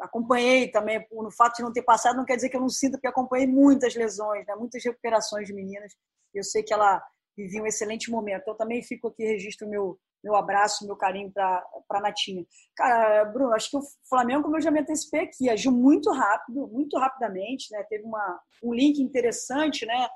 Acompanhei 0.00 0.68
também, 0.68 1.06
no 1.12 1.30
fato 1.30 1.56
de 1.56 1.62
não 1.62 1.72
ter 1.72 1.82
passado, 1.82 2.16
não 2.16 2.24
quer 2.24 2.34
dizer 2.34 2.48
que 2.48 2.56
eu 2.56 2.60
não 2.60 2.68
sinto, 2.68 2.94
porque 2.94 3.06
acompanhei 3.06 3.46
muitas 3.46 3.94
lesões, 3.94 4.44
né? 4.44 4.54
muitas 4.56 4.82
recuperações 4.82 5.46
de 5.46 5.54
meninas. 5.54 5.94
Eu 6.34 6.42
sei 6.42 6.64
que 6.64 6.74
ela 6.74 7.00
vivia 7.38 7.62
um 7.62 7.66
excelente 7.66 8.10
momento. 8.10 8.42
Então 8.42 8.56
também 8.56 8.82
fico 8.82 9.08
aqui, 9.08 9.24
registro 9.24 9.68
meu, 9.68 9.96
meu 10.24 10.34
abraço, 10.34 10.84
meu 10.84 10.96
carinho 10.96 11.30
para 11.32 11.64
a 11.90 12.00
Natinha. 12.00 12.44
Cara, 12.76 13.24
Bruno, 13.26 13.54
acho 13.54 13.70
que 13.70 13.76
o 13.76 13.82
Flamengo, 14.08 14.42
como 14.42 14.56
eu 14.56 14.60
já 14.60 14.72
me 14.72 14.80
antecipei 14.80 15.20
aqui, 15.20 15.48
agiu 15.48 15.70
muito 15.70 16.10
rápido, 16.10 16.66
muito 16.66 16.98
rapidamente, 16.98 17.68
né? 17.70 17.84
Teve 17.88 18.04
uma, 18.04 18.40
um 18.62 18.74
link 18.74 18.98
interessante, 18.98 19.86
né? 19.86 20.06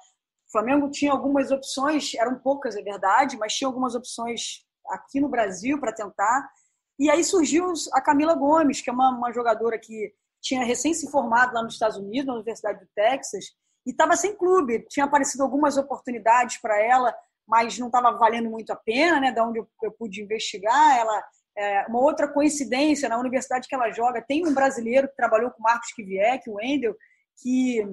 O 0.49 0.53
Flamengo 0.53 0.91
tinha 0.91 1.13
algumas 1.13 1.53
opções, 1.53 2.13
eram 2.15 2.39
poucas, 2.41 2.77
é 2.77 2.83
verdade, 2.83 3.39
mas 3.39 3.55
tinha 3.55 3.69
algumas 3.69 3.95
opções 3.95 4.67
aqui 4.89 5.21
no 5.21 5.29
Brasil 5.29 5.79
para 5.79 5.93
tentar. 5.93 6.51
E 6.99 7.09
aí 7.09 7.23
surgiu 7.23 7.73
a 7.93 8.01
Camila 8.01 8.35
Gomes, 8.35 8.81
que 8.81 8.91
é 8.91 8.93
uma, 8.93 9.11
uma 9.17 9.33
jogadora 9.33 9.79
que 9.79 10.13
tinha 10.43 10.65
recém 10.65 10.93
se 10.93 11.09
formado 11.09 11.55
lá 11.55 11.63
nos 11.63 11.75
Estados 11.75 11.97
Unidos, 11.97 12.27
na 12.27 12.35
Universidade 12.35 12.81
do 12.81 12.91
Texas, 12.95 13.45
e 13.87 13.91
estava 13.91 14.17
sem 14.17 14.37
clube. 14.37 14.87
Tinha 14.89 15.07
aparecido 15.07 15.43
algumas 15.43 15.77
oportunidades 15.77 16.59
para 16.59 16.81
ela 16.81 17.15
mas 17.47 17.79
não 17.79 17.89
estava 17.89 18.11
valendo 18.13 18.49
muito 18.49 18.73
a 18.73 18.77
pena, 18.77 19.21
né? 19.21 19.33
Da 19.33 19.47
onde 19.47 19.59
eu, 19.59 19.69
eu 19.83 19.93
pude 19.93 20.23
investigar, 20.23 20.99
ela 20.99 21.25
é, 21.57 21.87
uma 21.87 22.01
outra 22.01 22.29
coincidência 22.29 23.09
na 23.09 23.19
universidade 23.19 23.69
que 23.69 23.75
ela 23.75 23.91
joga 23.91 24.25
tem 24.27 24.47
um 24.47 24.55
brasileiro 24.55 25.09
que 25.09 25.17
trabalhou 25.17 25.51
com 25.51 25.63
Marcos 25.63 25.93
Kivieck, 25.93 26.49
o 26.49 26.55
Wendel, 26.55 26.97
que 27.43 27.85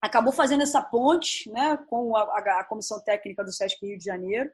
acabou 0.00 0.32
fazendo 0.32 0.62
essa 0.62 0.80
ponte, 0.80 1.50
né? 1.50 1.76
Com 1.88 2.16
a, 2.16 2.22
a, 2.22 2.60
a 2.60 2.64
comissão 2.64 3.02
técnica 3.02 3.42
do 3.42 3.52
Sesc 3.52 3.84
Rio 3.84 3.98
de 3.98 4.04
Janeiro. 4.04 4.50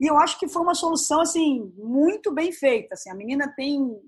E 0.00 0.06
eu 0.06 0.16
acho 0.16 0.38
que 0.38 0.48
foi 0.48 0.62
uma 0.62 0.74
solução 0.74 1.20
assim 1.20 1.72
muito 1.76 2.32
bem 2.32 2.52
feita. 2.52 2.94
Assim, 2.94 3.10
a 3.10 3.14
menina 3.14 3.52
tem 3.56 4.00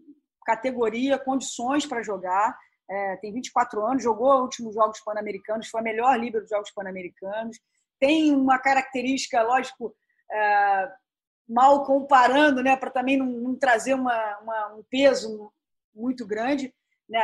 categoria, 0.47 1.19
condições 1.19 1.85
para 1.85 2.03
jogar. 2.03 2.57
É, 2.91 3.17
tem 3.19 3.33
24 3.33 3.87
anos, 3.87 4.03
jogou 4.03 4.35
os 4.35 4.43
últimos 4.43 4.75
Jogos 4.75 5.01
Pan-Americanos, 5.01 5.69
foi 5.69 5.81
a 5.81 5.85
melhor 5.85 6.19
líder 6.19 6.41
dos 6.41 6.51
Jogos 6.51 6.73
Pan-Americanos 6.73 7.57
tem 8.01 8.35
uma 8.35 8.59
característica, 8.59 9.43
lógico, 9.43 9.95
é, 10.33 10.93
mal 11.47 11.85
comparando, 11.85 12.63
né, 12.63 12.75
para 12.75 12.91
também 12.91 13.19
não, 13.19 13.27
não 13.27 13.57
trazer 13.57 13.95
uma, 13.95 14.39
uma, 14.39 14.75
um 14.75 14.83
peso 14.91 15.53
muito 15.95 16.27
grande. 16.27 16.75
Né, 17.09 17.21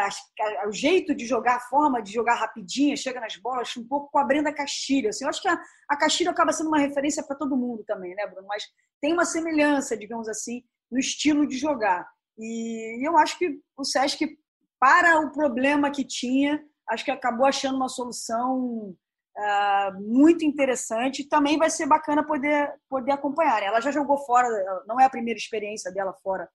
o 0.66 0.72
jeito 0.72 1.14
de 1.14 1.24
jogar, 1.24 1.56
a 1.56 1.60
forma 1.60 2.02
de 2.02 2.12
jogar 2.12 2.34
rapidinha, 2.34 2.96
chega 2.96 3.20
nas 3.20 3.36
bolas, 3.36 3.74
um 3.76 3.86
pouco 3.86 4.10
com 4.10 4.18
a 4.18 4.24
Brenda 4.24 4.52
Castilho. 4.52 5.08
Assim, 5.08 5.24
eu 5.24 5.30
acho 5.30 5.40
que 5.40 5.48
a, 5.48 5.58
a 5.88 5.96
Castilho 5.96 6.30
acaba 6.30 6.52
sendo 6.52 6.66
uma 6.66 6.80
referência 6.80 7.22
para 7.24 7.36
todo 7.36 7.56
mundo 7.56 7.84
também, 7.84 8.14
né, 8.14 8.26
Bruno? 8.26 8.46
Mas 8.48 8.64
tem 9.00 9.12
uma 9.12 9.24
semelhança, 9.24 9.96
digamos 9.96 10.28
assim, 10.28 10.62
no 10.90 10.98
estilo 10.98 11.46
de 11.46 11.56
jogar. 11.56 12.06
E 12.36 13.06
eu 13.06 13.16
acho 13.16 13.38
que 13.38 13.60
o 13.76 13.84
Sesc, 13.84 14.36
para 14.78 15.20
o 15.20 15.32
problema 15.32 15.90
que 15.90 16.04
tinha, 16.04 16.62
acho 16.88 17.04
que 17.04 17.10
acabou 17.10 17.46
achando 17.46 17.76
uma 17.76 17.88
solução 17.88 18.94
uh, 19.36 20.00
muito 20.00 20.44
interessante. 20.44 21.28
Também 21.28 21.58
vai 21.58 21.70
ser 21.70 21.86
bacana 21.86 22.26
poder, 22.26 22.72
poder 22.88 23.12
acompanhar. 23.12 23.62
Ela 23.62 23.80
já 23.80 23.90
jogou 23.90 24.18
fora, 24.18 24.48
não 24.86 25.00
é 25.00 25.04
a 25.04 25.10
primeira 25.10 25.38
experiência 25.38 25.92
dela 25.92 26.12
fora 26.22 26.48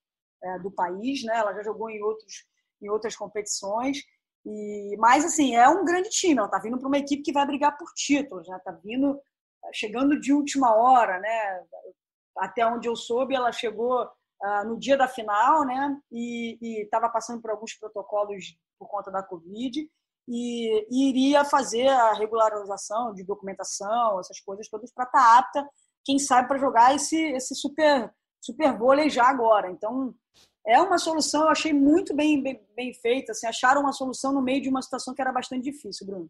uh, 0.43 0.61
do 0.61 0.72
país, 0.72 1.24
né? 1.24 1.36
ela 1.36 1.53
já 1.53 1.63
jogou 1.63 1.89
em, 1.89 2.01
outros, 2.01 2.45
em 2.82 2.89
outras 2.89 3.15
competições. 3.15 3.99
E, 4.45 4.95
mas, 4.97 5.24
assim, 5.24 5.55
é 5.55 5.67
um 5.69 5.86
grande 5.86 6.09
time. 6.09 6.38
Ela 6.38 6.45
está 6.45 6.59
vindo 6.59 6.78
para 6.80 6.88
uma 6.88 6.97
equipe 6.97 7.24
que 7.24 7.34
vai 7.34 7.45
brigar 7.45 7.78
por 7.78 7.91
títulos, 7.93 8.47
né? 8.47 8.57
Está 8.57 8.72
vindo, 8.72 9.19
chegando 9.72 10.19
de 10.19 10.34
última 10.34 10.74
hora, 10.76 11.19
né? 11.19 11.63
Até 12.38 12.65
onde 12.65 12.88
eu 12.88 12.95
soube, 12.95 13.36
ela 13.36 13.51
chegou 13.51 14.09
uh, 14.43 14.67
no 14.67 14.77
dia 14.77 14.97
da 14.97 15.07
final, 15.07 15.65
né? 15.65 15.97
E 16.11 16.83
estava 16.83 17.09
passando 17.09 17.41
por 17.41 17.51
alguns 17.51 17.73
protocolos 17.73 18.55
por 18.77 18.87
conta 18.87 19.11
da 19.11 19.23
Covid 19.23 19.87
e, 20.27 20.87
e 20.89 21.09
iria 21.09 21.43
fazer 21.43 21.87
a 21.87 22.13
regularização 22.13 23.13
de 23.13 23.23
documentação, 23.23 24.19
essas 24.19 24.39
coisas 24.39 24.67
todas, 24.69 24.91
para 24.93 25.05
estar 25.05 25.19
tá 25.19 25.37
apta, 25.37 25.69
quem 26.03 26.17
sabe, 26.19 26.47
para 26.47 26.57
jogar 26.57 26.95
esse, 26.95 27.17
esse 27.33 27.55
super, 27.55 28.11
super 28.39 28.77
vôlei 28.77 29.09
já 29.09 29.25
agora. 29.25 29.69
Então, 29.69 30.13
é 30.65 30.79
uma 30.79 30.97
solução, 30.97 31.43
eu 31.43 31.49
achei 31.49 31.73
muito 31.73 32.15
bem, 32.15 32.41
bem, 32.41 32.65
bem 32.75 32.93
feita. 32.93 33.31
Assim, 33.31 33.47
acharam 33.47 33.81
uma 33.81 33.93
solução 33.93 34.31
no 34.31 34.41
meio 34.41 34.61
de 34.61 34.69
uma 34.69 34.81
situação 34.81 35.13
que 35.13 35.21
era 35.21 35.31
bastante 35.31 35.63
difícil, 35.63 36.05
Bruno. 36.05 36.29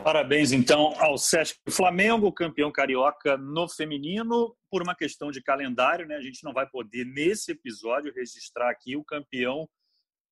Parabéns, 0.00 0.52
então, 0.52 0.94
ao 0.98 1.18
Sesc 1.18 1.60
Flamengo, 1.68 2.32
campeão 2.32 2.72
carioca 2.72 3.36
no 3.36 3.68
feminino. 3.68 4.56
Por 4.70 4.82
uma 4.82 4.94
questão 4.94 5.30
de 5.30 5.42
calendário, 5.42 6.06
né? 6.06 6.16
A 6.16 6.22
gente 6.22 6.42
não 6.42 6.52
vai 6.54 6.66
poder, 6.66 7.04
nesse 7.04 7.52
episódio, 7.52 8.12
registrar 8.14 8.70
aqui 8.70 8.96
o 8.96 9.04
campeão 9.04 9.68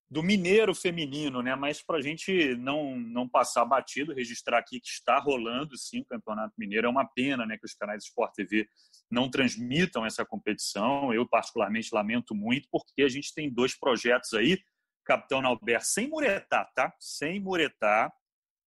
do 0.09 0.23
Mineiro 0.23 0.73
feminino, 0.73 1.43
né? 1.43 1.55
Mas 1.55 1.79
para 1.81 1.99
a 1.99 2.01
gente 2.01 2.55
não, 2.55 2.97
não 2.97 3.29
passar 3.29 3.63
batido, 3.63 4.15
registrar 4.15 4.57
aqui 4.57 4.79
que 4.79 4.89
está 4.89 5.19
rolando 5.19 5.77
sim 5.77 6.01
o 6.01 6.05
Campeonato 6.05 6.55
Mineiro. 6.57 6.87
É 6.87 6.89
uma 6.89 7.05
pena 7.05 7.45
né, 7.45 7.55
que 7.55 7.65
os 7.65 7.75
canais 7.75 8.03
Sport 8.05 8.33
TV 8.33 8.67
não 9.11 9.29
transmitam 9.29 10.03
essa 10.03 10.25
competição. 10.25 11.13
Eu, 11.13 11.25
particularmente, 11.27 11.93
lamento 11.93 12.33
muito, 12.33 12.67
porque 12.71 13.03
a 13.03 13.07
gente 13.07 13.31
tem 13.31 13.47
dois 13.47 13.77
projetos 13.77 14.33
aí, 14.33 14.59
Capitão 15.05 15.45
Albert, 15.45 15.83
sem 15.83 16.09
muretar, 16.09 16.69
tá? 16.73 16.91
Sem 16.99 17.39
muretar 17.39 18.11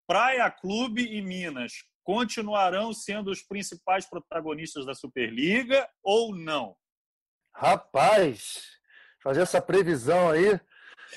Praia 0.07 0.50
Clube 0.50 1.02
e 1.02 1.22
Minas 1.22 1.72
continuarão 2.02 2.92
sendo 2.92 3.30
os 3.30 3.42
principais 3.42 4.09
protagonistas 4.09 4.84
da 4.84 4.94
Superliga 4.94 5.88
ou 6.02 6.36
não? 6.36 6.76
Rapaz, 7.55 8.62
fazer 9.22 9.40
essa 9.40 9.62
previsão 9.62 10.30
aí. 10.30 10.61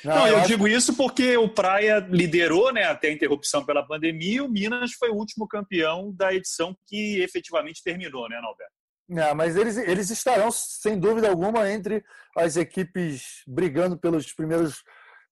Não, 0.03 0.15
não 0.15 0.27
eu, 0.27 0.39
eu 0.39 0.45
digo 0.45 0.67
isso 0.67 0.95
porque 0.95 1.35
o 1.35 1.49
Praia 1.49 1.99
liderou 1.99 2.71
né, 2.71 2.83
até 2.83 3.09
a 3.09 3.11
interrupção 3.11 3.65
pela 3.65 3.85
pandemia 3.85 4.35
e 4.35 4.41
o 4.41 4.47
Minas 4.47 4.93
foi 4.93 5.09
o 5.09 5.15
último 5.15 5.47
campeão 5.47 6.13
da 6.13 6.33
edição 6.33 6.77
que 6.85 7.19
efetivamente 7.21 7.83
terminou, 7.83 8.29
né, 8.29 8.39
Norberto? 8.39 8.73
Não, 9.09 9.33
mas 9.33 9.55
eles, 9.55 9.77
eles 9.77 10.09
estarão, 10.09 10.51
sem 10.51 10.99
dúvida 10.99 11.29
alguma, 11.29 11.71
entre 11.71 12.03
as 12.35 12.57
equipes 12.57 13.41
brigando 13.47 13.97
pelas 13.97 14.33
primeiros, 14.33 14.83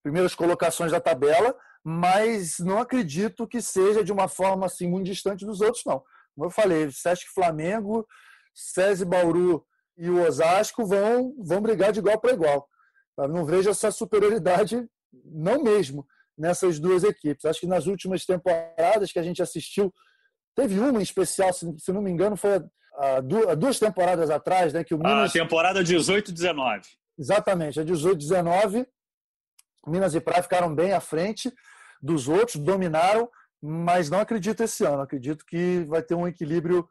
primeiras 0.06 0.36
colocações 0.36 0.92
da 0.92 1.00
tabela 1.00 1.52
mas 1.88 2.58
não 2.58 2.80
acredito 2.80 3.46
que 3.46 3.62
seja 3.62 4.02
de 4.02 4.10
uma 4.10 4.26
forma 4.26 4.66
assim 4.66 4.88
muito 4.88 5.06
distante 5.06 5.46
dos 5.46 5.60
outros, 5.60 5.84
não. 5.86 6.02
Como 6.34 6.46
eu 6.46 6.50
falei, 6.50 6.90
Sesc 6.90 7.28
Flamengo, 7.32 8.04
SESI 8.52 9.04
Bauru 9.04 9.64
e 9.96 10.10
o 10.10 10.26
Osasco 10.26 10.84
vão, 10.84 11.32
vão 11.38 11.62
brigar 11.62 11.92
de 11.92 12.00
igual 12.00 12.20
para 12.20 12.32
igual. 12.32 12.68
Eu 13.16 13.28
não 13.28 13.44
vejo 13.44 13.70
essa 13.70 13.92
superioridade, 13.92 14.84
não 15.24 15.62
mesmo, 15.62 16.04
nessas 16.36 16.80
duas 16.80 17.04
equipes. 17.04 17.44
Acho 17.44 17.60
que 17.60 17.68
nas 17.68 17.86
últimas 17.86 18.26
temporadas 18.26 19.12
que 19.12 19.20
a 19.20 19.22
gente 19.22 19.40
assistiu, 19.40 19.94
teve 20.56 20.80
uma 20.80 20.98
em 20.98 21.04
especial, 21.04 21.52
se, 21.52 21.72
se 21.78 21.92
não 21.92 22.02
me 22.02 22.10
engano, 22.10 22.36
foi 22.36 22.60
há 22.96 23.20
duas 23.54 23.78
temporadas 23.78 24.28
atrás, 24.28 24.72
né? 24.72 24.82
Que 24.82 24.92
o 24.92 24.98
Minas... 24.98 25.30
A 25.30 25.32
temporada 25.32 25.84
18-19. 25.84 26.80
Exatamente, 27.16 27.78
a 27.78 27.84
18-19, 27.84 28.84
Minas 29.86 30.14
e 30.14 30.20
Praia 30.20 30.42
ficaram 30.42 30.74
bem 30.74 30.92
à 30.92 31.00
frente 31.00 31.52
dos 32.02 32.28
outros, 32.28 32.56
dominaram, 32.56 33.28
mas 33.62 34.10
não 34.10 34.20
acredito 34.20 34.62
esse 34.62 34.84
ano. 34.84 35.02
Acredito 35.02 35.44
que 35.46 35.84
vai 35.88 36.02
ter 36.02 36.14
um 36.14 36.26
equilíbrio 36.26 36.88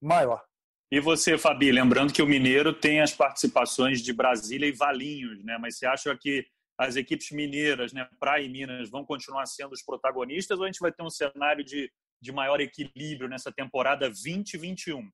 maior. 0.00 0.42
E 0.90 1.00
você, 1.00 1.36
Fabi, 1.36 1.70
lembrando 1.70 2.12
que 2.12 2.22
o 2.22 2.26
Mineiro 2.26 2.72
tem 2.72 3.00
as 3.00 3.12
participações 3.12 4.00
de 4.00 4.12
Brasília 4.12 4.66
e 4.66 4.72
Valinhos, 4.72 5.44
né? 5.44 5.58
Mas 5.60 5.76
você 5.76 5.86
acha 5.86 6.16
que 6.16 6.46
as 6.78 6.96
equipes 6.96 7.30
mineiras, 7.30 7.92
né, 7.92 8.08
Praia 8.18 8.44
e 8.44 8.48
Minas, 8.48 8.88
vão 8.88 9.04
continuar 9.04 9.44
sendo 9.46 9.72
os 9.72 9.82
protagonistas 9.82 10.58
ou 10.58 10.64
a 10.64 10.68
gente 10.68 10.80
vai 10.80 10.92
ter 10.92 11.02
um 11.02 11.10
cenário 11.10 11.64
de, 11.64 11.90
de 12.22 12.32
maior 12.32 12.60
equilíbrio 12.60 13.28
nessa 13.28 13.52
temporada 13.52 14.06
2021? 14.06 15.10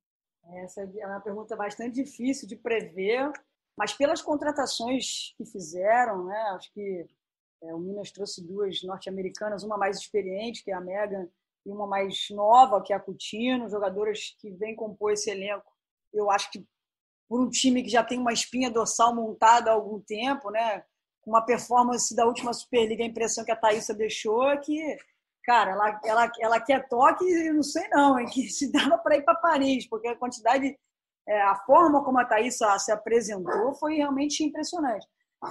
Essa 0.62 0.82
é 0.82 1.06
uma 1.06 1.20
pergunta 1.20 1.56
bastante 1.56 2.04
difícil 2.04 2.46
de 2.46 2.54
prever, 2.54 3.32
mas 3.76 3.92
pelas 3.92 4.22
contratações 4.22 5.34
que 5.36 5.44
fizeram, 5.44 6.24
né, 6.24 6.38
acho 6.54 6.72
que 6.72 7.06
é, 7.62 7.74
o 7.74 7.78
Minas 7.78 8.10
trouxe 8.10 8.44
duas 8.44 8.82
norte-americanas, 8.82 9.62
uma 9.62 9.78
mais 9.78 9.98
experiente, 9.98 10.62
que 10.62 10.70
é 10.70 10.74
a 10.74 10.80
Megan, 10.80 11.28
e 11.64 11.70
uma 11.70 11.86
mais 11.86 12.26
nova, 12.30 12.82
que 12.82 12.92
é 12.92 12.96
a 12.96 13.00
Coutinho, 13.00 13.68
jogadoras 13.68 14.36
que 14.38 14.50
vêm 14.50 14.76
compor 14.76 15.12
esse 15.12 15.30
elenco. 15.30 15.72
Eu 16.12 16.30
acho 16.30 16.50
que 16.50 16.64
por 17.28 17.40
um 17.40 17.48
time 17.48 17.82
que 17.82 17.88
já 17.88 18.04
tem 18.04 18.18
uma 18.18 18.32
espinha 18.32 18.70
dorsal 18.70 19.14
montada 19.14 19.70
há 19.70 19.74
algum 19.74 19.98
tempo, 20.00 20.50
né? 20.50 20.84
Com 21.22 21.30
uma 21.30 21.44
performance 21.44 22.14
da 22.14 22.26
última 22.26 22.52
Superliga, 22.52 23.02
a 23.02 23.06
impressão 23.06 23.44
que 23.44 23.50
a 23.50 23.56
Thaísa 23.56 23.94
deixou 23.94 24.48
é 24.50 24.58
que, 24.58 24.98
cara, 25.42 25.70
ela, 25.70 26.00
ela, 26.04 26.32
ela 26.38 26.60
quer 26.60 26.86
toque, 26.86 27.24
não 27.50 27.62
sei 27.62 27.88
não, 27.88 28.18
hein? 28.18 28.26
que 28.30 28.48
se 28.48 28.70
dava 28.70 28.98
para 28.98 29.16
ir 29.16 29.22
para 29.22 29.34
Paris, 29.34 29.86
porque 29.88 30.06
a 30.06 30.16
quantidade, 30.16 30.78
é, 31.26 31.42
a 31.42 31.56
forma 31.56 32.04
como 32.04 32.18
a 32.18 32.24
Thaísa 32.24 32.78
se 32.78 32.92
apresentou 32.92 33.74
foi 33.74 33.96
realmente 33.96 34.44
impressionante. 34.44 35.06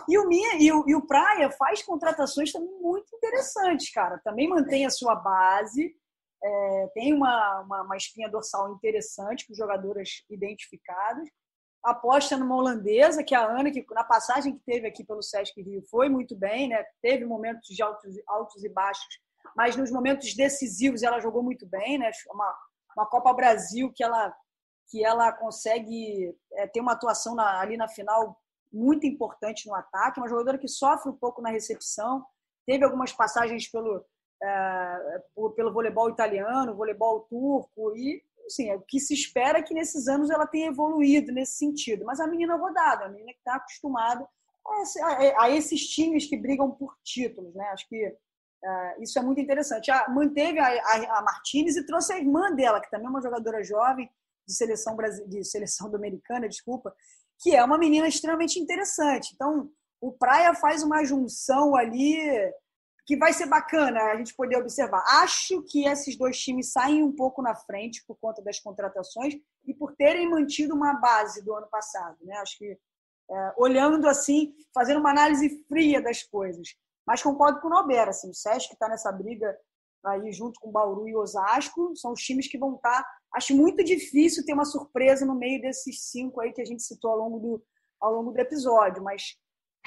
E 0.07 0.17
o, 0.17 0.27
Minha, 0.27 0.55
e, 0.55 0.71
o, 0.71 0.83
e 0.87 0.95
o 0.95 1.05
Praia 1.05 1.51
faz 1.51 1.83
contratações 1.83 2.51
também 2.51 2.71
muito 2.81 3.15
interessantes, 3.15 3.91
cara. 3.91 4.19
Também 4.23 4.49
mantém 4.49 4.85
a 4.85 4.89
sua 4.89 5.15
base, 5.15 5.95
é, 6.43 6.87
tem 6.93 7.13
uma, 7.13 7.61
uma, 7.61 7.81
uma, 7.83 7.97
espinha 7.97 8.29
dorsal 8.29 8.73
interessante 8.73 9.47
com 9.47 9.53
jogadoras 9.53 10.09
identificadas. 10.29 11.29
Aposta 11.83 12.37
numa 12.37 12.55
holandesa, 12.55 13.23
que 13.23 13.33
é 13.33 13.37
a 13.37 13.45
Ana, 13.45 13.71
que 13.71 13.85
na 13.91 14.03
passagem 14.03 14.57
que 14.57 14.63
teve 14.65 14.87
aqui 14.87 15.03
pelo 15.03 15.21
Sesc 15.21 15.61
Rio 15.61 15.81
foi 15.89 16.09
muito 16.09 16.35
bem, 16.35 16.69
né? 16.69 16.83
Teve 17.01 17.25
momentos 17.25 17.67
de 17.67 17.81
altos, 17.81 18.15
altos 18.27 18.63
e 18.63 18.69
baixos, 18.69 19.19
mas 19.55 19.75
nos 19.75 19.91
momentos 19.91 20.33
decisivos 20.33 21.03
ela 21.03 21.19
jogou 21.19 21.43
muito 21.43 21.67
bem, 21.67 21.97
né? 21.97 22.09
Uma, 22.29 22.55
uma 22.95 23.05
Copa 23.05 23.33
Brasil 23.33 23.91
que 23.93 24.03
ela 24.03 24.33
que 24.89 25.03
ela 25.03 25.31
consegue 25.31 26.35
é, 26.53 26.67
ter 26.67 26.81
uma 26.81 26.93
atuação 26.93 27.35
na, 27.35 27.59
ali 27.59 27.77
na 27.77 27.87
final 27.87 28.39
muito 28.71 29.05
importante 29.05 29.67
no 29.67 29.75
ataque, 29.75 30.19
uma 30.19 30.27
jogadora 30.27 30.57
que 30.57 30.67
sofre 30.67 31.09
um 31.09 31.15
pouco 31.15 31.41
na 31.41 31.49
recepção, 31.49 32.25
teve 32.65 32.83
algumas 32.83 33.11
passagens 33.11 33.67
pelo, 33.67 34.03
é, 34.41 35.21
pelo 35.55 35.71
voleibol 35.71 36.09
italiano, 36.09 36.75
voleibol 36.75 37.21
turco, 37.29 37.95
e 37.95 38.23
assim, 38.45 38.69
é 38.69 38.75
o 38.75 38.81
que 38.81 38.99
se 38.99 39.13
espera 39.13 39.59
é 39.59 39.61
que 39.61 39.73
nesses 39.73 40.07
anos 40.07 40.29
ela 40.29 40.47
tenha 40.47 40.67
evoluído 40.67 41.31
nesse 41.31 41.53
sentido. 41.53 42.03
Mas 42.05 42.19
a 42.19 42.27
menina 42.27 42.55
rodada, 42.55 43.05
a 43.05 43.09
menina 43.09 43.31
que 43.31 43.39
está 43.39 43.55
acostumada 43.55 44.27
a, 44.65 45.43
a, 45.43 45.49
esses 45.49 45.87
times 45.87 46.25
que 46.25 46.37
brigam 46.37 46.71
por 46.71 46.97
títulos, 47.03 47.53
né? 47.53 47.65
Acho 47.69 47.87
que 47.87 48.15
é, 48.63 49.03
isso 49.03 49.19
é 49.19 49.21
muito 49.21 49.41
interessante. 49.41 49.91
A, 49.91 50.07
manteve 50.09 50.59
a, 50.59 50.67
a, 50.67 51.19
a 51.19 51.21
Martinez 51.21 51.75
e 51.75 51.85
trouxe 51.85 52.13
a 52.13 52.17
irmã 52.17 52.53
dela, 52.53 52.81
que 52.81 52.89
também 52.89 53.07
é 53.07 53.09
uma 53.09 53.21
jogadora 53.21 53.63
jovem 53.63 54.09
de 54.45 54.53
seleção, 54.53 54.95
de 55.27 55.43
seleção 55.43 55.89
dominicana, 55.91 56.49
desculpa, 56.49 56.93
que 57.39 57.55
é 57.55 57.63
uma 57.63 57.77
menina 57.77 58.07
extremamente 58.07 58.59
interessante. 58.59 59.31
Então, 59.33 59.69
o 60.01 60.11
Praia 60.11 60.53
faz 60.53 60.83
uma 60.83 61.03
junção 61.03 61.75
ali 61.75 62.17
que 63.05 63.17
vai 63.17 63.33
ser 63.33 63.47
bacana 63.47 64.01
a 64.01 64.17
gente 64.17 64.33
poder 64.33 64.57
observar. 64.57 65.03
Acho 65.21 65.61
que 65.63 65.85
esses 65.85 66.17
dois 66.17 66.39
times 66.39 66.71
saem 66.71 67.03
um 67.03 67.11
pouco 67.11 67.41
na 67.41 67.53
frente 67.53 68.03
por 68.07 68.17
conta 68.17 68.41
das 68.41 68.59
contratações 68.59 69.35
e 69.65 69.73
por 69.73 69.93
terem 69.95 70.29
mantido 70.29 70.73
uma 70.73 70.93
base 70.93 71.43
do 71.43 71.53
ano 71.53 71.67
passado. 71.69 72.17
Né? 72.21 72.35
Acho 72.37 72.57
que, 72.57 72.77
é, 73.29 73.53
olhando 73.57 74.07
assim, 74.07 74.53
fazendo 74.73 74.99
uma 74.99 75.11
análise 75.11 75.65
fria 75.67 76.01
das 76.01 76.23
coisas. 76.23 76.75
Mas 77.05 77.21
concordo 77.21 77.59
com 77.59 77.67
o 77.67 77.71
Nobera, 77.71 78.11
assim, 78.11 78.29
o 78.29 78.33
Sesc 78.33 78.73
está 78.73 78.87
nessa 78.87 79.11
briga 79.11 79.57
aí 80.05 80.31
junto 80.31 80.59
com 80.59 80.69
o 80.69 80.71
Bauru 80.71 81.07
e 81.07 81.15
Osasco, 81.15 81.95
são 81.95 82.11
os 82.11 82.21
times 82.21 82.47
que 82.47 82.57
vão 82.57 82.75
estar 82.75 83.03
tá 83.03 83.09
Acho 83.33 83.55
muito 83.55 83.83
difícil 83.83 84.45
ter 84.45 84.53
uma 84.53 84.65
surpresa 84.65 85.25
no 85.25 85.35
meio 85.35 85.61
desses 85.61 86.11
cinco 86.11 86.39
aí 86.39 86.53
que 86.53 86.61
a 86.61 86.65
gente 86.65 86.83
citou 86.83 87.11
ao 87.11 87.17
longo 87.17 87.39
do, 87.39 87.63
ao 87.99 88.13
longo 88.13 88.31
do 88.31 88.39
episódio, 88.39 89.03
mas 89.03 89.35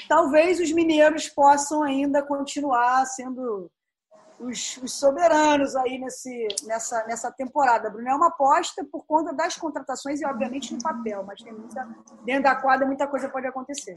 talvez 0.09 0.61
os 0.61 0.72
mineiros 0.72 1.28
possam 1.28 1.82
ainda 1.82 2.26
continuar 2.26 3.07
sendo 3.07 3.70
os, 4.39 4.76
os, 4.78 4.99
soberanos 4.99 5.74
aí 5.76 5.99
nesse, 5.99 6.47
nessa, 6.64 7.05
nessa 7.07 7.32
temporada. 7.32 7.91
Bruno, 7.91 8.09
é 8.09 8.14
uma 8.14 8.28
aposta 8.28 8.84
por 8.84 9.05
conta 9.07 9.32
das 9.32 9.57
contratações 9.57 10.20
e, 10.20 10.26
obviamente, 10.26 10.72
no 10.72 10.80
papel, 10.80 11.24
mas 11.24 11.43
tem 11.43 11.53
muita, 11.53 11.89
dentro 12.24 12.43
da 12.45 12.57
quadra 12.57 12.87
muita 12.87 13.07
coisa 13.07 13.28
pode 13.28 13.47
acontecer. 13.47 13.97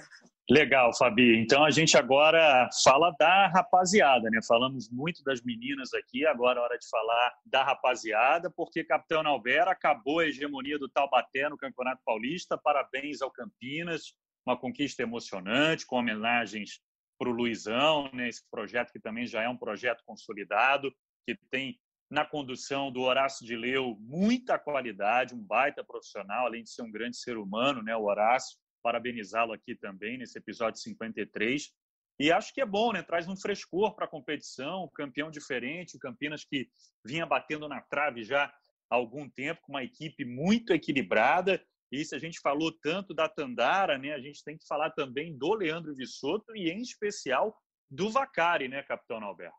Legal, 0.50 0.96
Fabi. 0.98 1.42
Então 1.42 1.64
a 1.64 1.70
gente 1.70 1.98
agora 1.98 2.68
fala 2.84 3.14
da 3.20 3.48
rapaziada, 3.48 4.30
né? 4.30 4.40
Falamos 4.48 4.90
muito 4.90 5.24
das 5.24 5.42
meninas 5.44 5.94
aqui, 5.94 6.26
agora 6.26 6.60
é 6.60 6.64
hora 6.64 6.78
de 6.78 6.90
falar 6.90 7.34
da 7.46 7.64
rapaziada, 7.64 8.50
porque 8.50 8.84
Capitão 8.84 9.26
Albert 9.28 9.68
acabou 9.68 10.20
a 10.20 10.26
hegemonia 10.26 10.80
do 10.80 10.90
Taubaté 10.90 11.48
no 11.50 11.58
Campeonato 11.58 12.02
Paulista. 12.04 12.58
Parabéns 12.58 13.22
ao 13.22 13.30
Campinas, 13.30 14.14
uma 14.46 14.58
conquista 14.58 15.04
emocionante, 15.04 15.86
com 15.86 15.98
homenagens 15.98 16.80
para 17.20 17.30
o 17.30 17.34
Luizão, 17.34 18.10
né, 18.14 18.30
esse 18.30 18.50
projeto 18.50 18.92
que 18.94 19.00
também 19.00 19.28
já 19.28 19.44
é 19.44 19.50
um 19.50 19.58
projeto 19.58 20.02
consolidado, 20.06 20.90
que 21.28 21.38
tem 21.52 21.78
na 22.10 22.26
condução 22.26 22.92
do 22.92 23.02
Horácio 23.02 23.46
de 23.46 23.56
Leu 23.56 23.98
muita 24.00 24.58
qualidade, 24.58 25.36
um 25.36 25.44
baita 25.44 25.84
profissional, 25.84 26.48
além 26.48 26.64
de 26.64 26.72
ser 26.72 26.82
um 26.82 26.92
grande 26.92 27.18
ser 27.18 27.38
humano, 27.38 27.84
né, 27.84 27.96
o 27.96 28.06
Horácio. 28.06 28.58
Parabenizá-lo 28.82 29.52
aqui 29.52 29.76
também 29.76 30.18
nesse 30.18 30.40
episódio 30.40 30.80
53. 30.80 31.70
E 32.18 32.32
acho 32.32 32.54
que 32.54 32.62
é 32.62 32.66
bom, 32.66 32.94
né? 32.94 33.04
Traz 33.04 33.28
um 33.28 33.36
frescor 33.36 33.94
para 33.94 34.06
a 34.06 34.10
competição, 34.10 34.86
um 34.86 34.90
campeão 34.90 35.30
diferente, 35.30 35.98
o 35.98 36.00
Campinas 36.00 36.46
que 36.46 36.70
vinha 37.06 37.26
batendo 37.26 37.68
na 37.68 37.82
trave 37.82 38.24
já 38.24 38.46
há 38.46 38.96
algum 38.96 39.30
tempo, 39.30 39.62
com 39.64 39.74
uma 39.74 39.84
equipe 39.84 40.26
muito 40.26 40.74
equilibrada 40.74 41.62
e 41.92 42.06
se 42.06 42.16
a 42.16 42.20
gente 42.20 42.40
falou 42.40 42.72
tanto 42.82 43.14
da 43.14 43.28
Tandara, 43.28 43.98
né, 43.98 44.14
a 44.14 44.20
gente 44.20 44.44
tem 44.44 44.58
que 44.58 44.68
falar 44.68 44.92
também 44.92 45.38
do 45.38 45.54
Leandro 45.54 45.96
Vissoto 45.96 46.56
e, 46.56 46.70
em 46.70 46.82
especial, 46.82 47.56
do 47.90 48.10
Vacari, 48.12 48.68
né, 48.68 48.84
capitão 48.84 49.24
Alberto? 49.24 49.58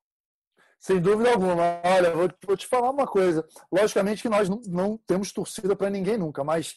Sem 0.78 1.00
dúvida 1.00 1.30
alguma. 1.30 1.80
Olha, 1.84 2.10
vou, 2.10 2.56
te 2.56 2.66
falar 2.66 2.90
uma 2.90 3.06
coisa. 3.06 3.46
Logicamente 3.70 4.22
que 4.22 4.30
nós 4.30 4.48
não, 4.48 4.60
não 4.66 4.98
temos 5.06 5.30
torcida 5.30 5.76
para 5.76 5.90
ninguém 5.90 6.16
nunca, 6.16 6.42
mas 6.42 6.74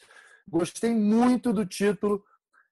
gostei 0.47 0.93
muito 0.93 1.53
do 1.53 1.65
título 1.65 2.23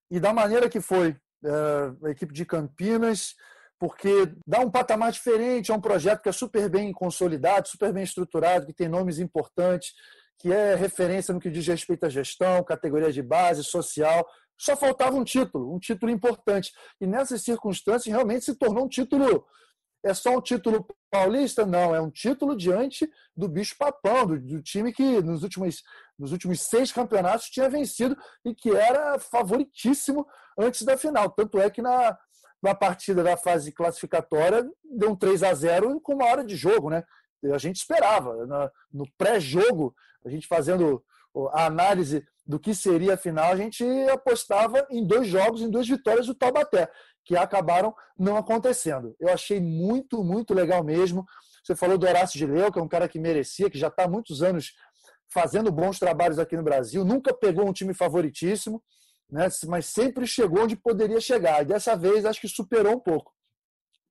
e 0.10 0.20
da 0.20 0.34
maneira 0.34 0.70
que 0.70 0.82
foi. 0.82 1.16
É, 1.44 2.08
a 2.08 2.12
equipe 2.12 2.34
de 2.34 2.46
Campinas, 2.46 3.36
porque 3.80 4.32
dá 4.46 4.60
um 4.60 4.70
patamar 4.70 5.12
diferente, 5.12 5.72
é 5.72 5.74
um 5.74 5.82
projeto 5.82 6.22
que 6.22 6.30
é 6.30 6.34
super 6.34 6.70
bem 6.70 6.92
consolidado, 6.92 7.68
super 7.68 7.92
bem 7.92 8.04
estruturado, 8.04 8.68
que 8.68 8.74
tem 8.74 8.88
nomes 8.88 9.18
importantes, 9.18 9.94
que 10.42 10.52
é 10.52 10.74
referência 10.74 11.34
no 11.34 11.40
que 11.40 11.52
diz 11.52 11.68
respeito 11.68 12.06
à 12.06 12.10
gestão, 12.10 12.64
categoria 12.64 13.12
de 13.12 13.22
base, 13.22 13.64
social. 13.64 14.28
Só 14.58 14.76
faltava 14.76 15.16
um 15.16 15.24
título, 15.24 15.74
um 15.74 15.80
título 15.80 16.12
importante. 16.12 16.72
E 17.00 17.06
nessas 17.06 17.44
circunstâncias, 17.44 18.12
realmente 18.12 18.46
se 18.46 18.56
tornou 18.56 18.86
um 18.86 18.90
título. 18.90 19.46
É 20.04 20.16
só 20.16 20.36
um 20.36 20.42
título 20.42 20.88
paulista? 21.12 21.64
Não, 21.64 21.94
é 21.94 22.02
um 22.02 22.10
título 22.10 22.58
diante 22.58 23.08
do 23.38 23.48
bicho 23.48 23.76
papão, 23.78 24.26
do, 24.26 24.40
do 24.40 24.62
time 24.64 24.92
que 24.92 25.22
nos 25.22 25.44
últimos, 25.44 25.84
nos 26.18 26.32
últimos 26.32 26.62
seis 26.62 26.92
campeonatos 26.92 27.52
tinha 27.52 27.70
vencido 27.70 28.18
e 28.44 28.56
que 28.56 28.72
era 28.72 29.20
favoritíssimo 29.20 30.26
antes 30.58 30.82
da 30.82 30.98
final. 30.98 31.30
Tanto 31.30 31.60
é 31.60 31.70
que 31.70 31.84
na, 31.84 32.18
na 32.64 32.74
partida 32.74 33.24
da 33.24 33.38
fase 33.38 33.72
classificatória 33.72 34.68
deu 34.84 35.12
um 35.12 35.16
3 35.16 35.44
a 35.44 35.54
0 35.54 36.02
com 36.02 36.16
uma 36.16 36.26
hora 36.26 36.44
de 36.44 36.56
jogo, 36.56 36.90
né? 36.90 37.04
A 37.54 37.58
gente 37.58 37.78
esperava. 37.78 38.36
No 38.92 39.06
pré-jogo, 39.18 39.96
a 40.26 40.30
gente 40.30 40.48
fazendo 40.48 41.04
a 41.52 41.66
análise 41.66 42.26
do 42.46 42.60
que 42.60 42.74
seria 42.74 43.14
a 43.14 43.18
final, 43.18 43.52
a 43.52 43.56
gente 43.56 43.84
apostava 44.10 44.86
em 44.90 45.06
dois 45.06 45.28
jogos, 45.28 45.62
em 45.62 45.70
duas 45.70 45.88
vitórias 45.88 46.28
do 46.28 46.36
Taubaté, 46.36 46.90
que 47.24 47.38
acabaram 47.38 47.96
não 48.18 48.36
acontecendo. 48.36 49.16
Eu 49.20 49.30
achei 49.30 49.60
muito, 49.60 50.24
muito 50.24 50.54
legal 50.54 50.84
mesmo. 50.84 51.26
Você 51.64 51.76
falou 51.76 51.98
do 51.98 52.06
Horácio 52.06 52.38
de 52.38 52.46
Leu, 52.46 52.72
que 52.72 52.80
é 52.80 52.82
um 52.82 52.88
cara 52.88 53.08
que 53.08 53.20
merecia, 53.20 53.70
que 53.70 53.78
já 53.78 53.88
está 53.88 54.04
há 54.04 54.08
muitos 54.08 54.42
anos 54.42 54.74
fazendo 55.32 55.72
bons 55.72 55.98
trabalhos 55.98 56.38
aqui 56.38 56.58
no 56.58 56.64
Brasil, 56.64 57.06
nunca 57.06 57.34
pegou 57.34 57.68
um 57.68 57.72
time 57.72 57.94
favoritíssimo, 57.94 58.84
né? 59.30 59.48
mas 59.66 59.86
sempre 59.86 60.28
chegou 60.28 60.64
onde 60.64 60.76
poderia 60.76 61.22
chegar. 61.22 61.62
E 61.62 61.66
dessa 61.66 61.96
vez 61.96 62.26
acho 62.26 62.42
que 62.42 62.50
superou 62.50 62.96
um 62.96 63.00
pouco, 63.00 63.34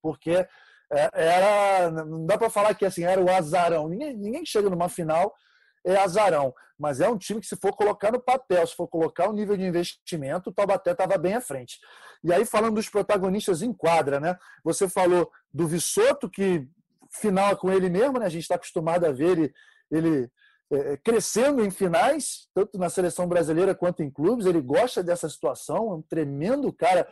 porque 0.01 0.47
era, 0.91 1.91
não 1.91 2.26
dá 2.26 2.36
para 2.36 2.51
falar 2.51 2.74
que 2.74 2.84
assim 2.84 3.05
era 3.05 3.20
o 3.20 3.30
azarão. 3.30 3.88
Ninguém, 3.88 4.16
ninguém 4.16 4.45
chega 4.45 4.68
numa 4.68 4.88
final 4.88 5.34
é 5.84 5.97
azarão. 5.97 6.55
Mas 6.78 7.01
é 7.01 7.09
um 7.09 7.18
time 7.18 7.41
que, 7.41 7.47
se 7.47 7.57
for 7.57 7.72
colocar 7.72 8.11
no 8.11 8.20
papel, 8.20 8.66
se 8.66 8.74
for 8.74 8.88
colocar 8.88 9.28
o 9.28 9.32
nível 9.32 9.57
de 9.57 9.64
investimento, 9.64 10.51
o 10.51 10.53
Taubaté 10.53 10.93
estava 10.93 11.16
bem 11.18 11.34
à 11.34 11.41
frente. 11.41 11.78
E 12.24 12.32
aí, 12.32 12.45
falando 12.45 12.74
dos 12.74 12.88
protagonistas 12.88 13.62
em 13.62 13.72
quadra, 13.72 14.18
né? 14.18 14.36
Você 14.64 14.88
falou 14.88 15.30
do 15.53 15.66
Vissoto, 15.66 16.28
que 16.28 16.66
final 17.11 17.53
é 17.53 17.57
com 17.57 17.70
ele 17.70 17.91
mesmo, 17.91 18.18
né? 18.18 18.26
A 18.26 18.30
gente 18.30 18.43
está 18.43 18.55
acostumado 18.55 19.05
a 19.05 19.12
ver 19.12 19.30
ele, 19.30 19.55
ele 19.91 20.30
é, 20.70 20.97
crescendo 20.99 21.64
em 21.64 21.70
finais, 21.70 22.49
tanto 22.55 22.78
na 22.78 22.88
seleção 22.88 23.26
brasileira 23.26 23.74
quanto 23.74 24.03
em 24.03 24.11
clubes. 24.11 24.47
Ele 24.47 24.61
gosta 24.61 25.03
dessa 25.03 25.28
situação, 25.28 25.93
é 25.93 25.95
um 25.97 26.03
tremendo 26.03 26.72
cara 26.72 27.07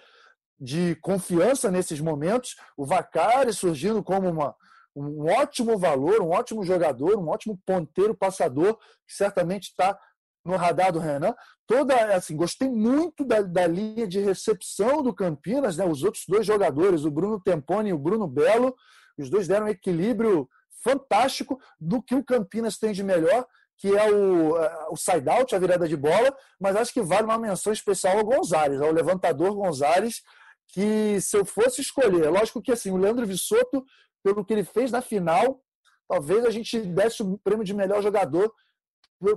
de 0.58 0.96
confiança 0.96 1.70
nesses 1.70 2.00
momentos. 2.00 2.56
O 2.76 2.84
Vacari 2.84 3.52
surgindo 3.52 4.02
como 4.02 4.28
uma, 4.28 4.54
um 4.94 5.26
ótimo 5.26 5.78
valor, 5.78 6.20
um 6.20 6.30
ótimo 6.30 6.64
jogador, 6.64 7.18
um 7.18 7.28
ótimo 7.28 7.58
ponteiro 7.64 8.14
passador, 8.14 8.76
que 9.06 9.14
certamente 9.14 9.64
está 9.64 9.98
no 10.44 10.56
radar 10.56 10.92
do 10.92 10.98
Renan. 10.98 11.34
Toda, 11.66 11.94
assim, 12.14 12.36
gostei 12.36 12.68
muito 12.68 13.24
da, 13.24 13.42
da, 13.42 13.66
linha 13.66 14.06
de 14.06 14.20
recepção 14.20 15.02
do 15.02 15.14
Campinas, 15.14 15.76
né? 15.76 15.84
Os 15.84 16.02
outros 16.02 16.24
dois 16.26 16.46
jogadores, 16.46 17.04
o 17.04 17.10
Bruno 17.10 17.40
Tempone 17.40 17.90
e 17.90 17.92
o 17.92 17.98
Bruno 17.98 18.26
Belo, 18.26 18.74
os 19.18 19.28
dois 19.28 19.46
deram 19.46 19.66
um 19.66 19.68
equilíbrio 19.68 20.48
fantástico 20.82 21.60
do 21.78 22.02
que 22.02 22.14
o 22.14 22.24
Campinas 22.24 22.78
tem 22.78 22.92
de 22.92 23.02
melhor, 23.02 23.46
que 23.76 23.96
é 23.96 24.10
o, 24.10 24.56
é, 24.56 24.86
o 24.90 24.96
side-out, 24.96 25.54
a 25.54 25.58
virada 25.58 25.86
de 25.86 25.96
bola, 25.96 26.34
mas 26.58 26.76
acho 26.76 26.92
que 26.92 27.02
vale 27.02 27.24
uma 27.24 27.38
menção 27.38 27.72
especial 27.72 28.18
ao 28.18 28.24
Gonzalez, 28.24 28.80
ao 28.80 28.92
levantador 28.92 29.54
Gonzalez, 29.54 30.22
que 30.68 31.20
se 31.20 31.36
eu 31.36 31.44
fosse 31.44 31.80
escolher, 31.80 32.24
é 32.24 32.30
lógico 32.30 32.62
que 32.62 32.72
assim, 32.72 32.90
o 32.90 32.96
Leandro 32.96 33.26
Vissoto 33.26 33.84
pelo 34.22 34.44
que 34.44 34.52
ele 34.52 34.64
fez 34.64 34.90
na 34.90 35.00
final, 35.00 35.62
talvez 36.08 36.44
a 36.44 36.50
gente 36.50 36.78
desse 36.80 37.22
o 37.22 37.38
prêmio 37.38 37.64
de 37.64 37.74
melhor 37.74 38.02
jogador 38.02 38.52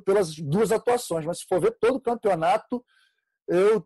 pelas 0.06 0.36
duas 0.36 0.72
atuações. 0.72 1.26
Mas 1.26 1.40
se 1.40 1.46
for 1.48 1.60
ver 1.60 1.78
todo 1.80 1.96
o 1.96 2.02
campeonato, 2.02 2.84
eu 3.48 3.86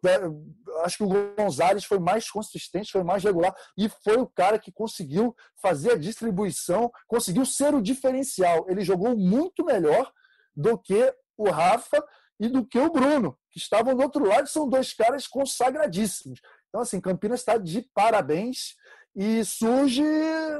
acho 0.84 0.98
que 0.98 1.04
o 1.04 1.36
Gonzalez 1.36 1.86
foi 1.86 2.00
mais 2.00 2.30
consistente, 2.30 2.92
foi 2.92 3.04
mais 3.04 3.24
regular 3.24 3.56
e 3.78 3.90
foi 3.90 4.18
o 4.18 4.28
cara 4.28 4.60
que 4.60 4.72
conseguiu 4.72 5.36
fazer 5.62 5.94
a 5.94 5.98
distribuição, 5.98 6.92
conseguiu 7.08 7.46
ser 7.46 7.74
o 7.74 7.82
diferencial. 7.82 8.66
Ele 8.70 8.84
jogou 8.84 9.18
muito 9.18 9.66
melhor 9.66 10.12
do 10.56 10.78
que 10.78 11.14
o 11.38 11.50
Rafa 11.50 12.04
e 12.40 12.48
do 12.48 12.66
que 12.66 12.78
o 12.78 12.92
Bruno, 12.92 13.38
que 13.50 13.58
estavam 13.58 13.96
do 13.96 14.04
outro 14.04 14.26
lado, 14.26 14.48
são 14.48 14.70
dois 14.70 14.94
caras 14.94 15.26
consagradíssimos. 15.26 16.42
Então, 16.76 16.84
assim, 16.84 17.00
Campinas 17.00 17.40
está 17.40 17.58
de 17.58 17.84
parabéns 17.94 18.76
e 19.16 19.46
surge 19.46 20.04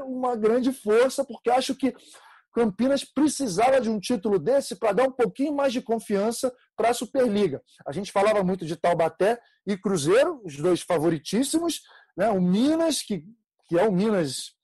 uma 0.06 0.34
grande 0.34 0.72
força, 0.72 1.22
porque 1.22 1.50
acho 1.50 1.74
que 1.74 1.94
Campinas 2.54 3.04
precisava 3.04 3.82
de 3.82 3.90
um 3.90 4.00
título 4.00 4.38
desse 4.38 4.76
para 4.76 4.92
dar 4.92 5.04
um 5.06 5.12
pouquinho 5.12 5.54
mais 5.54 5.74
de 5.74 5.82
confiança 5.82 6.50
para 6.74 6.88
a 6.88 6.94
Superliga. 6.94 7.62
A 7.86 7.92
gente 7.92 8.10
falava 8.10 8.42
muito 8.42 8.64
de 8.64 8.76
Taubaté 8.76 9.38
e 9.66 9.76
Cruzeiro, 9.76 10.40
os 10.42 10.56
dois 10.56 10.80
favoritíssimos, 10.80 11.82
né? 12.16 12.30
o 12.30 12.40
Minas, 12.40 13.02
que, 13.02 13.22
que 13.68 13.78
é 13.78 13.86
o 13.86 13.92
Minas 13.92 14.54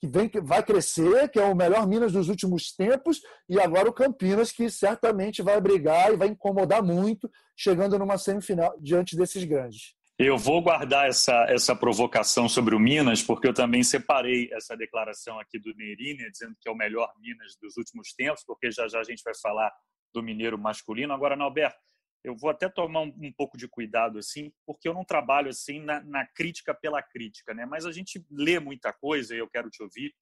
que 0.00 0.08
vem, 0.08 0.28
que 0.28 0.40
vai 0.40 0.60
crescer, 0.60 1.28
que 1.28 1.38
é 1.38 1.44
o 1.44 1.54
melhor 1.54 1.86
Minas 1.86 2.10
dos 2.10 2.28
últimos 2.28 2.74
tempos, 2.74 3.20
e 3.48 3.60
agora 3.60 3.88
o 3.88 3.92
Campinas, 3.92 4.50
que 4.50 4.68
certamente 4.68 5.40
vai 5.40 5.60
brigar 5.60 6.12
e 6.12 6.16
vai 6.16 6.26
incomodar 6.26 6.82
muito, 6.82 7.30
chegando 7.56 7.96
numa 7.96 8.18
semifinal 8.18 8.76
diante 8.80 9.16
desses 9.16 9.44
grandes. 9.44 9.94
Eu 10.18 10.38
vou 10.38 10.62
guardar 10.62 11.06
essa, 11.06 11.44
essa 11.46 11.76
provocação 11.76 12.48
sobre 12.48 12.74
o 12.74 12.80
Minas, 12.80 13.22
porque 13.22 13.46
eu 13.46 13.52
também 13.52 13.82
separei 13.82 14.48
essa 14.50 14.74
declaração 14.74 15.38
aqui 15.38 15.58
do 15.58 15.74
Nerini, 15.74 16.30
dizendo 16.30 16.56
que 16.58 16.66
é 16.66 16.72
o 16.72 16.76
melhor 16.76 17.12
Minas 17.18 17.54
dos 17.60 17.76
últimos 17.76 18.14
tempos, 18.14 18.42
porque 18.46 18.70
já 18.70 18.88
já 18.88 18.98
a 18.98 19.04
gente 19.04 19.22
vai 19.22 19.34
falar 19.42 19.70
do 20.14 20.22
mineiro 20.22 20.58
masculino. 20.58 21.12
Agora, 21.12 21.36
Norberto, 21.36 21.76
eu 22.24 22.34
vou 22.34 22.48
até 22.48 22.66
tomar 22.66 23.02
um, 23.02 23.14
um 23.20 23.30
pouco 23.30 23.58
de 23.58 23.68
cuidado, 23.68 24.18
assim, 24.18 24.50
porque 24.64 24.88
eu 24.88 24.94
não 24.94 25.04
trabalho 25.04 25.50
assim 25.50 25.80
na, 25.80 26.02
na, 26.02 26.26
crítica 26.26 26.74
pela 26.74 27.02
crítica, 27.02 27.52
né? 27.52 27.66
Mas 27.66 27.84
a 27.84 27.92
gente 27.92 28.24
lê 28.30 28.58
muita 28.58 28.94
coisa 28.94 29.34
e 29.34 29.38
eu 29.38 29.48
quero 29.50 29.68
te 29.68 29.82
ouvir. 29.82 30.14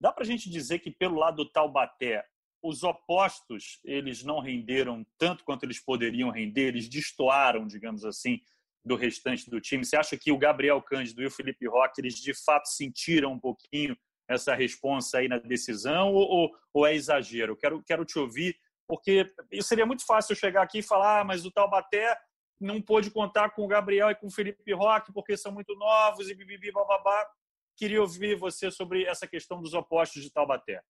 Dá 0.00 0.12
para 0.12 0.24
a 0.24 0.26
gente 0.26 0.50
dizer 0.50 0.80
que 0.80 0.90
pelo 0.90 1.20
lado 1.20 1.36
do 1.36 1.50
Taubaté, 1.52 2.24
os 2.60 2.82
opostos 2.82 3.78
eles 3.84 4.24
não 4.24 4.40
renderam 4.40 5.06
tanto 5.16 5.44
quanto 5.44 5.62
eles 5.62 5.82
poderiam 5.82 6.30
render, 6.30 6.66
eles 6.66 6.88
destoaram, 6.88 7.64
digamos 7.64 8.04
assim, 8.04 8.40
do 8.86 8.94
restante 8.94 9.50
do 9.50 9.60
time? 9.60 9.84
Você 9.84 9.96
acha 9.96 10.16
que 10.16 10.30
o 10.30 10.38
Gabriel 10.38 10.80
Cândido 10.80 11.20
e 11.20 11.26
o 11.26 11.30
Felipe 11.30 11.66
Roque, 11.66 12.00
eles 12.00 12.14
de 12.14 12.32
fato 12.32 12.68
sentiram 12.68 13.32
um 13.32 13.38
pouquinho 13.38 13.96
essa 14.28 14.54
resposta 14.54 15.18
aí 15.18 15.28
na 15.28 15.38
decisão 15.38 16.14
ou, 16.14 16.50
ou 16.72 16.86
é 16.86 16.94
exagero? 16.94 17.56
Quero, 17.56 17.82
quero 17.82 18.04
te 18.04 18.16
ouvir, 18.16 18.56
porque 18.86 19.28
seria 19.60 19.84
muito 19.84 20.06
fácil 20.06 20.32
eu 20.32 20.36
chegar 20.36 20.62
aqui 20.62 20.78
e 20.78 20.82
falar, 20.82 21.20
ah, 21.20 21.24
mas 21.24 21.44
o 21.44 21.50
Taubaté 21.50 22.16
não 22.60 22.80
pôde 22.80 23.10
contar 23.10 23.50
com 23.50 23.64
o 23.64 23.68
Gabriel 23.68 24.08
e 24.10 24.14
com 24.14 24.28
o 24.28 24.30
Felipe 24.30 24.72
Roque 24.72 25.12
porque 25.12 25.36
são 25.36 25.50
muito 25.50 25.74
novos 25.74 26.30
e 26.30 26.34
bibibi, 26.34 26.70
bababá. 26.70 27.28
Queria 27.76 28.00
ouvir 28.00 28.36
você 28.36 28.70
sobre 28.70 29.04
essa 29.04 29.26
questão 29.26 29.60
dos 29.60 29.74
opostos 29.74 30.22
de 30.22 30.30
Taubaté. 30.30 30.80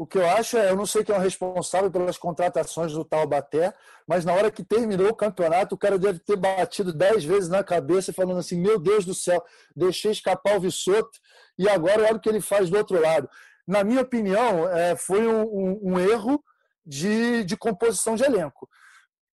O 0.00 0.06
que 0.06 0.16
eu 0.16 0.26
acho 0.26 0.56
é, 0.56 0.70
eu 0.70 0.76
não 0.76 0.86
sei 0.86 1.04
quem 1.04 1.14
é 1.14 1.18
o 1.18 1.20
responsável 1.20 1.90
pelas 1.90 2.16
contratações 2.16 2.90
do 2.90 3.04
Taubaté, 3.04 3.74
mas 4.08 4.24
na 4.24 4.32
hora 4.32 4.50
que 4.50 4.64
terminou 4.64 5.10
o 5.10 5.14
campeonato, 5.14 5.74
o 5.74 5.78
cara 5.78 5.98
deve 5.98 6.18
ter 6.20 6.36
batido 6.36 6.90
dez 6.90 7.22
vezes 7.22 7.50
na 7.50 7.62
cabeça, 7.62 8.10
falando 8.10 8.38
assim: 8.38 8.58
Meu 8.58 8.78
Deus 8.78 9.04
do 9.04 9.12
céu, 9.12 9.44
deixei 9.76 10.10
escapar 10.10 10.56
o 10.56 10.60
Vissoto 10.60 11.10
e 11.58 11.68
agora 11.68 12.04
olha 12.04 12.16
o 12.16 12.18
que 12.18 12.30
ele 12.30 12.40
faz 12.40 12.70
do 12.70 12.78
outro 12.78 12.98
lado. 12.98 13.28
Na 13.68 13.84
minha 13.84 14.00
opinião, 14.00 14.66
é, 14.70 14.96
foi 14.96 15.28
um, 15.28 15.42
um, 15.42 15.80
um 15.92 15.98
erro 15.98 16.42
de, 16.82 17.44
de 17.44 17.54
composição 17.58 18.14
de 18.14 18.24
elenco. 18.24 18.66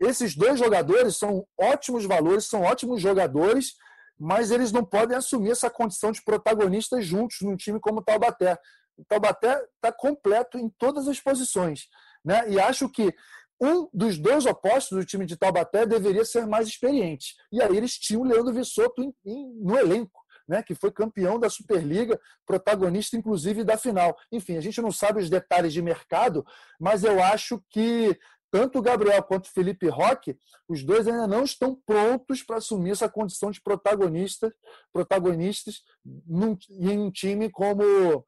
Esses 0.02 0.36
dois 0.36 0.60
jogadores 0.60 1.16
são 1.16 1.48
ótimos 1.58 2.04
valores, 2.04 2.44
são 2.44 2.64
ótimos 2.64 3.02
jogadores, 3.02 3.76
mas 4.20 4.52
eles 4.52 4.74
não 4.74 4.84
podem 4.84 5.16
assumir 5.16 5.52
essa 5.52 5.70
condição 5.70 6.12
de 6.12 6.22
protagonistas 6.22 7.06
juntos 7.06 7.38
num 7.40 7.56
time 7.56 7.80
como 7.80 8.02
o 8.02 8.04
Taubaté 8.04 8.60
o 8.98 9.06
Taubaté 9.06 9.64
está 9.76 9.92
completo 9.92 10.58
em 10.58 10.70
todas 10.70 11.08
as 11.08 11.20
posições. 11.20 11.88
Né? 12.26 12.50
E 12.50 12.60
acho 12.60 12.90
que 12.90 13.14
um 13.60 13.88
dos 13.94 14.18
dois 14.18 14.46
opostos 14.46 14.98
do 14.98 15.06
time 15.06 15.26
de 15.26 15.38
Taubaté 15.38 15.86
deveria 15.86 16.26
ser 16.26 16.46
mais 16.46 16.68
experiente. 16.68 17.36
E 17.52 17.62
aí 17.62 17.76
eles 17.76 17.98
tinham 17.98 18.22
o 18.22 18.26
Leandro 18.26 18.54
Vissoto 18.54 19.02
em, 19.02 19.14
em, 19.26 19.54
no 19.62 19.78
elenco, 19.78 20.22
né? 20.48 20.62
que 20.62 20.76
foi 20.76 20.92
campeão 20.92 21.40
da 21.40 21.50
Superliga, 21.50 22.20
protagonista 22.46 23.18
inclusive 23.18 23.64
da 23.64 23.78
final. 23.78 24.18
Enfim, 24.32 24.58
a 24.58 24.62
gente 24.62 24.82
não 24.82 24.92
sabe 24.92 25.22
os 25.22 25.30
detalhes 25.30 25.74
de 25.74 25.82
mercado, 25.82 26.46
mas 26.80 27.04
eu 27.04 27.22
acho 27.24 27.64
que 27.70 28.18
tanto 28.50 28.80
o 28.80 28.82
Gabriel 28.82 29.22
quanto 29.24 29.46
o 29.46 29.52
Felipe 29.52 29.90
Roque, 29.90 30.38
os 30.68 30.84
dois 30.84 31.08
ainda 31.08 31.28
não 31.28 31.44
estão 31.44 31.76
prontos 31.86 32.44
para 32.44 32.58
assumir 32.58 32.92
essa 32.92 33.10
condição 33.10 33.52
de 33.52 33.62
protagonistas, 33.62 34.54
protagonistas 34.94 35.82
num, 36.26 36.58
em 36.70 36.98
um 36.98 37.12
time 37.12 37.50
como 37.50 38.26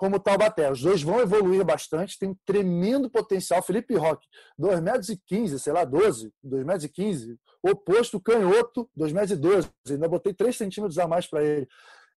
como 0.00 0.18
Taubaté. 0.18 0.72
Os 0.72 0.80
dois 0.80 1.02
vão 1.02 1.20
evoluir 1.20 1.62
bastante, 1.62 2.18
tem 2.18 2.30
um 2.30 2.36
tremendo 2.46 3.10
potencial. 3.10 3.62
Felipe 3.62 3.94
Roque, 3.94 4.26
2,15 4.58 4.80
metros, 4.80 5.62
sei 5.62 5.72
lá, 5.74 5.84
12, 5.84 6.32
2,15 6.42 6.64
metros 6.64 7.36
Oposto, 7.62 8.18
canhoto, 8.18 8.88
2,12 8.98 9.12
metros 9.12 9.70
Ainda 9.90 10.08
botei 10.08 10.32
3 10.32 10.56
centímetros 10.56 10.98
a 10.98 11.06
mais 11.06 11.26
para 11.26 11.44
ele. 11.44 11.68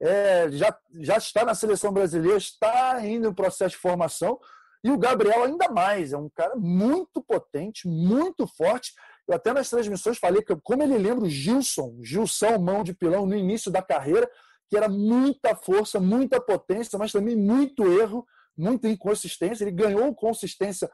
É, 0.02 0.50
já, 0.52 0.74
já 1.02 1.18
está 1.18 1.44
na 1.44 1.54
seleção 1.54 1.92
brasileira, 1.92 2.38
está 2.38 2.94
ainda 2.94 3.28
em 3.28 3.34
processo 3.34 3.76
de 3.76 3.82
formação. 3.82 4.40
E 4.82 4.90
o 4.90 4.98
Gabriel 4.98 5.44
ainda 5.44 5.68
mais, 5.68 6.14
é 6.14 6.18
um 6.18 6.30
cara 6.34 6.56
muito 6.56 7.22
potente, 7.22 7.86
muito 7.86 8.48
forte. 8.48 8.94
Eu 9.28 9.36
até 9.36 9.52
nas 9.52 9.70
transmissões 9.70 10.18
falei 10.18 10.42
que 10.42 10.56
como 10.64 10.84
ele 10.84 10.98
lembra 10.98 11.26
o 11.26 11.30
Gilson, 11.30 11.98
Gilson 12.02 12.58
mão 12.60 12.82
de 12.82 12.94
pilão 12.94 13.26
no 13.26 13.36
início 13.36 13.70
da 13.70 13.82
carreira, 13.82 14.30
que 14.74 14.78
era 14.78 14.90
muita 14.90 15.56
força, 15.56 16.00
muita 16.00 16.42
potência, 16.42 16.98
mas 16.98 17.12
também 17.12 17.36
muito 17.36 17.86
erro, 18.02 18.26
muita 18.58 18.90
inconsistência. 18.90 19.64
Ele 19.64 19.72
ganhou 19.72 20.16
consistência 20.16 20.90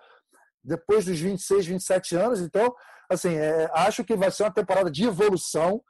depois 0.61 1.05
dos 1.05 1.17
26, 1.17 1.65
27 1.65 2.17
anos. 2.17 2.41
Então, 2.41 2.75
assim, 3.09 3.35
é, 3.35 3.71
acho 3.73 4.03
que 4.03 4.17
vai 4.17 4.29
ser 4.31 4.43
uma 4.43 4.53
temporada 4.53 4.91
de 4.91 5.05
evolução. 5.05 5.81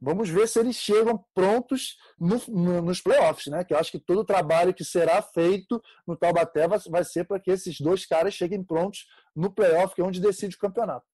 Vamos 0.00 0.28
ver 0.28 0.48
se 0.48 0.58
eles 0.58 0.74
chegam 0.74 1.24
prontos 1.32 1.96
no, 2.18 2.42
no, 2.48 2.82
nos 2.82 3.00
playoffs, 3.00 3.46
né? 3.46 3.62
Que 3.62 3.74
eu 3.74 3.78
acho 3.78 3.92
que 3.92 4.00
todo 4.00 4.22
o 4.22 4.24
trabalho 4.24 4.74
que 4.74 4.84
será 4.84 5.22
feito 5.22 5.80
no 6.04 6.16
Taubaté 6.16 6.66
vai, 6.66 6.80
vai 6.88 7.04
ser 7.04 7.28
para 7.28 7.38
que 7.38 7.52
esses 7.52 7.80
dois 7.80 8.04
caras 8.04 8.34
cheguem 8.34 8.64
prontos 8.64 9.06
no 9.36 9.54
playoff, 9.54 9.94
que 9.94 10.00
é 10.00 10.04
onde 10.04 10.20
decide 10.20 10.56
o 10.56 10.58
campeonato. 10.58 11.06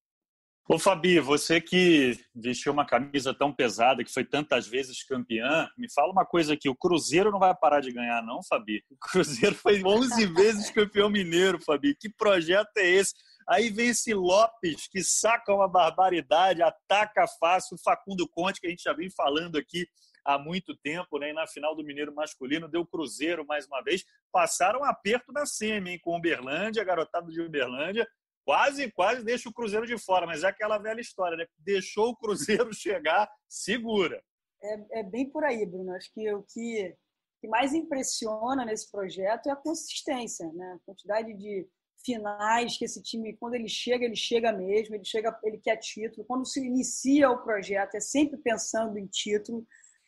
Ô 0.68 0.80
Fabi, 0.80 1.20
você 1.20 1.60
que 1.60 2.18
vestiu 2.34 2.72
uma 2.72 2.84
camisa 2.84 3.32
tão 3.32 3.52
pesada, 3.52 4.02
que 4.02 4.12
foi 4.12 4.24
tantas 4.24 4.66
vezes 4.66 5.04
campeã, 5.04 5.70
me 5.78 5.88
fala 5.92 6.10
uma 6.10 6.26
coisa 6.26 6.54
aqui, 6.54 6.68
o 6.68 6.74
Cruzeiro 6.74 7.30
não 7.30 7.38
vai 7.38 7.54
parar 7.54 7.78
de 7.78 7.92
ganhar 7.92 8.20
não, 8.22 8.42
Fabi? 8.42 8.82
O 8.90 8.96
Cruzeiro 8.98 9.54
foi 9.54 9.80
11 9.80 10.26
vezes 10.34 10.70
campeão 10.72 11.08
mineiro, 11.08 11.62
Fabi. 11.62 11.94
Que 11.94 12.10
projeto 12.10 12.76
é 12.78 12.88
esse? 12.88 13.14
Aí 13.48 13.70
vem 13.70 13.90
esse 13.90 14.12
Lopes, 14.12 14.88
que 14.88 15.04
saca 15.04 15.54
uma 15.54 15.68
barbaridade, 15.68 16.60
ataca 16.62 17.26
fácil, 17.38 17.76
o 17.76 17.80
Facundo 17.80 18.28
Conte, 18.28 18.60
que 18.60 18.66
a 18.66 18.70
gente 18.70 18.82
já 18.82 18.92
vem 18.92 19.08
falando 19.08 19.56
aqui 19.56 19.86
há 20.24 20.36
muito 20.36 20.76
tempo, 20.78 21.20
né? 21.20 21.30
E 21.30 21.32
na 21.32 21.46
final 21.46 21.76
do 21.76 21.84
Mineiro 21.84 22.12
masculino 22.12 22.66
deu 22.66 22.84
Cruzeiro 22.84 23.46
mais 23.46 23.68
uma 23.68 23.80
vez. 23.84 24.04
Passaram 24.32 24.80
um 24.80 24.84
aperto 24.84 25.32
na 25.32 25.46
SEMI, 25.46 25.92
hein? 25.92 26.00
Com 26.02 26.16
Uberlândia, 26.16 26.82
garotada 26.82 27.30
de 27.30 27.40
Uberlândia, 27.40 28.04
quase, 28.46 28.92
quase 28.92 29.24
deixa 29.24 29.48
o 29.48 29.52
Cruzeiro 29.52 29.84
de 29.84 29.98
fora, 29.98 30.24
mas 30.24 30.44
é 30.44 30.46
aquela 30.46 30.78
velha 30.78 31.00
história, 31.00 31.36
né? 31.36 31.46
Deixou 31.58 32.10
o 32.10 32.16
Cruzeiro 32.16 32.72
chegar, 32.72 33.28
segura. 33.48 34.22
É, 34.62 35.00
é 35.00 35.02
bem 35.02 35.28
por 35.28 35.44
aí, 35.44 35.66
Bruno. 35.66 35.92
Acho 35.92 36.10
que 36.14 36.32
o 36.32 36.44
que, 36.44 36.96
que 37.40 37.48
mais 37.48 37.74
impressiona 37.74 38.64
nesse 38.64 38.88
projeto 38.88 39.48
é 39.48 39.50
a 39.50 39.56
consistência, 39.56 40.50
né? 40.52 40.76
A 40.76 40.86
quantidade 40.86 41.34
de 41.34 41.68
finais 42.04 42.78
que 42.78 42.84
esse 42.84 43.02
time, 43.02 43.36
quando 43.36 43.54
ele 43.54 43.68
chega, 43.68 44.04
ele 44.04 44.14
chega 44.14 44.52
mesmo, 44.52 44.94
ele 44.94 45.04
chega, 45.04 45.36
ele 45.42 45.58
quer 45.58 45.76
título. 45.78 46.24
Quando 46.24 46.46
se 46.46 46.64
inicia 46.64 47.28
o 47.28 47.42
projeto, 47.42 47.96
é 47.96 48.00
sempre 48.00 48.38
pensando 48.38 48.96
em 48.96 49.08
título, 49.08 49.66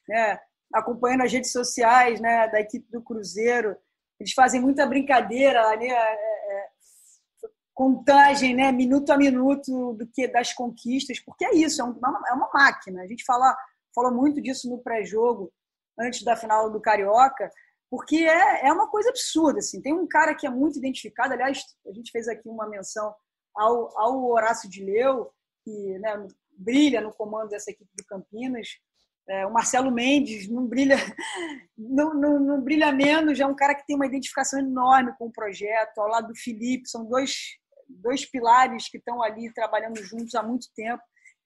né? 0.09 0.39
Acompanhando 0.73 1.25
as 1.25 1.33
redes 1.33 1.51
sociais, 1.51 2.21
né, 2.21 2.47
da 2.49 2.61
equipe 2.61 2.89
do 2.91 3.03
Cruzeiro, 3.03 3.75
eles 4.21 4.33
fazem 4.33 4.61
muita 4.61 4.87
brincadeira, 4.87 5.77
né? 5.77 5.89
Contagem, 7.79 8.57
né, 8.57 8.73
minuto 8.73 9.11
a 9.11 9.17
minuto 9.17 9.93
do 9.93 10.05
que 10.05 10.27
das 10.27 10.53
conquistas, 10.53 11.21
porque 11.21 11.45
é 11.45 11.55
isso, 11.55 11.81
é 11.81 11.85
uma, 11.85 12.21
é 12.29 12.33
uma 12.33 12.51
máquina. 12.53 13.03
A 13.03 13.07
gente 13.07 13.25
fala, 13.25 13.57
falou 13.95 14.13
muito 14.13 14.43
disso 14.43 14.69
no 14.69 14.83
pré-jogo, 14.83 15.53
antes 15.97 16.25
da 16.25 16.35
final 16.35 16.73
do 16.73 16.81
Carioca, 16.81 17.49
porque 17.89 18.17
é, 18.17 18.67
é 18.67 18.73
uma 18.73 18.89
coisa 18.89 19.11
absurda. 19.11 19.61
Assim. 19.61 19.81
Tem 19.81 19.93
um 19.95 20.09
cara 20.09 20.35
que 20.35 20.45
é 20.45 20.51
muito 20.51 20.77
identificado, 20.77 21.35
aliás, 21.35 21.63
a 21.87 21.93
gente 21.93 22.11
fez 22.11 22.27
aqui 22.27 22.49
uma 22.49 22.69
menção 22.69 23.15
ao, 23.55 23.97
ao 23.97 24.25
Horácio 24.29 24.69
de 24.69 24.85
Leu, 24.85 25.31
que 25.65 25.99
né, 26.01 26.27
brilha 26.51 27.01
no 27.01 27.13
comando 27.13 27.51
dessa 27.51 27.71
equipe 27.71 27.91
do 27.97 28.05
Campinas. 28.07 28.71
É, 29.29 29.47
o 29.47 29.53
Marcelo 29.53 29.93
Mendes 29.93 30.49
não 30.49 30.67
brilha, 30.67 30.97
não, 31.79 32.13
não, 32.13 32.41
não, 32.41 32.61
brilha 32.61 32.91
menos, 32.91 33.39
é 33.39 33.47
um 33.47 33.55
cara 33.55 33.77
que 33.77 33.87
tem 33.87 33.95
uma 33.95 34.07
identificação 34.07 34.59
enorme 34.59 35.15
com 35.17 35.27
o 35.27 35.33
projeto, 35.33 35.99
ao 35.99 36.09
lado 36.09 36.29
do 36.29 36.37
Felipe, 36.37 36.89
são 36.89 37.05
dois 37.05 37.58
dois 37.89 38.25
pilares 38.25 38.89
que 38.89 38.99
estão 38.99 39.23
ali 39.23 39.53
trabalhando 39.53 40.03
juntos 40.03 40.35
há 40.35 40.43
muito 40.43 40.67
tempo. 40.75 41.03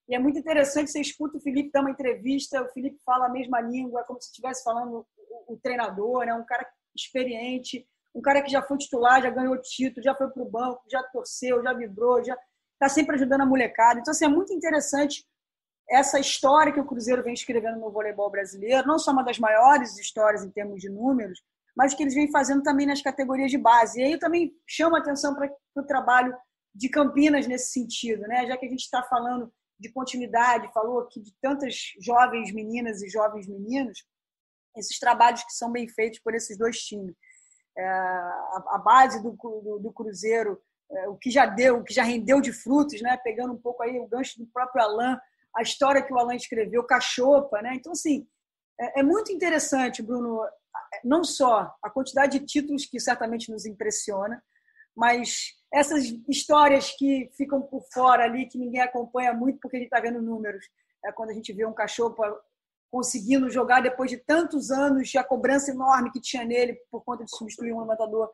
E 0.09 0.14
é 0.14 0.18
muito 0.18 0.38
interessante, 0.38 0.90
você 0.90 1.01
escuta 1.01 1.38
o 1.38 1.40
Felipe 1.40 1.70
dar 1.72 1.80
uma 1.80 1.90
entrevista, 1.90 2.62
o 2.62 2.68
Felipe 2.70 2.99
fala 3.05 3.26
a 3.26 3.30
mesma 3.30 3.61
língua, 3.61 4.01
é 4.01 4.05
como 4.05 4.20
se 4.20 4.28
estivesse 4.28 4.62
falando 4.64 5.07
o, 5.16 5.55
o 5.55 5.57
treinador, 5.62 6.26
né? 6.26 6.34
um 6.34 6.45
cara 6.45 6.66
experiente, 6.95 7.86
um 8.14 8.20
cara 8.20 8.43
que 8.43 8.51
já 8.51 8.61
foi 8.61 8.76
titular, 8.78 9.22
já 9.22 9.30
ganhou 9.30 9.57
título, 9.61 10.03
já 10.03 10.14
foi 10.14 10.28
para 10.28 10.43
o 10.43 10.51
banco, 10.51 10.82
já 10.90 11.03
torceu, 11.05 11.62
já 11.62 11.72
vibrou, 11.72 12.22
já 12.22 12.36
está 12.74 12.88
sempre 12.88 13.14
ajudando 13.14 13.43
a 13.43 13.47
molecada. 13.47 14.01
Então, 14.01 14.11
assim, 14.11 14.24
é 14.24 14.28
muito 14.28 14.53
interessante 14.53 15.24
essa 15.88 16.18
história 16.18 16.72
que 16.72 16.80
o 16.80 16.84
Cruzeiro 16.84 17.22
vem 17.22 17.34
escrevendo 17.34 17.78
no 17.78 17.90
voleibol 17.90 18.30
brasileiro, 18.30 18.86
não 18.86 18.99
só 18.99 19.12
uma 19.12 19.22
das 19.22 19.38
maiores 19.38 19.99
histórias 19.99 20.45
em 20.45 20.51
termos 20.51 20.80
de 20.80 20.88
números, 20.88 21.43
mas 21.77 21.95
que 21.95 22.03
eles 22.03 22.14
vêm 22.14 22.31
fazendo 22.31 22.62
também 22.62 22.87
nas 22.87 23.03
categorias 23.03 23.51
de 23.51 23.59
base. 23.59 24.01
E 24.01 24.05
aí 24.05 24.12
eu 24.12 24.18
também 24.18 24.53
chamo 24.68 24.97
a 24.97 24.99
atenção 24.99 25.35
para 25.35 25.51
o 25.77 25.87
trabalho 25.87 26.35
de 26.75 26.89
Campinas 26.89 27.47
nesse 27.47 27.73
sentido, 27.73 28.23
né? 28.23 28.47
já 28.47 28.57
que 28.57 28.66
a 28.66 28.68
gente 28.68 28.83
está 28.83 29.03
falando 29.03 29.53
de 29.79 29.93
continuidade, 29.93 30.73
falou 30.73 31.01
aqui 31.01 31.20
de 31.20 31.35
tantas 31.41 31.93
jovens 32.01 32.53
meninas 32.53 33.03
e 33.03 33.09
jovens 33.09 33.49
meninos, 33.49 34.05
esses 34.77 34.99
trabalhos 34.99 35.43
que 35.43 35.53
são 35.53 35.70
bem 35.70 35.89
feitos 35.89 36.20
por 36.20 36.35
esses 36.35 36.57
dois 36.57 36.79
times. 36.79 37.14
É, 37.77 37.85
a, 37.85 38.64
a, 38.70 38.79
base 38.79 39.23
do, 39.23 39.33
do, 39.33 39.79
do 39.81 39.93
Cruzeiro, 39.93 40.61
é, 40.91 41.09
o 41.09 41.16
que 41.16 41.31
já 41.31 41.47
deu, 41.47 41.79
o 41.79 41.85
que 41.85 41.93
já 41.93 42.05
rendeu 42.05 42.41
de 42.41 42.53
frutos, 42.53 43.01
né? 43.03 43.18
pegando 43.25 43.53
um 43.53 43.59
pouco 43.59 43.83
aí 43.83 43.99
o 43.99 44.07
gancho 44.07 44.39
do 44.39 44.47
próprio 44.47 44.83
Alain, 44.83 45.18
a 45.57 45.62
história 45.62 46.03
que 46.03 46.12
o 46.12 46.18
Alain 46.18 46.37
escreveu, 46.37 46.85
Cachopa. 46.85 47.61
Né? 47.61 47.75
Então, 47.75 47.93
assim, 47.93 48.27
é, 48.81 49.01
é 49.01 49.03
muito 49.03 49.33
interessante, 49.33 50.03
Bruno, 50.03 50.41
não 51.05 51.24
só 51.24 51.74
a 51.82 51.90
quantidade 51.90 52.38
de 52.38 52.47
títulos 52.47 52.86
que 52.86 53.01
certamente 53.01 53.51
nos 53.51 53.66
impressiona, 53.66 54.43
mas 54.95 55.55
essas 55.72 56.05
histórias 56.28 56.90
que 56.90 57.30
ficam 57.36 57.62
por 57.62 57.82
fora 57.93 58.24
ali, 58.24 58.47
que 58.47 58.59
ninguém 58.59 58.80
acompanha 58.80 59.32
muito 59.32 59.59
porque 59.61 59.76
a 59.76 59.80
gente 59.80 59.88
está 59.88 60.01
vendo 60.01 60.20
números. 60.20 60.66
É 61.05 61.11
quando 61.11 61.30
a 61.30 61.34
gente 61.34 61.53
vê 61.53 61.64
um 61.64 61.72
cachorro 61.72 62.14
conseguindo 62.90 63.49
jogar 63.49 63.80
depois 63.80 64.11
de 64.11 64.18
tantos 64.18 64.70
anos, 64.70 65.14
a 65.16 65.24
cobrança 65.24 65.70
enorme 65.70 66.12
que 66.12 66.20
tinha 66.20 66.45
nele 66.45 66.78
por 66.90 67.03
conta 67.03 67.24
de 67.24 67.34
substituir 67.34 67.72
um 67.72 67.80
levantador 67.80 68.30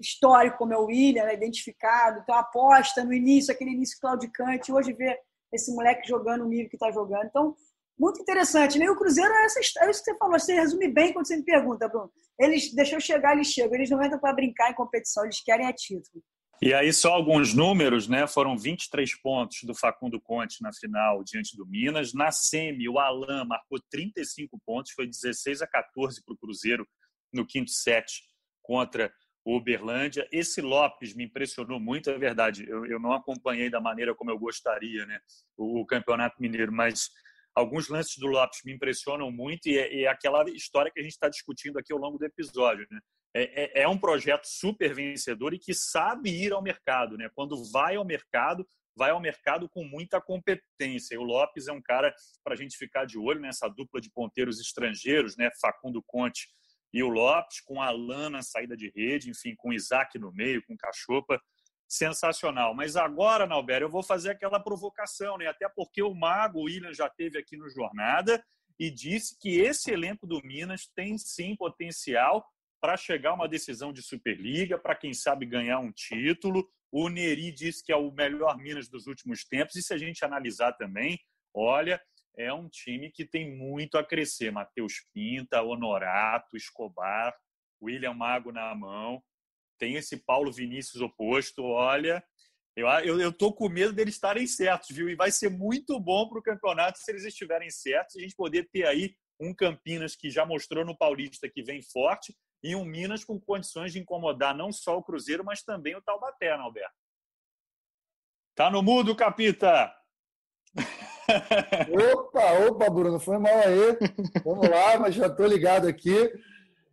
histórico 0.00 0.58
como 0.58 0.72
é 0.72 0.78
o 0.78 0.86
William, 0.86 1.24
né, 1.24 1.34
identificado. 1.34 2.20
Então, 2.20 2.34
aposta 2.34 3.04
no 3.04 3.12
início, 3.12 3.52
aquele 3.52 3.72
início 3.72 3.98
claudicante, 4.00 4.72
hoje 4.72 4.92
vê 4.92 5.18
esse 5.52 5.74
moleque 5.74 6.08
jogando 6.08 6.44
o 6.44 6.48
nível 6.48 6.68
que 6.68 6.76
está 6.76 6.90
jogando. 6.90 7.26
Então, 7.26 7.56
muito 8.00 8.22
interessante. 8.22 8.78
Né? 8.78 8.86
E 8.86 8.90
o 8.90 8.96
Cruzeiro 8.96 9.30
é, 9.32 9.44
essa, 9.44 9.60
é 9.60 9.90
isso 9.90 10.02
que 10.02 10.10
você 10.10 10.18
falou. 10.18 10.38
Você 10.38 10.54
resume 10.54 10.88
bem 10.88 11.12
quando 11.12 11.26
você 11.26 11.36
me 11.36 11.44
pergunta, 11.44 11.86
Bruno. 11.86 12.10
Eles 12.38 12.72
deixam 12.74 12.98
chegar, 12.98 13.34
eles 13.34 13.48
chegam. 13.48 13.74
Eles 13.74 13.90
não 13.90 14.02
entram 14.02 14.18
para 14.18 14.32
brincar 14.32 14.70
em 14.70 14.74
competição, 14.74 15.24
eles 15.24 15.42
querem 15.42 15.66
a 15.66 15.72
título. 15.72 16.24
E 16.62 16.74
aí, 16.74 16.92
só 16.92 17.12
alguns 17.12 17.54
números, 17.54 18.06
né? 18.06 18.26
Foram 18.26 18.56
23 18.56 19.18
pontos 19.22 19.60
do 19.62 19.74
Facundo 19.74 20.20
Conte 20.20 20.62
na 20.62 20.72
final 20.72 21.22
diante 21.24 21.56
do 21.56 21.66
Minas. 21.66 22.12
Na 22.12 22.30
semi, 22.30 22.88
o 22.88 22.98
Alain 22.98 23.46
marcou 23.46 23.78
35 23.90 24.58
pontos, 24.66 24.92
foi 24.92 25.06
16 25.06 25.62
a 25.62 25.66
14 25.66 26.22
para 26.24 26.34
o 26.34 26.38
Cruzeiro 26.38 26.86
no 27.32 27.46
quinto 27.46 27.70
set 27.70 28.22
contra 28.62 29.10
o 29.42 29.56
Uberlândia. 29.56 30.28
Esse 30.30 30.60
Lopes 30.60 31.14
me 31.14 31.24
impressionou 31.24 31.80
muito, 31.80 32.10
é 32.10 32.18
verdade. 32.18 32.68
Eu, 32.68 32.84
eu 32.84 33.00
não 33.00 33.12
acompanhei 33.12 33.70
da 33.70 33.80
maneira 33.80 34.14
como 34.14 34.30
eu 34.30 34.38
gostaria, 34.38 35.06
né? 35.06 35.18
O, 35.56 35.80
o 35.80 35.86
Campeonato 35.86 36.36
Mineiro, 36.42 36.72
mas 36.72 37.10
alguns 37.54 37.88
lances 37.88 38.16
do 38.16 38.26
Lopes 38.26 38.60
me 38.64 38.72
impressionam 38.72 39.30
muito 39.30 39.68
e 39.68 39.78
é, 39.78 40.02
é 40.02 40.06
aquela 40.06 40.44
história 40.50 40.90
que 40.90 41.00
a 41.00 41.02
gente 41.02 41.12
está 41.12 41.28
discutindo 41.28 41.78
aqui 41.78 41.92
ao 41.92 41.98
longo 41.98 42.18
do 42.18 42.24
episódio. 42.24 42.86
Né? 42.90 43.00
É, 43.34 43.42
é, 43.42 43.82
é, 43.82 43.88
um 43.88 43.98
projeto 43.98 44.44
super 44.44 44.94
vencedor 44.94 45.54
e 45.54 45.58
que 45.58 45.74
sabe 45.74 46.30
ir 46.30 46.52
ao 46.52 46.62
mercado. 46.62 47.16
Né? 47.16 47.28
Quando 47.34 47.62
vai 47.70 47.96
ao 47.96 48.04
mercado, 48.04 48.66
vai 48.96 49.10
ao 49.10 49.20
mercado 49.20 49.68
com 49.68 49.84
muita 49.84 50.20
competência. 50.20 51.14
E 51.14 51.18
o 51.18 51.22
Lopes 51.22 51.68
é 51.68 51.72
um 51.72 51.82
cara 51.82 52.14
para 52.44 52.54
a 52.54 52.56
gente 52.56 52.76
ficar 52.76 53.04
de 53.04 53.18
olho 53.18 53.40
nessa 53.40 53.68
dupla 53.68 54.00
de 54.00 54.10
ponteiros 54.10 54.60
estrangeiros, 54.60 55.36
né? 55.36 55.48
Facundo 55.60 56.02
Conte 56.06 56.48
e 56.92 57.02
o 57.02 57.08
Lopes, 57.08 57.60
com 57.60 57.80
a 57.80 57.86
Alana 57.86 58.30
na 58.30 58.42
saída 58.42 58.76
de 58.76 58.90
rede, 58.94 59.30
enfim, 59.30 59.54
com 59.56 59.68
o 59.68 59.72
Isaac 59.72 60.18
no 60.18 60.32
meio, 60.32 60.62
com 60.66 60.74
o 60.74 60.76
Cachopa 60.76 61.40
sensacional. 61.90 62.72
Mas 62.72 62.94
agora, 62.94 63.48
Nalber, 63.48 63.82
eu 63.82 63.90
vou 63.90 64.02
fazer 64.02 64.30
aquela 64.30 64.60
provocação, 64.60 65.36
né? 65.36 65.48
Até 65.48 65.68
porque 65.68 66.00
o 66.00 66.14
Mago, 66.14 66.62
William, 66.62 66.94
já 66.94 67.10
teve 67.10 67.36
aqui 67.36 67.56
no 67.56 67.68
Jornada 67.68 68.42
e 68.78 68.90
disse 68.90 69.36
que 69.36 69.58
esse 69.58 69.90
elenco 69.90 70.24
do 70.24 70.40
Minas 70.44 70.86
tem 70.94 71.18
sim 71.18 71.56
potencial 71.56 72.46
para 72.80 72.96
chegar 72.96 73.30
a 73.30 73.34
uma 73.34 73.48
decisão 73.48 73.92
de 73.92 74.02
Superliga, 74.02 74.78
para 74.78 74.94
quem 74.94 75.12
sabe 75.12 75.44
ganhar 75.44 75.80
um 75.80 75.90
título. 75.90 76.66
O 76.92 77.08
Neri 77.08 77.50
disse 77.50 77.84
que 77.84 77.92
é 77.92 77.96
o 77.96 78.12
melhor 78.12 78.56
Minas 78.56 78.88
dos 78.88 79.08
últimos 79.08 79.44
tempos, 79.44 79.74
e 79.74 79.82
se 79.82 79.92
a 79.92 79.98
gente 79.98 80.24
analisar 80.24 80.72
também, 80.74 81.18
olha, 81.52 82.00
é 82.38 82.52
um 82.52 82.68
time 82.68 83.10
que 83.10 83.24
tem 83.24 83.54
muito 83.56 83.98
a 83.98 84.04
crescer. 84.04 84.52
Matheus 84.52 85.04
Pinta, 85.12 85.60
Honorato, 85.60 86.56
Escobar, 86.56 87.36
William 87.82 88.14
Mago 88.14 88.52
na 88.52 88.74
mão, 88.74 89.22
tem 89.80 89.96
esse 89.96 90.18
Paulo 90.18 90.52
Vinícius 90.52 91.02
oposto. 91.02 91.64
Olha, 91.64 92.22
eu, 92.76 92.86
eu, 92.86 93.20
eu 93.20 93.32
tô 93.32 93.52
com 93.52 93.68
medo 93.68 93.92
deles 93.92 94.14
estarem 94.14 94.46
certos, 94.46 94.94
viu? 94.94 95.08
E 95.08 95.16
vai 95.16 95.32
ser 95.32 95.48
muito 95.48 95.98
bom 95.98 96.28
para 96.28 96.38
o 96.38 96.42
campeonato 96.42 96.98
se 96.98 97.10
eles 97.10 97.24
estiverem 97.24 97.70
certos, 97.70 98.16
a 98.16 98.20
gente 98.20 98.36
poder 98.36 98.68
ter 98.70 98.86
aí 98.86 99.16
um 99.40 99.54
Campinas 99.54 100.14
que 100.14 100.30
já 100.30 100.44
mostrou 100.44 100.84
no 100.84 100.96
Paulista 100.96 101.48
que 101.48 101.62
vem 101.62 101.82
forte 101.82 102.36
e 102.62 102.76
um 102.76 102.84
Minas 102.84 103.24
com 103.24 103.40
condições 103.40 103.92
de 103.92 103.98
incomodar 103.98 104.54
não 104.54 104.70
só 104.70 104.98
o 104.98 105.02
Cruzeiro, 105.02 105.42
mas 105.42 105.62
também 105.62 105.96
o 105.96 106.02
Taubaté, 106.02 106.56
né, 106.56 106.62
Alberto? 106.62 106.94
Tá 108.54 108.70
no 108.70 108.82
mudo, 108.82 109.16
Capita! 109.16 109.92
Opa, 112.12 112.52
opa, 112.68 112.90
Bruno, 112.90 113.20
foi 113.20 113.38
mal 113.38 113.54
aí. 113.54 113.96
Vamos 114.44 114.68
lá, 114.68 114.98
mas 114.98 115.14
já 115.14 115.28
estou 115.28 115.46
ligado 115.46 115.86
aqui. 115.86 116.28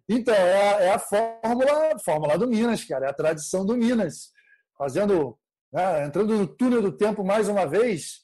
Então, 0.09 0.33
é 0.33 0.73
a, 0.73 0.81
é 0.83 0.89
a 0.91 0.99
fórmula, 0.99 1.99
fórmula 1.99 2.37
do 2.37 2.47
Minas, 2.47 2.85
cara, 2.85 3.07
é 3.07 3.09
a 3.09 3.13
tradição 3.13 3.65
do 3.65 3.75
Minas. 3.75 4.31
Fazendo, 4.77 5.37
né, 5.71 6.05
entrando 6.05 6.37
no 6.37 6.47
túnel 6.47 6.81
do 6.81 6.91
tempo 6.91 7.25
mais 7.25 7.49
uma 7.49 7.65
vez, 7.65 8.21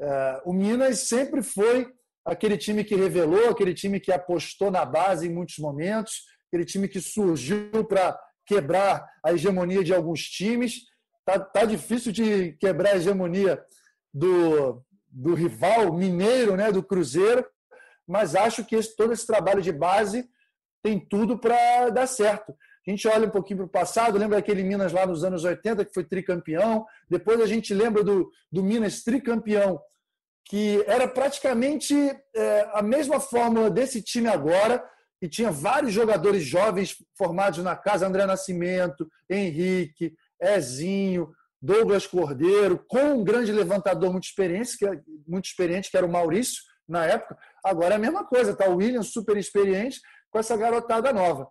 é, 0.00 0.42
o 0.44 0.52
Minas 0.52 1.00
sempre 1.00 1.42
foi 1.42 1.90
aquele 2.24 2.58
time 2.58 2.84
que 2.84 2.94
revelou, 2.94 3.50
aquele 3.50 3.72
time 3.72 4.00
que 4.00 4.12
apostou 4.12 4.70
na 4.70 4.84
base 4.84 5.26
em 5.26 5.32
muitos 5.32 5.58
momentos, 5.58 6.24
aquele 6.48 6.64
time 6.64 6.88
que 6.88 7.00
surgiu 7.00 7.84
para 7.84 8.18
quebrar 8.46 9.06
a 9.24 9.32
hegemonia 9.32 9.82
de 9.82 9.94
alguns 9.94 10.24
times. 10.24 10.82
Tá, 11.24 11.38
tá 11.38 11.64
difícil 11.64 12.12
de 12.12 12.52
quebrar 12.60 12.92
a 12.92 12.96
hegemonia 12.96 13.62
do, 14.12 14.84
do 15.08 15.32
rival 15.32 15.92
mineiro, 15.92 16.54
né, 16.54 16.70
do 16.70 16.82
Cruzeiro, 16.82 17.46
mas 18.06 18.34
acho 18.34 18.62
que 18.64 18.76
esse, 18.76 18.94
todo 18.94 19.14
esse 19.14 19.26
trabalho 19.26 19.62
de 19.62 19.72
base 19.72 20.28
tem 20.84 21.00
tudo 21.00 21.38
para 21.38 21.88
dar 21.88 22.06
certo. 22.06 22.54
A 22.86 22.90
gente 22.90 23.08
olha 23.08 23.26
um 23.26 23.30
pouquinho 23.30 23.60
para 23.60 23.66
o 23.66 23.70
passado, 23.70 24.18
lembra 24.18 24.36
aquele 24.36 24.62
Minas 24.62 24.92
lá 24.92 25.06
nos 25.06 25.24
anos 25.24 25.42
80, 25.42 25.82
que 25.86 25.94
foi 25.94 26.04
tricampeão. 26.04 26.84
Depois 27.08 27.40
a 27.40 27.46
gente 27.46 27.72
lembra 27.72 28.04
do, 28.04 28.30
do 28.52 28.62
Minas 28.62 29.02
tricampeão, 29.02 29.80
que 30.44 30.84
era 30.86 31.08
praticamente 31.08 31.94
é, 32.36 32.68
a 32.74 32.82
mesma 32.82 33.18
fórmula 33.18 33.70
desse 33.70 34.02
time 34.02 34.28
agora, 34.28 34.84
que 35.18 35.26
tinha 35.26 35.50
vários 35.50 35.94
jogadores 35.94 36.42
jovens 36.42 36.94
formados 37.16 37.64
na 37.64 37.74
casa, 37.74 38.06
André 38.06 38.26
Nascimento, 38.26 39.08
Henrique, 39.30 40.12
Ezinho, 40.38 41.32
Douglas 41.62 42.06
Cordeiro, 42.06 42.84
com 42.86 43.14
um 43.14 43.24
grande 43.24 43.50
levantador 43.50 44.12
muito 44.12 44.24
experiente, 44.24 44.76
que, 44.76 44.86
é, 44.86 45.00
muito 45.26 45.46
experiente, 45.46 45.90
que 45.90 45.96
era 45.96 46.04
o 46.04 46.12
Maurício, 46.12 46.62
na 46.88 47.06
época. 47.06 47.38
Agora 47.64 47.94
é 47.94 47.96
a 47.96 48.00
mesma 48.00 48.24
coisa, 48.24 48.54
tá? 48.54 48.68
O 48.68 48.76
William 48.76 49.02
super 49.02 49.36
experiente 49.36 50.00
com 50.34 50.40
essa 50.40 50.56
garotada 50.56 51.12
nova. 51.12 51.48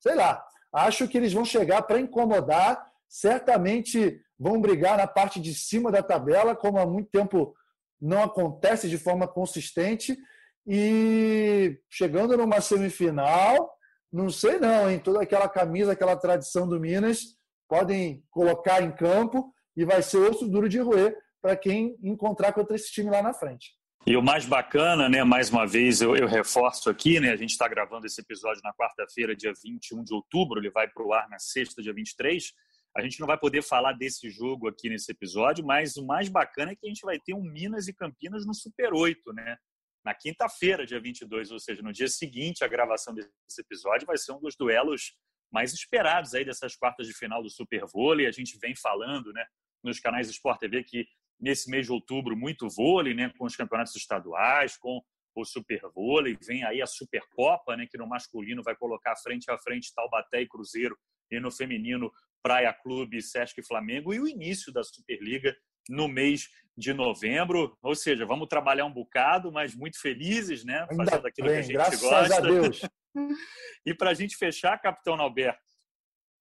Sei 0.00 0.16
lá, 0.16 0.44
acho 0.72 1.06
que 1.06 1.16
eles 1.16 1.32
vão 1.32 1.44
chegar 1.44 1.82
para 1.82 2.00
incomodar, 2.00 2.84
certamente 3.08 4.20
vão 4.36 4.60
brigar 4.60 4.98
na 4.98 5.06
parte 5.06 5.40
de 5.40 5.54
cima 5.54 5.92
da 5.92 6.02
tabela, 6.02 6.56
como 6.56 6.80
há 6.80 6.84
muito 6.84 7.10
tempo 7.10 7.54
não 8.00 8.24
acontece 8.24 8.88
de 8.88 8.98
forma 8.98 9.28
consistente, 9.28 10.18
e 10.66 11.78
chegando 11.88 12.36
numa 12.36 12.60
semifinal, 12.60 13.72
não 14.12 14.28
sei 14.28 14.58
não, 14.58 14.90
em 14.90 14.98
toda 14.98 15.22
aquela 15.22 15.48
camisa, 15.48 15.92
aquela 15.92 16.16
tradição 16.16 16.68
do 16.68 16.80
Minas, 16.80 17.36
podem 17.68 18.24
colocar 18.32 18.82
em 18.82 18.90
campo 18.90 19.54
e 19.76 19.84
vai 19.84 20.02
ser 20.02 20.18
osso 20.18 20.48
duro 20.48 20.68
de 20.68 20.80
roer 20.80 21.16
para 21.40 21.54
quem 21.54 21.96
encontrar 22.02 22.52
contra 22.52 22.74
esse 22.74 22.90
time 22.90 23.10
lá 23.10 23.22
na 23.22 23.32
frente. 23.32 23.74
E 24.06 24.18
o 24.18 24.22
mais 24.22 24.44
bacana, 24.44 25.08
né, 25.08 25.24
mais 25.24 25.48
uma 25.48 25.66
vez 25.66 26.02
eu, 26.02 26.14
eu 26.14 26.26
reforço 26.26 26.90
aqui, 26.90 27.18
né, 27.18 27.30
a 27.30 27.36
gente 27.36 27.52
está 27.52 27.66
gravando 27.66 28.06
esse 28.06 28.20
episódio 28.20 28.60
na 28.62 28.70
quarta-feira, 28.74 29.34
dia 29.34 29.50
21 29.64 30.04
de 30.04 30.12
outubro, 30.12 30.60
ele 30.60 30.70
vai 30.70 30.86
para 30.86 31.02
o 31.02 31.14
ar 31.14 31.26
na 31.30 31.38
sexta, 31.38 31.82
dia 31.82 31.94
23. 31.94 32.52
A 32.94 33.00
gente 33.00 33.18
não 33.18 33.26
vai 33.26 33.38
poder 33.38 33.62
falar 33.62 33.94
desse 33.94 34.28
jogo 34.28 34.68
aqui 34.68 34.90
nesse 34.90 35.10
episódio, 35.10 35.64
mas 35.64 35.96
o 35.96 36.04
mais 36.04 36.28
bacana 36.28 36.72
é 36.72 36.76
que 36.76 36.84
a 36.84 36.88
gente 36.88 37.00
vai 37.00 37.18
ter 37.18 37.32
um 37.32 37.40
Minas 37.42 37.88
e 37.88 37.94
Campinas 37.94 38.44
no 38.44 38.52
Super 38.52 38.92
8, 38.92 39.32
né? 39.32 39.56
Na 40.04 40.14
quinta-feira, 40.14 40.84
dia 40.84 41.00
22, 41.00 41.50
ou 41.50 41.58
seja, 41.58 41.80
no 41.80 41.90
dia 41.90 42.06
seguinte 42.06 42.62
à 42.62 42.68
gravação 42.68 43.14
desse 43.14 43.32
episódio, 43.58 44.06
vai 44.06 44.18
ser 44.18 44.32
um 44.32 44.38
dos 44.38 44.54
duelos 44.54 45.14
mais 45.50 45.72
esperados 45.72 46.34
aí 46.34 46.44
dessas 46.44 46.76
quartas 46.76 47.06
de 47.06 47.14
final 47.14 47.42
do 47.42 47.48
Super 47.48 47.86
Vôlei. 47.86 48.26
A 48.26 48.32
gente 48.32 48.58
vem 48.58 48.76
falando, 48.76 49.32
né, 49.32 49.46
nos 49.82 49.98
canais 49.98 50.28
Sport 50.28 50.60
TV 50.60 50.84
que 50.84 51.06
nesse 51.44 51.70
mês 51.70 51.84
de 51.84 51.92
outubro 51.92 52.34
muito 52.34 52.70
vôlei, 52.70 53.12
né, 53.12 53.30
com 53.36 53.44
os 53.44 53.54
campeonatos 53.54 53.94
estaduais, 53.94 54.78
com 54.78 55.02
o 55.36 55.44
Super 55.44 55.82
Vôlei, 55.94 56.38
vem 56.40 56.64
aí 56.64 56.80
a 56.80 56.86
Supercopa, 56.86 57.76
né, 57.76 57.86
que 57.86 57.98
no 57.98 58.06
masculino 58.06 58.62
vai 58.62 58.74
colocar 58.74 59.14
frente 59.16 59.50
a 59.50 59.58
frente 59.58 59.92
Taubaté 59.94 60.40
e 60.40 60.48
Cruzeiro 60.48 60.96
e 61.30 61.38
no 61.38 61.50
feminino 61.50 62.10
Praia 62.42 62.72
Clube, 62.72 63.20
Sesc 63.20 63.60
e 63.60 63.66
Flamengo 63.66 64.14
e 64.14 64.20
o 64.20 64.26
início 64.26 64.72
da 64.72 64.82
Superliga 64.82 65.54
no 65.90 66.08
mês 66.08 66.48
de 66.76 66.94
novembro. 66.94 67.76
Ou 67.82 67.94
seja, 67.94 68.24
vamos 68.24 68.48
trabalhar 68.48 68.86
um 68.86 68.92
bocado, 68.92 69.52
mas 69.52 69.74
muito 69.74 70.00
felizes, 70.00 70.64
né? 70.64 70.86
Fazendo 70.96 71.26
aquilo 71.26 71.48
bem, 71.48 71.56
que 71.56 71.60
a 71.60 71.62
gente 71.62 71.72
graças 71.72 72.00
gosta. 72.00 72.36
A 72.36 72.40
Deus. 72.40 72.80
e 73.84 73.94
para 73.94 74.10
a 74.10 74.14
gente 74.14 74.36
fechar, 74.36 74.78
Capitão 74.78 75.14
Alberto, 75.20 75.63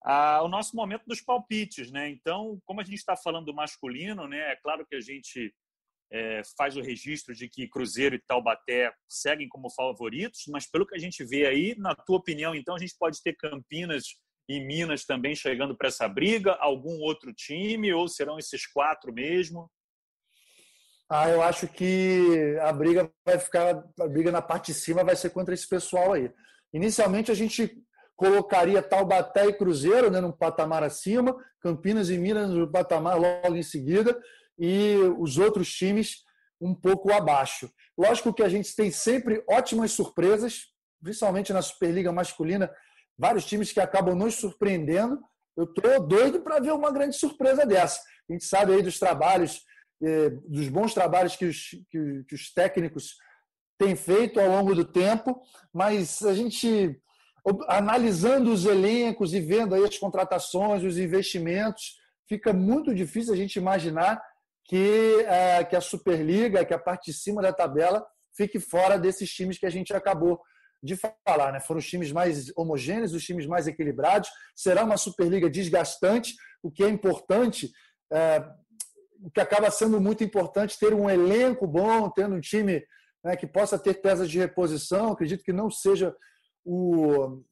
o 0.05 0.47
nosso 0.47 0.75
momento 0.75 1.03
dos 1.05 1.21
palpites, 1.21 1.91
né? 1.91 2.09
Então, 2.09 2.59
como 2.65 2.81
a 2.81 2.83
gente 2.83 2.95
está 2.95 3.15
falando 3.15 3.45
do 3.45 3.53
masculino, 3.53 4.27
né? 4.27 4.51
É 4.51 4.55
claro 4.57 4.85
que 4.85 4.95
a 4.95 5.01
gente 5.01 5.53
é, 6.11 6.41
faz 6.57 6.75
o 6.75 6.81
registro 6.81 7.33
de 7.33 7.47
que 7.47 7.67
Cruzeiro 7.67 8.15
e 8.15 8.21
Taubaté 8.21 8.93
seguem 9.07 9.47
como 9.47 9.69
favoritos, 9.69 10.43
mas 10.49 10.69
pelo 10.69 10.85
que 10.85 10.95
a 10.95 10.99
gente 10.99 11.23
vê 11.23 11.47
aí, 11.47 11.75
na 11.77 11.95
tua 11.95 12.17
opinião, 12.17 12.53
então 12.53 12.75
a 12.75 12.79
gente 12.79 12.95
pode 12.99 13.21
ter 13.21 13.35
Campinas 13.35 14.03
e 14.47 14.59
Minas 14.59 15.05
também 15.05 15.35
chegando 15.35 15.75
para 15.75 15.87
essa 15.87 16.07
briga, 16.07 16.53
algum 16.59 16.99
outro 16.99 17.33
time 17.33 17.93
ou 17.93 18.07
serão 18.07 18.37
esses 18.37 18.67
quatro 18.67 19.13
mesmo? 19.13 19.71
Ah, 21.09 21.29
eu 21.29 21.41
acho 21.41 21.67
que 21.67 22.57
a 22.61 22.71
briga 22.73 23.11
vai 23.25 23.39
ficar, 23.39 23.83
a 23.99 24.07
briga 24.07 24.31
na 24.31 24.41
parte 24.41 24.67
de 24.67 24.79
cima 24.79 25.03
vai 25.03 25.15
ser 25.15 25.29
contra 25.29 25.53
esse 25.53 25.67
pessoal 25.67 26.13
aí. 26.13 26.31
Inicialmente 26.73 27.31
a 27.31 27.35
gente 27.35 27.83
colocaria 28.15 28.81
Taubaté 28.81 29.47
e 29.47 29.53
Cruzeiro 29.53 30.09
né, 30.09 30.21
num 30.21 30.31
patamar 30.31 30.83
acima, 30.83 31.35
Campinas 31.59 32.09
e 32.09 32.17
Minas 32.17 32.49
no 32.49 32.71
patamar 32.71 33.19
logo 33.19 33.55
em 33.55 33.63
seguida, 33.63 34.19
e 34.57 34.95
os 35.17 35.37
outros 35.37 35.71
times 35.73 36.23
um 36.61 36.73
pouco 36.73 37.11
abaixo. 37.11 37.69
Lógico 37.97 38.33
que 38.33 38.43
a 38.43 38.49
gente 38.49 38.75
tem 38.75 38.91
sempre 38.91 39.43
ótimas 39.49 39.91
surpresas, 39.91 40.67
principalmente 41.01 41.51
na 41.51 41.61
Superliga 41.61 42.11
masculina, 42.11 42.71
vários 43.17 43.45
times 43.45 43.71
que 43.71 43.79
acabam 43.79 44.15
nos 44.15 44.35
surpreendendo. 44.35 45.19
Eu 45.55 45.65
estou 45.65 46.07
doido 46.07 46.41
para 46.41 46.59
ver 46.59 46.71
uma 46.71 46.91
grande 46.91 47.15
surpresa 47.15 47.65
dessa. 47.65 47.99
A 48.29 48.33
gente 48.33 48.45
sabe 48.45 48.73
aí 48.73 48.81
dos 48.81 48.97
trabalhos, 48.97 49.61
eh, 50.01 50.29
dos 50.47 50.69
bons 50.69 50.93
trabalhos 50.93 51.35
que 51.35 51.45
os, 51.45 51.69
que, 51.89 52.23
que 52.27 52.35
os 52.35 52.53
técnicos 52.53 53.15
têm 53.77 53.95
feito 53.95 54.39
ao 54.39 54.47
longo 54.47 54.73
do 54.73 54.85
tempo, 54.85 55.41
mas 55.73 56.21
a 56.23 56.33
gente 56.33 56.99
analisando 57.67 58.51
os 58.51 58.65
elencos 58.65 59.33
e 59.33 59.39
vendo 59.39 59.75
aí 59.75 59.83
as 59.83 59.97
contratações, 59.97 60.83
os 60.83 60.97
investimentos, 60.97 61.97
fica 62.27 62.53
muito 62.53 62.93
difícil 62.95 63.33
a 63.33 63.37
gente 63.37 63.57
imaginar 63.57 64.21
que, 64.65 65.25
é, 65.27 65.63
que 65.63 65.75
a 65.75 65.81
Superliga, 65.81 66.63
que 66.63 66.73
a 66.73 66.79
parte 66.79 67.11
de 67.11 67.17
cima 67.17 67.41
da 67.41 67.51
tabela, 67.51 68.05
fique 68.35 68.59
fora 68.59 68.97
desses 68.97 69.29
times 69.29 69.57
que 69.57 69.65
a 69.65 69.69
gente 69.69 69.93
acabou 69.93 70.39
de 70.81 70.97
falar. 70.97 71.51
Né? 71.51 71.59
Foram 71.59 71.79
os 71.79 71.87
times 71.87 72.11
mais 72.11 72.51
homogêneos, 72.55 73.13
os 73.13 73.23
times 73.23 73.45
mais 73.45 73.67
equilibrados. 73.67 74.29
Será 74.55 74.83
uma 74.83 74.97
Superliga 74.97 75.49
desgastante, 75.49 76.35
o 76.61 76.71
que 76.71 76.83
é 76.83 76.89
importante, 76.89 77.71
é, 78.11 78.43
o 79.21 79.29
que 79.31 79.39
acaba 79.39 79.69
sendo 79.69 79.99
muito 79.99 80.23
importante, 80.23 80.79
ter 80.79 80.93
um 80.93 81.09
elenco 81.09 81.67
bom, 81.67 82.09
tendo 82.09 82.35
um 82.35 82.41
time 82.41 82.83
né, 83.23 83.35
que 83.35 83.47
possa 83.47 83.77
ter 83.77 84.01
peças 84.01 84.29
de 84.29 84.39
reposição. 84.39 85.11
Acredito 85.11 85.43
que 85.43 85.53
não 85.53 85.69
seja 85.69 86.13
o, 86.65 87.43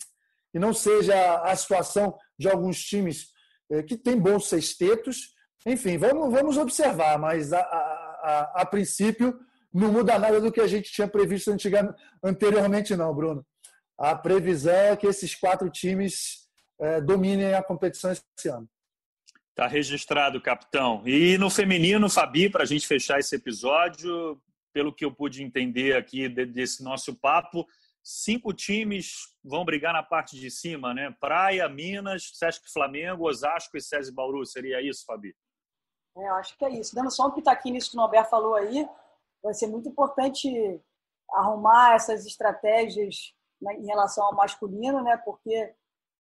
e 0.53 0.59
não 0.59 0.73
seja 0.73 1.41
a 1.41 1.55
situação 1.55 2.17
de 2.37 2.49
alguns 2.49 2.81
times 2.83 3.27
é, 3.71 3.83
que 3.83 3.97
têm 3.97 4.17
bons 4.17 4.47
sextetos. 4.47 5.33
Enfim, 5.65 5.97
vamos, 5.97 6.31
vamos 6.31 6.57
observar, 6.57 7.19
mas 7.19 7.53
a, 7.53 7.59
a, 7.59 8.21
a, 8.23 8.61
a 8.61 8.65
princípio 8.65 9.39
não 9.73 9.91
muda 9.91 10.19
nada 10.19 10.41
do 10.41 10.51
que 10.51 10.59
a 10.59 10.67
gente 10.67 10.91
tinha 10.91 11.07
previsto 11.07 11.51
anteriormente, 12.23 12.95
não, 12.95 13.13
Bruno. 13.15 13.45
A 13.97 14.15
previsão 14.15 14.73
é 14.73 14.97
que 14.97 15.07
esses 15.07 15.35
quatro 15.35 15.69
times 15.69 16.49
é, 16.79 16.99
dominem 16.99 17.53
a 17.53 17.63
competição 17.63 18.11
esse 18.11 18.49
ano. 18.49 18.67
Está 19.51 19.67
registrado, 19.67 20.41
capitão. 20.41 21.03
E 21.05 21.37
no 21.37 21.49
feminino, 21.49 22.09
Fabi, 22.09 22.49
para 22.49 22.63
a 22.63 22.65
gente 22.65 22.87
fechar 22.87 23.19
esse 23.19 23.35
episódio, 23.35 24.41
pelo 24.73 24.93
que 24.93 25.05
eu 25.05 25.11
pude 25.11 25.43
entender 25.43 25.95
aqui 25.95 26.27
desse 26.27 26.83
nosso 26.83 27.13
papo, 27.15 27.67
cinco 28.03 28.53
times 28.53 29.35
vão 29.43 29.63
brigar 29.65 29.93
na 29.93 30.03
parte 30.03 30.39
de 30.39 30.49
cima, 30.49 30.93
né? 30.93 31.15
Praia, 31.19 31.67
Minas, 31.69 32.31
Sesc 32.33 32.71
Flamengo, 32.71 33.27
Osasco 33.27 33.77
e 33.77 33.81
SESI 33.81 34.13
Bauru. 34.13 34.45
Seria 34.45 34.81
isso, 34.81 35.05
Fabi? 35.05 35.35
É, 36.17 36.27
eu 36.29 36.35
acho 36.35 36.57
que 36.57 36.65
é 36.65 36.69
isso. 36.69 36.93
Dando 36.95 37.11
só 37.11 37.27
um 37.27 37.31
pitaquinho 37.31 37.75
nisso 37.75 37.91
que 37.91 37.97
o 37.97 37.99
Norberto 37.99 38.29
falou 38.29 38.55
aí, 38.55 38.87
vai 39.43 39.53
ser 39.53 39.67
muito 39.67 39.89
importante 39.89 40.49
arrumar 41.31 41.95
essas 41.95 42.25
estratégias 42.25 43.33
né, 43.61 43.75
em 43.75 43.85
relação 43.85 44.25
ao 44.25 44.35
masculino, 44.35 45.03
né? 45.03 45.17
Porque 45.17 45.73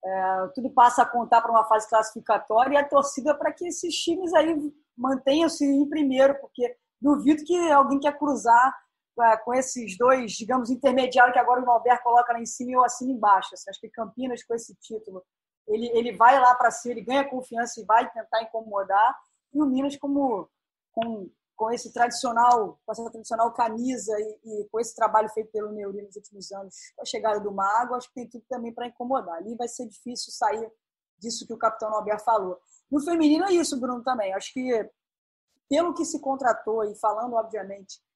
É, 0.06 0.48
tudo 0.54 0.70
passa 0.70 1.02
a 1.02 1.10
contar 1.10 1.42
para 1.42 1.52
uma 1.52 1.66
fase 1.66 1.90
classificatória 1.90 2.76
e 2.76 2.78
a 2.78 2.88
torcida 2.88 3.34
para 3.34 3.52
que 3.52 3.68
esses 3.68 3.96
times 3.96 4.32
aí 4.36 4.56
mantenham-se 4.96 5.66
em 5.66 5.90
primeiro, 5.90 6.40
porque 6.40 6.78
duvido 7.02 7.44
que 7.44 7.58
alguém 7.72 8.00
quer 8.00 8.16
cruzar 8.16 8.72
com 9.44 9.54
esses 9.54 9.98
dois, 9.98 10.34
digamos, 10.34 10.70
intermediários 10.70 11.34
que 11.34 11.40
agora 11.40 11.62
o 11.62 11.70
Alberto 11.70 12.04
coloca 12.04 12.34
lá 12.34 12.40
em 12.40 12.46
cima 12.46 12.72
e 12.72 12.74
eu 12.74 12.84
assino 12.84 13.12
embaixo. 13.12 13.50
Assim, 13.54 13.70
acho 13.70 13.80
que 13.80 13.90
Campinas, 13.90 14.44
com 14.44 14.54
esse 14.54 14.76
título, 14.76 15.24
ele, 15.68 15.88
ele 15.88 16.16
vai 16.16 16.40
lá 16.40 16.56
para 16.56 16.72
si, 16.72 16.90
ele 16.90 17.02
ganha 17.02 17.30
confiança 17.30 17.82
e 17.82 17.86
vai 17.86 18.10
tentar 18.12 18.42
incomodar. 18.44 19.18
E 19.54 19.62
o 19.62 19.66
Minas, 19.66 19.98
como 19.98 20.50
com, 20.92 21.30
com 21.56 21.72
esse 21.72 21.92
tradicional, 21.92 22.80
com 22.86 22.92
essa 22.92 23.10
tradicional 23.10 23.52
camisa 23.54 24.16
e, 24.20 24.62
e 24.62 24.70
com 24.70 24.80
esse 24.80 24.96
trabalho 24.96 25.30
feito 25.30 25.52
pelo 25.52 25.72
Neuri 25.72 26.04
nos 26.04 26.16
últimos 26.16 26.52
anos, 26.52 26.76
com 26.96 27.02
a 27.02 27.06
chegada 27.06 27.40
do 27.40 27.52
Mago, 27.52 27.96
acho 27.96 28.08
que 28.10 28.16
tem 28.16 28.30
tudo 28.30 28.46
também 28.48 28.74
para 28.74 28.88
incomodar. 28.88 29.36
Ali 29.36 29.56
vai 29.56 29.68
ser 29.68 29.88
difícil 29.88 30.32
sair 30.32 30.72
disso 31.18 31.46
que 31.46 31.54
o 31.54 31.58
capitão 31.58 31.94
Alberto 31.94 32.24
falou. 32.24 32.60
No 32.90 33.04
feminino 33.04 33.46
é 33.46 33.54
isso, 33.54 33.80
Bruno, 33.80 34.04
também. 34.04 34.34
Acho 34.34 34.54
que 34.54 34.90
pelo 35.70 35.94
que 35.94 36.06
se 36.06 36.20
contratou 36.22 36.84
e 36.86 36.96
falando, 36.96 37.34
obviamente, 37.34 38.00
é, 38.00 38.07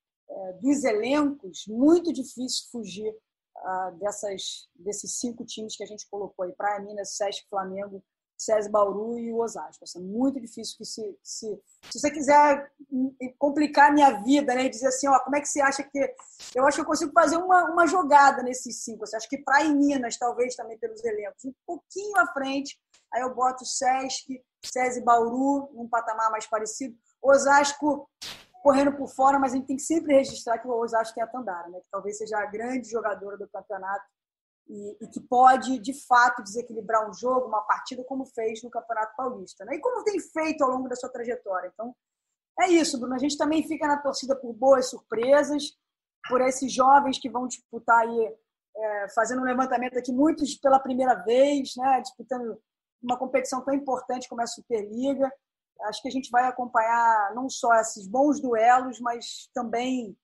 dos 0.61 0.83
elencos, 0.83 1.65
muito 1.67 2.11
difícil 2.13 2.65
fugir 2.71 3.15
uh, 3.57 3.91
dessas, 3.97 4.69
desses 4.75 5.19
cinco 5.19 5.45
times 5.45 5.75
que 5.75 5.83
a 5.83 5.87
gente 5.87 6.07
colocou 6.09 6.45
aí, 6.45 6.53
Praia 6.53 6.79
Minas, 6.79 7.15
Sesc, 7.15 7.47
Flamengo, 7.49 8.03
SESI 8.41 8.69
Bauru 8.69 9.19
e 9.19 9.31
o 9.31 9.37
Osasco. 9.37 9.85
É 9.95 9.99
muito 9.99 10.41
difícil 10.41 10.75
que 10.75 10.85
se, 10.85 11.19
se, 11.21 11.61
se 11.91 11.99
você 11.99 12.09
quiser 12.09 12.71
complicar 13.37 13.89
a 13.89 13.93
minha 13.93 14.09
vida, 14.23 14.55
né, 14.55 14.65
e 14.65 14.69
dizer 14.69 14.87
assim, 14.87 15.07
ó, 15.07 15.19
como 15.19 15.35
é 15.35 15.41
que 15.41 15.47
você 15.47 15.61
acha 15.61 15.83
que 15.83 16.15
eu 16.55 16.65
acho 16.65 16.77
que 16.77 16.81
eu 16.81 16.85
consigo 16.85 17.11
fazer 17.13 17.37
uma, 17.37 17.65
uma 17.65 17.85
jogada 17.85 18.41
nesses 18.41 18.83
cinco. 18.83 19.05
Você 19.05 19.15
acha 19.15 19.29
que 19.29 19.37
Praia 19.37 19.65
e 19.65 19.75
Minas, 19.75 20.17
talvez 20.17 20.55
também 20.55 20.77
pelos 20.79 21.03
elencos, 21.03 21.45
um 21.45 21.53
pouquinho 21.67 22.17
à 22.17 22.25
frente, 22.33 22.79
aí 23.13 23.21
eu 23.21 23.33
boto 23.35 23.63
Sesc, 23.63 24.43
SESI 24.65 25.01
Bauru, 25.01 25.69
num 25.73 25.87
patamar 25.87 26.31
mais 26.31 26.47
parecido. 26.47 26.97
Osasco 27.21 28.09
correndo 28.61 28.95
por 28.95 29.09
fora, 29.09 29.39
mas 29.39 29.53
a 29.53 29.55
gente 29.55 29.67
tem 29.67 29.75
que 29.75 29.81
sempre 29.81 30.15
registrar 30.15 30.59
que 30.59 30.67
o 30.67 30.71
Osasco 30.71 31.15
tem 31.15 31.23
a 31.23 31.27
Tandara, 31.27 31.67
né? 31.69 31.79
que 31.79 31.89
talvez 31.91 32.17
seja 32.17 32.37
a 32.37 32.45
grande 32.45 32.89
jogadora 32.89 33.37
do 33.37 33.47
campeonato 33.49 34.05
e, 34.67 34.97
e, 35.01 35.07
que 35.07 35.19
pode, 35.19 35.79
de 35.79 35.93
fato, 36.05 36.43
desequilibrar 36.43 37.09
um 37.09 37.13
jogo, 37.13 37.47
uma 37.47 37.61
partida, 37.61 38.03
como 38.03 38.25
fez 38.25 38.63
no 38.63 38.69
Campeonato 38.69 39.15
Paulista. 39.17 39.65
Né? 39.65 39.75
E 39.75 39.79
como 39.79 40.03
tem 40.03 40.19
feito 40.19 40.63
ao 40.63 40.69
longo 40.69 40.87
da 40.87 40.95
sua 40.95 41.09
trajetória. 41.09 41.71
Então, 41.73 41.93
é 42.59 42.67
isso, 42.69 42.99
Bruno. 42.99 43.15
A 43.15 43.19
gente 43.19 43.37
também 43.37 43.67
fica 43.67 43.87
na 43.87 43.97
torcida 43.97 44.35
por 44.35 44.53
boas 44.53 44.89
surpresas, 44.89 45.75
por 46.29 46.39
esses 46.41 46.71
jovens 46.71 47.19
que 47.19 47.29
vão 47.29 47.47
disputar 47.47 47.99
aí, 47.99 48.37
é, 48.77 49.09
fazendo 49.09 49.41
um 49.41 49.45
levantamento 49.45 49.97
aqui, 49.97 50.13
muitos 50.13 50.55
pela 50.55 50.79
primeira 50.79 51.15
vez, 51.15 51.73
né? 51.75 51.99
disputando 51.99 52.61
uma 53.01 53.17
competição 53.17 53.65
tão 53.65 53.73
importante 53.73 54.29
como 54.29 54.41
é 54.41 54.43
a 54.43 54.47
Superliga 54.47 55.29
acho 55.85 56.01
que 56.01 56.07
a 56.07 56.11
gente 56.11 56.29
vai 56.29 56.47
acompanhar 56.47 57.33
não 57.35 57.49
só 57.49 57.73
esses 57.75 58.07
bons 58.07 58.41
duelos, 58.41 58.99
mas 58.99 59.49
também 59.53 60.15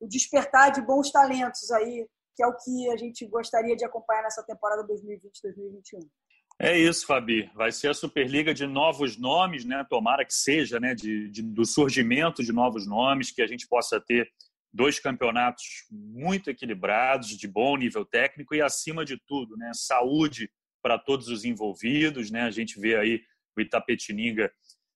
o 0.00 0.06
despertar 0.06 0.70
de 0.70 0.80
bons 0.82 1.10
talentos 1.10 1.70
aí, 1.70 2.06
que 2.34 2.42
é 2.42 2.46
o 2.46 2.56
que 2.56 2.90
a 2.90 2.96
gente 2.96 3.26
gostaria 3.26 3.76
de 3.76 3.84
acompanhar 3.84 4.22
nessa 4.22 4.42
temporada 4.42 4.86
2020-2021. 4.86 6.06
É 6.58 6.76
isso, 6.76 7.06
Fabi. 7.06 7.50
Vai 7.54 7.70
ser 7.70 7.88
a 7.88 7.94
Superliga 7.94 8.54
de 8.54 8.66
novos 8.66 9.18
nomes, 9.18 9.64
né? 9.64 9.84
Tomara 9.90 10.24
que 10.24 10.32
seja, 10.32 10.80
né? 10.80 10.94
De, 10.94 11.30
de, 11.30 11.42
do 11.42 11.66
surgimento 11.66 12.42
de 12.42 12.52
novos 12.52 12.86
nomes, 12.86 13.30
que 13.30 13.42
a 13.42 13.46
gente 13.46 13.68
possa 13.68 14.00
ter 14.00 14.26
dois 14.72 14.98
campeonatos 14.98 15.64
muito 15.90 16.48
equilibrados, 16.48 17.28
de 17.28 17.46
bom 17.46 17.76
nível 17.76 18.04
técnico 18.04 18.54
e, 18.54 18.62
acima 18.62 19.04
de 19.04 19.18
tudo, 19.26 19.56
né? 19.56 19.70
Saúde 19.74 20.50
para 20.82 20.98
todos 20.98 21.28
os 21.28 21.44
envolvidos, 21.44 22.30
né? 22.30 22.42
A 22.42 22.50
gente 22.50 22.80
vê 22.80 22.96
aí 22.96 23.20
o 23.56 23.60
Itapetininga 23.60 24.50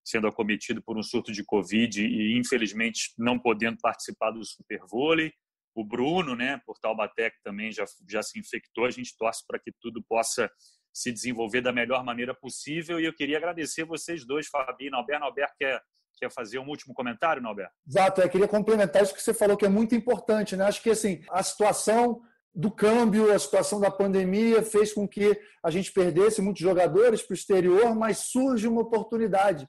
sendo 0.04 0.26
acometido 0.26 0.82
por 0.82 0.98
um 0.98 1.02
surto 1.02 1.32
de 1.32 1.44
Covid 1.44 2.04
e, 2.04 2.38
infelizmente, 2.38 3.12
não 3.18 3.38
podendo 3.38 3.78
participar 3.80 4.30
do 4.30 4.44
Super 4.44 4.80
Vôlei. 4.88 5.32
O 5.74 5.84
Bruno, 5.84 6.34
né, 6.34 6.60
por 6.66 6.78
Taubaté, 6.78 7.32
também 7.44 7.70
já, 7.70 7.84
já 8.08 8.22
se 8.22 8.38
infectou. 8.38 8.86
A 8.86 8.90
gente 8.90 9.16
torce 9.16 9.44
para 9.46 9.58
que 9.58 9.72
tudo 9.80 10.02
possa 10.08 10.50
se 10.92 11.12
desenvolver 11.12 11.60
da 11.60 11.72
melhor 11.72 12.04
maneira 12.04 12.34
possível. 12.34 13.00
E 13.00 13.04
eu 13.04 13.14
queria 13.14 13.36
agradecer 13.36 13.84
vocês 13.84 14.26
dois, 14.26 14.48
Fabi 14.48 14.86
e 14.86 14.90
Norberto. 14.90 15.24
Norberto 15.24 15.54
quer, 15.58 15.80
quer 16.18 16.30
fazer 16.32 16.58
um 16.58 16.68
último 16.68 16.92
comentário, 16.92 17.42
Norberto? 17.42 17.72
Exato, 17.86 18.20
eu 18.20 18.28
queria 18.28 18.48
complementar 18.48 19.02
isso 19.02 19.14
que 19.14 19.22
você 19.22 19.32
falou, 19.32 19.56
que 19.56 19.66
é 19.66 19.68
muito 19.68 19.94
importante. 19.94 20.56
Né? 20.56 20.64
Acho 20.64 20.82
que 20.82 20.90
assim, 20.90 21.22
a 21.30 21.42
situação 21.42 22.20
do 22.52 22.70
câmbio, 22.70 23.32
a 23.32 23.38
situação 23.38 23.80
da 23.80 23.90
pandemia 23.90 24.62
fez 24.62 24.92
com 24.92 25.06
que 25.06 25.40
a 25.64 25.70
gente 25.70 25.92
perdesse 25.92 26.42
muitos 26.42 26.62
jogadores 26.62 27.22
para 27.22 27.32
o 27.32 27.36
exterior, 27.36 27.94
mas 27.94 28.18
surge 28.18 28.66
uma 28.66 28.82
oportunidade 28.82 29.68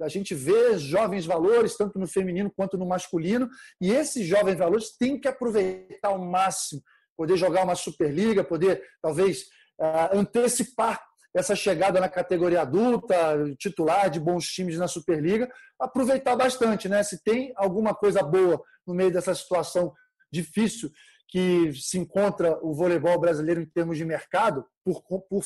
a 0.00 0.08
gente 0.08 0.34
vê 0.34 0.78
jovens 0.78 1.26
valores, 1.26 1.76
tanto 1.76 1.98
no 1.98 2.06
feminino 2.06 2.52
quanto 2.54 2.78
no 2.78 2.86
masculino, 2.86 3.48
e 3.80 3.90
esses 3.90 4.26
jovens 4.26 4.56
valores 4.56 4.96
têm 4.96 5.18
que 5.18 5.28
aproveitar 5.28 6.08
ao 6.08 6.18
máximo, 6.18 6.82
poder 7.16 7.36
jogar 7.36 7.64
uma 7.64 7.74
Superliga, 7.74 8.42
poder 8.42 8.82
talvez 9.02 9.46
ah, 9.80 10.10
antecipar 10.12 11.00
essa 11.34 11.54
chegada 11.54 12.00
na 12.00 12.08
categoria 12.08 12.62
adulta, 12.62 13.16
titular 13.58 14.10
de 14.10 14.18
bons 14.18 14.46
times 14.46 14.78
na 14.78 14.88
Superliga, 14.88 15.50
aproveitar 15.78 16.34
bastante, 16.34 16.88
né? 16.88 17.02
Se 17.02 17.22
tem 17.22 17.52
alguma 17.56 17.94
coisa 17.94 18.22
boa 18.22 18.60
no 18.86 18.94
meio 18.94 19.12
dessa 19.12 19.34
situação 19.34 19.92
difícil 20.32 20.90
que 21.28 21.72
se 21.74 21.98
encontra 21.98 22.58
o 22.60 22.74
voleibol 22.74 23.18
brasileiro 23.20 23.60
em 23.60 23.66
termos 23.66 23.96
de 23.96 24.04
mercado, 24.04 24.64
por, 24.84 25.02
por, 25.28 25.44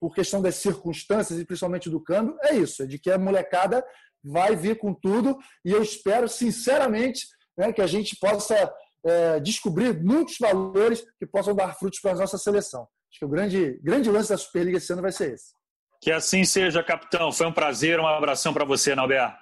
por 0.00 0.14
questão 0.14 0.40
das 0.40 0.56
circunstâncias 0.56 1.38
e 1.38 1.44
principalmente 1.44 1.90
do 1.90 2.02
câmbio, 2.02 2.36
é 2.42 2.54
isso, 2.54 2.82
é 2.82 2.86
de 2.86 2.98
que 2.98 3.10
a 3.10 3.18
molecada 3.18 3.84
vai 4.24 4.56
vir 4.56 4.78
com 4.78 4.94
tudo 4.94 5.38
e 5.64 5.72
eu 5.72 5.82
espero, 5.82 6.28
sinceramente, 6.28 7.26
né, 7.56 7.72
que 7.72 7.82
a 7.82 7.86
gente 7.86 8.16
possa 8.18 8.72
é, 9.04 9.40
descobrir 9.40 10.02
muitos 10.02 10.36
valores 10.38 11.04
que 11.18 11.26
possam 11.26 11.54
dar 11.54 11.74
frutos 11.74 12.00
para 12.00 12.12
a 12.12 12.16
nossa 12.16 12.38
seleção. 12.38 12.88
Acho 13.10 13.18
que 13.18 13.24
o 13.24 13.28
grande, 13.28 13.78
grande 13.82 14.10
lance 14.10 14.30
da 14.30 14.38
Superliga 14.38 14.78
esse 14.78 14.92
ano 14.92 15.02
vai 15.02 15.12
ser 15.12 15.34
esse. 15.34 15.52
Que 16.00 16.10
assim 16.10 16.44
seja, 16.44 16.82
capitão. 16.82 17.30
Foi 17.30 17.46
um 17.46 17.52
prazer, 17.52 18.00
um 18.00 18.06
abração 18.06 18.54
para 18.54 18.64
você, 18.64 18.94
Nalber. 18.94 19.34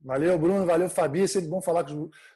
Valeu, 0.00 0.38
Bruno, 0.38 0.66
valeu, 0.66 0.88
Fabi. 0.88 1.22
É 1.22 1.26
sempre 1.26 1.48
bom 1.48 1.60
falar 1.60 1.84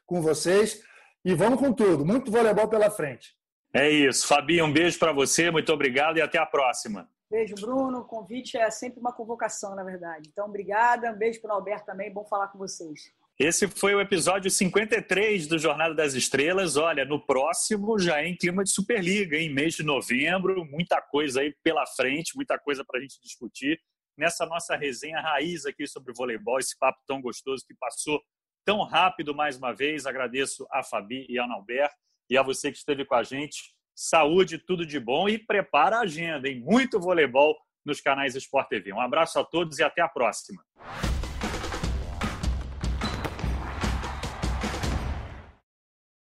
com 0.07 0.23
vocês. 0.23 0.83
E 1.25 1.35
vamos 1.35 1.59
com 1.59 1.73
tudo. 1.73 2.05
Muito 2.05 2.31
voleibol 2.31 2.69
pela 2.69 2.91
frente. 2.91 3.35
É 3.75 3.89
isso. 3.89 4.27
Fabi, 4.27 4.63
um 4.63 4.73
beijo 4.73 4.99
para 4.99 5.13
você. 5.13 5.51
Muito 5.51 5.73
obrigado 5.73 6.19
e 6.19 6.23
até 6.23 6.39
a 6.39 6.47
próxima. 6.47 7.09
Beijo, 7.31 7.55
Bruno. 7.55 8.01
O 8.01 8.05
convite 8.05 8.57
é 8.59 8.69
sempre 8.71 8.99
uma 8.99 9.13
convocação, 9.13 9.77
na 9.77 9.85
verdade. 9.85 10.29
Então, 10.33 10.47
obrigada. 10.47 11.13
Um 11.13 11.17
beijo 11.17 11.41
para 11.41 11.53
o 11.53 11.55
Alberto 11.55 11.87
também. 11.87 12.13
Bom 12.13 12.25
falar 12.25 12.49
com 12.49 12.59
vocês. 12.59 13.13
Esse 13.39 13.69
foi 13.69 13.95
o 13.95 14.01
episódio 14.01 14.51
53 14.51 15.47
do 15.47 15.57
Jornada 15.57 15.95
das 15.95 16.15
Estrelas. 16.15 16.77
Olha, 16.77 17.05
no 17.05 17.25
próximo 17.25 17.99
já 18.01 18.21
é 18.21 18.27
em 18.27 18.37
clima 18.37 18.65
de 18.65 18.71
Superliga, 18.71 19.37
em 19.37 19.49
mês 19.49 19.75
de 19.75 19.85
novembro. 19.85 20.65
Muita 20.65 21.01
coisa 21.01 21.41
aí 21.41 21.55
pela 21.63 21.87
frente, 21.87 22.35
muita 22.35 22.59
coisa 22.59 22.85
para 22.85 22.99
a 22.99 23.01
gente 23.01 23.21
discutir. 23.23 23.81
Nessa 24.19 24.45
nossa 24.45 24.77
resenha 24.77 25.21
raiz 25.21 25.65
aqui 25.65 25.87
sobre 25.87 26.13
voleibol, 26.13 26.59
esse 26.59 26.77
papo 26.77 26.99
tão 27.07 27.23
gostoso 27.23 27.65
que 27.65 27.75
passou 27.75 28.21
tão 28.65 28.83
rápido 28.83 29.35
mais 29.35 29.57
uma 29.57 29.73
vez. 29.73 30.05
Agradeço 30.05 30.67
a 30.71 30.83
Fabi 30.83 31.27
e 31.29 31.39
a 31.39 31.47
Nalber 31.47 31.89
e 32.29 32.37
a 32.37 32.43
você 32.43 32.73
que 32.73 32.77
esteve 32.77 33.05
com 33.05 33.15
a 33.15 33.23
gente 33.23 33.73
saúde, 34.01 34.57
tudo 34.57 34.87
de 34.87 34.99
bom 34.99 35.29
e 35.29 35.37
prepara 35.37 35.99
a 35.99 36.01
agenda, 36.01 36.49
em 36.49 36.59
muito 36.59 36.99
voleibol 36.99 37.55
nos 37.85 38.01
canais 38.01 38.35
Sport 38.35 38.69
TV. 38.69 38.95
Um 38.95 39.01
abraço 39.01 39.39
a 39.39 39.45
todos 39.45 39.79
e 39.79 39.83
até 39.83 40.01
a 40.01 40.09
próxima. 40.09 40.65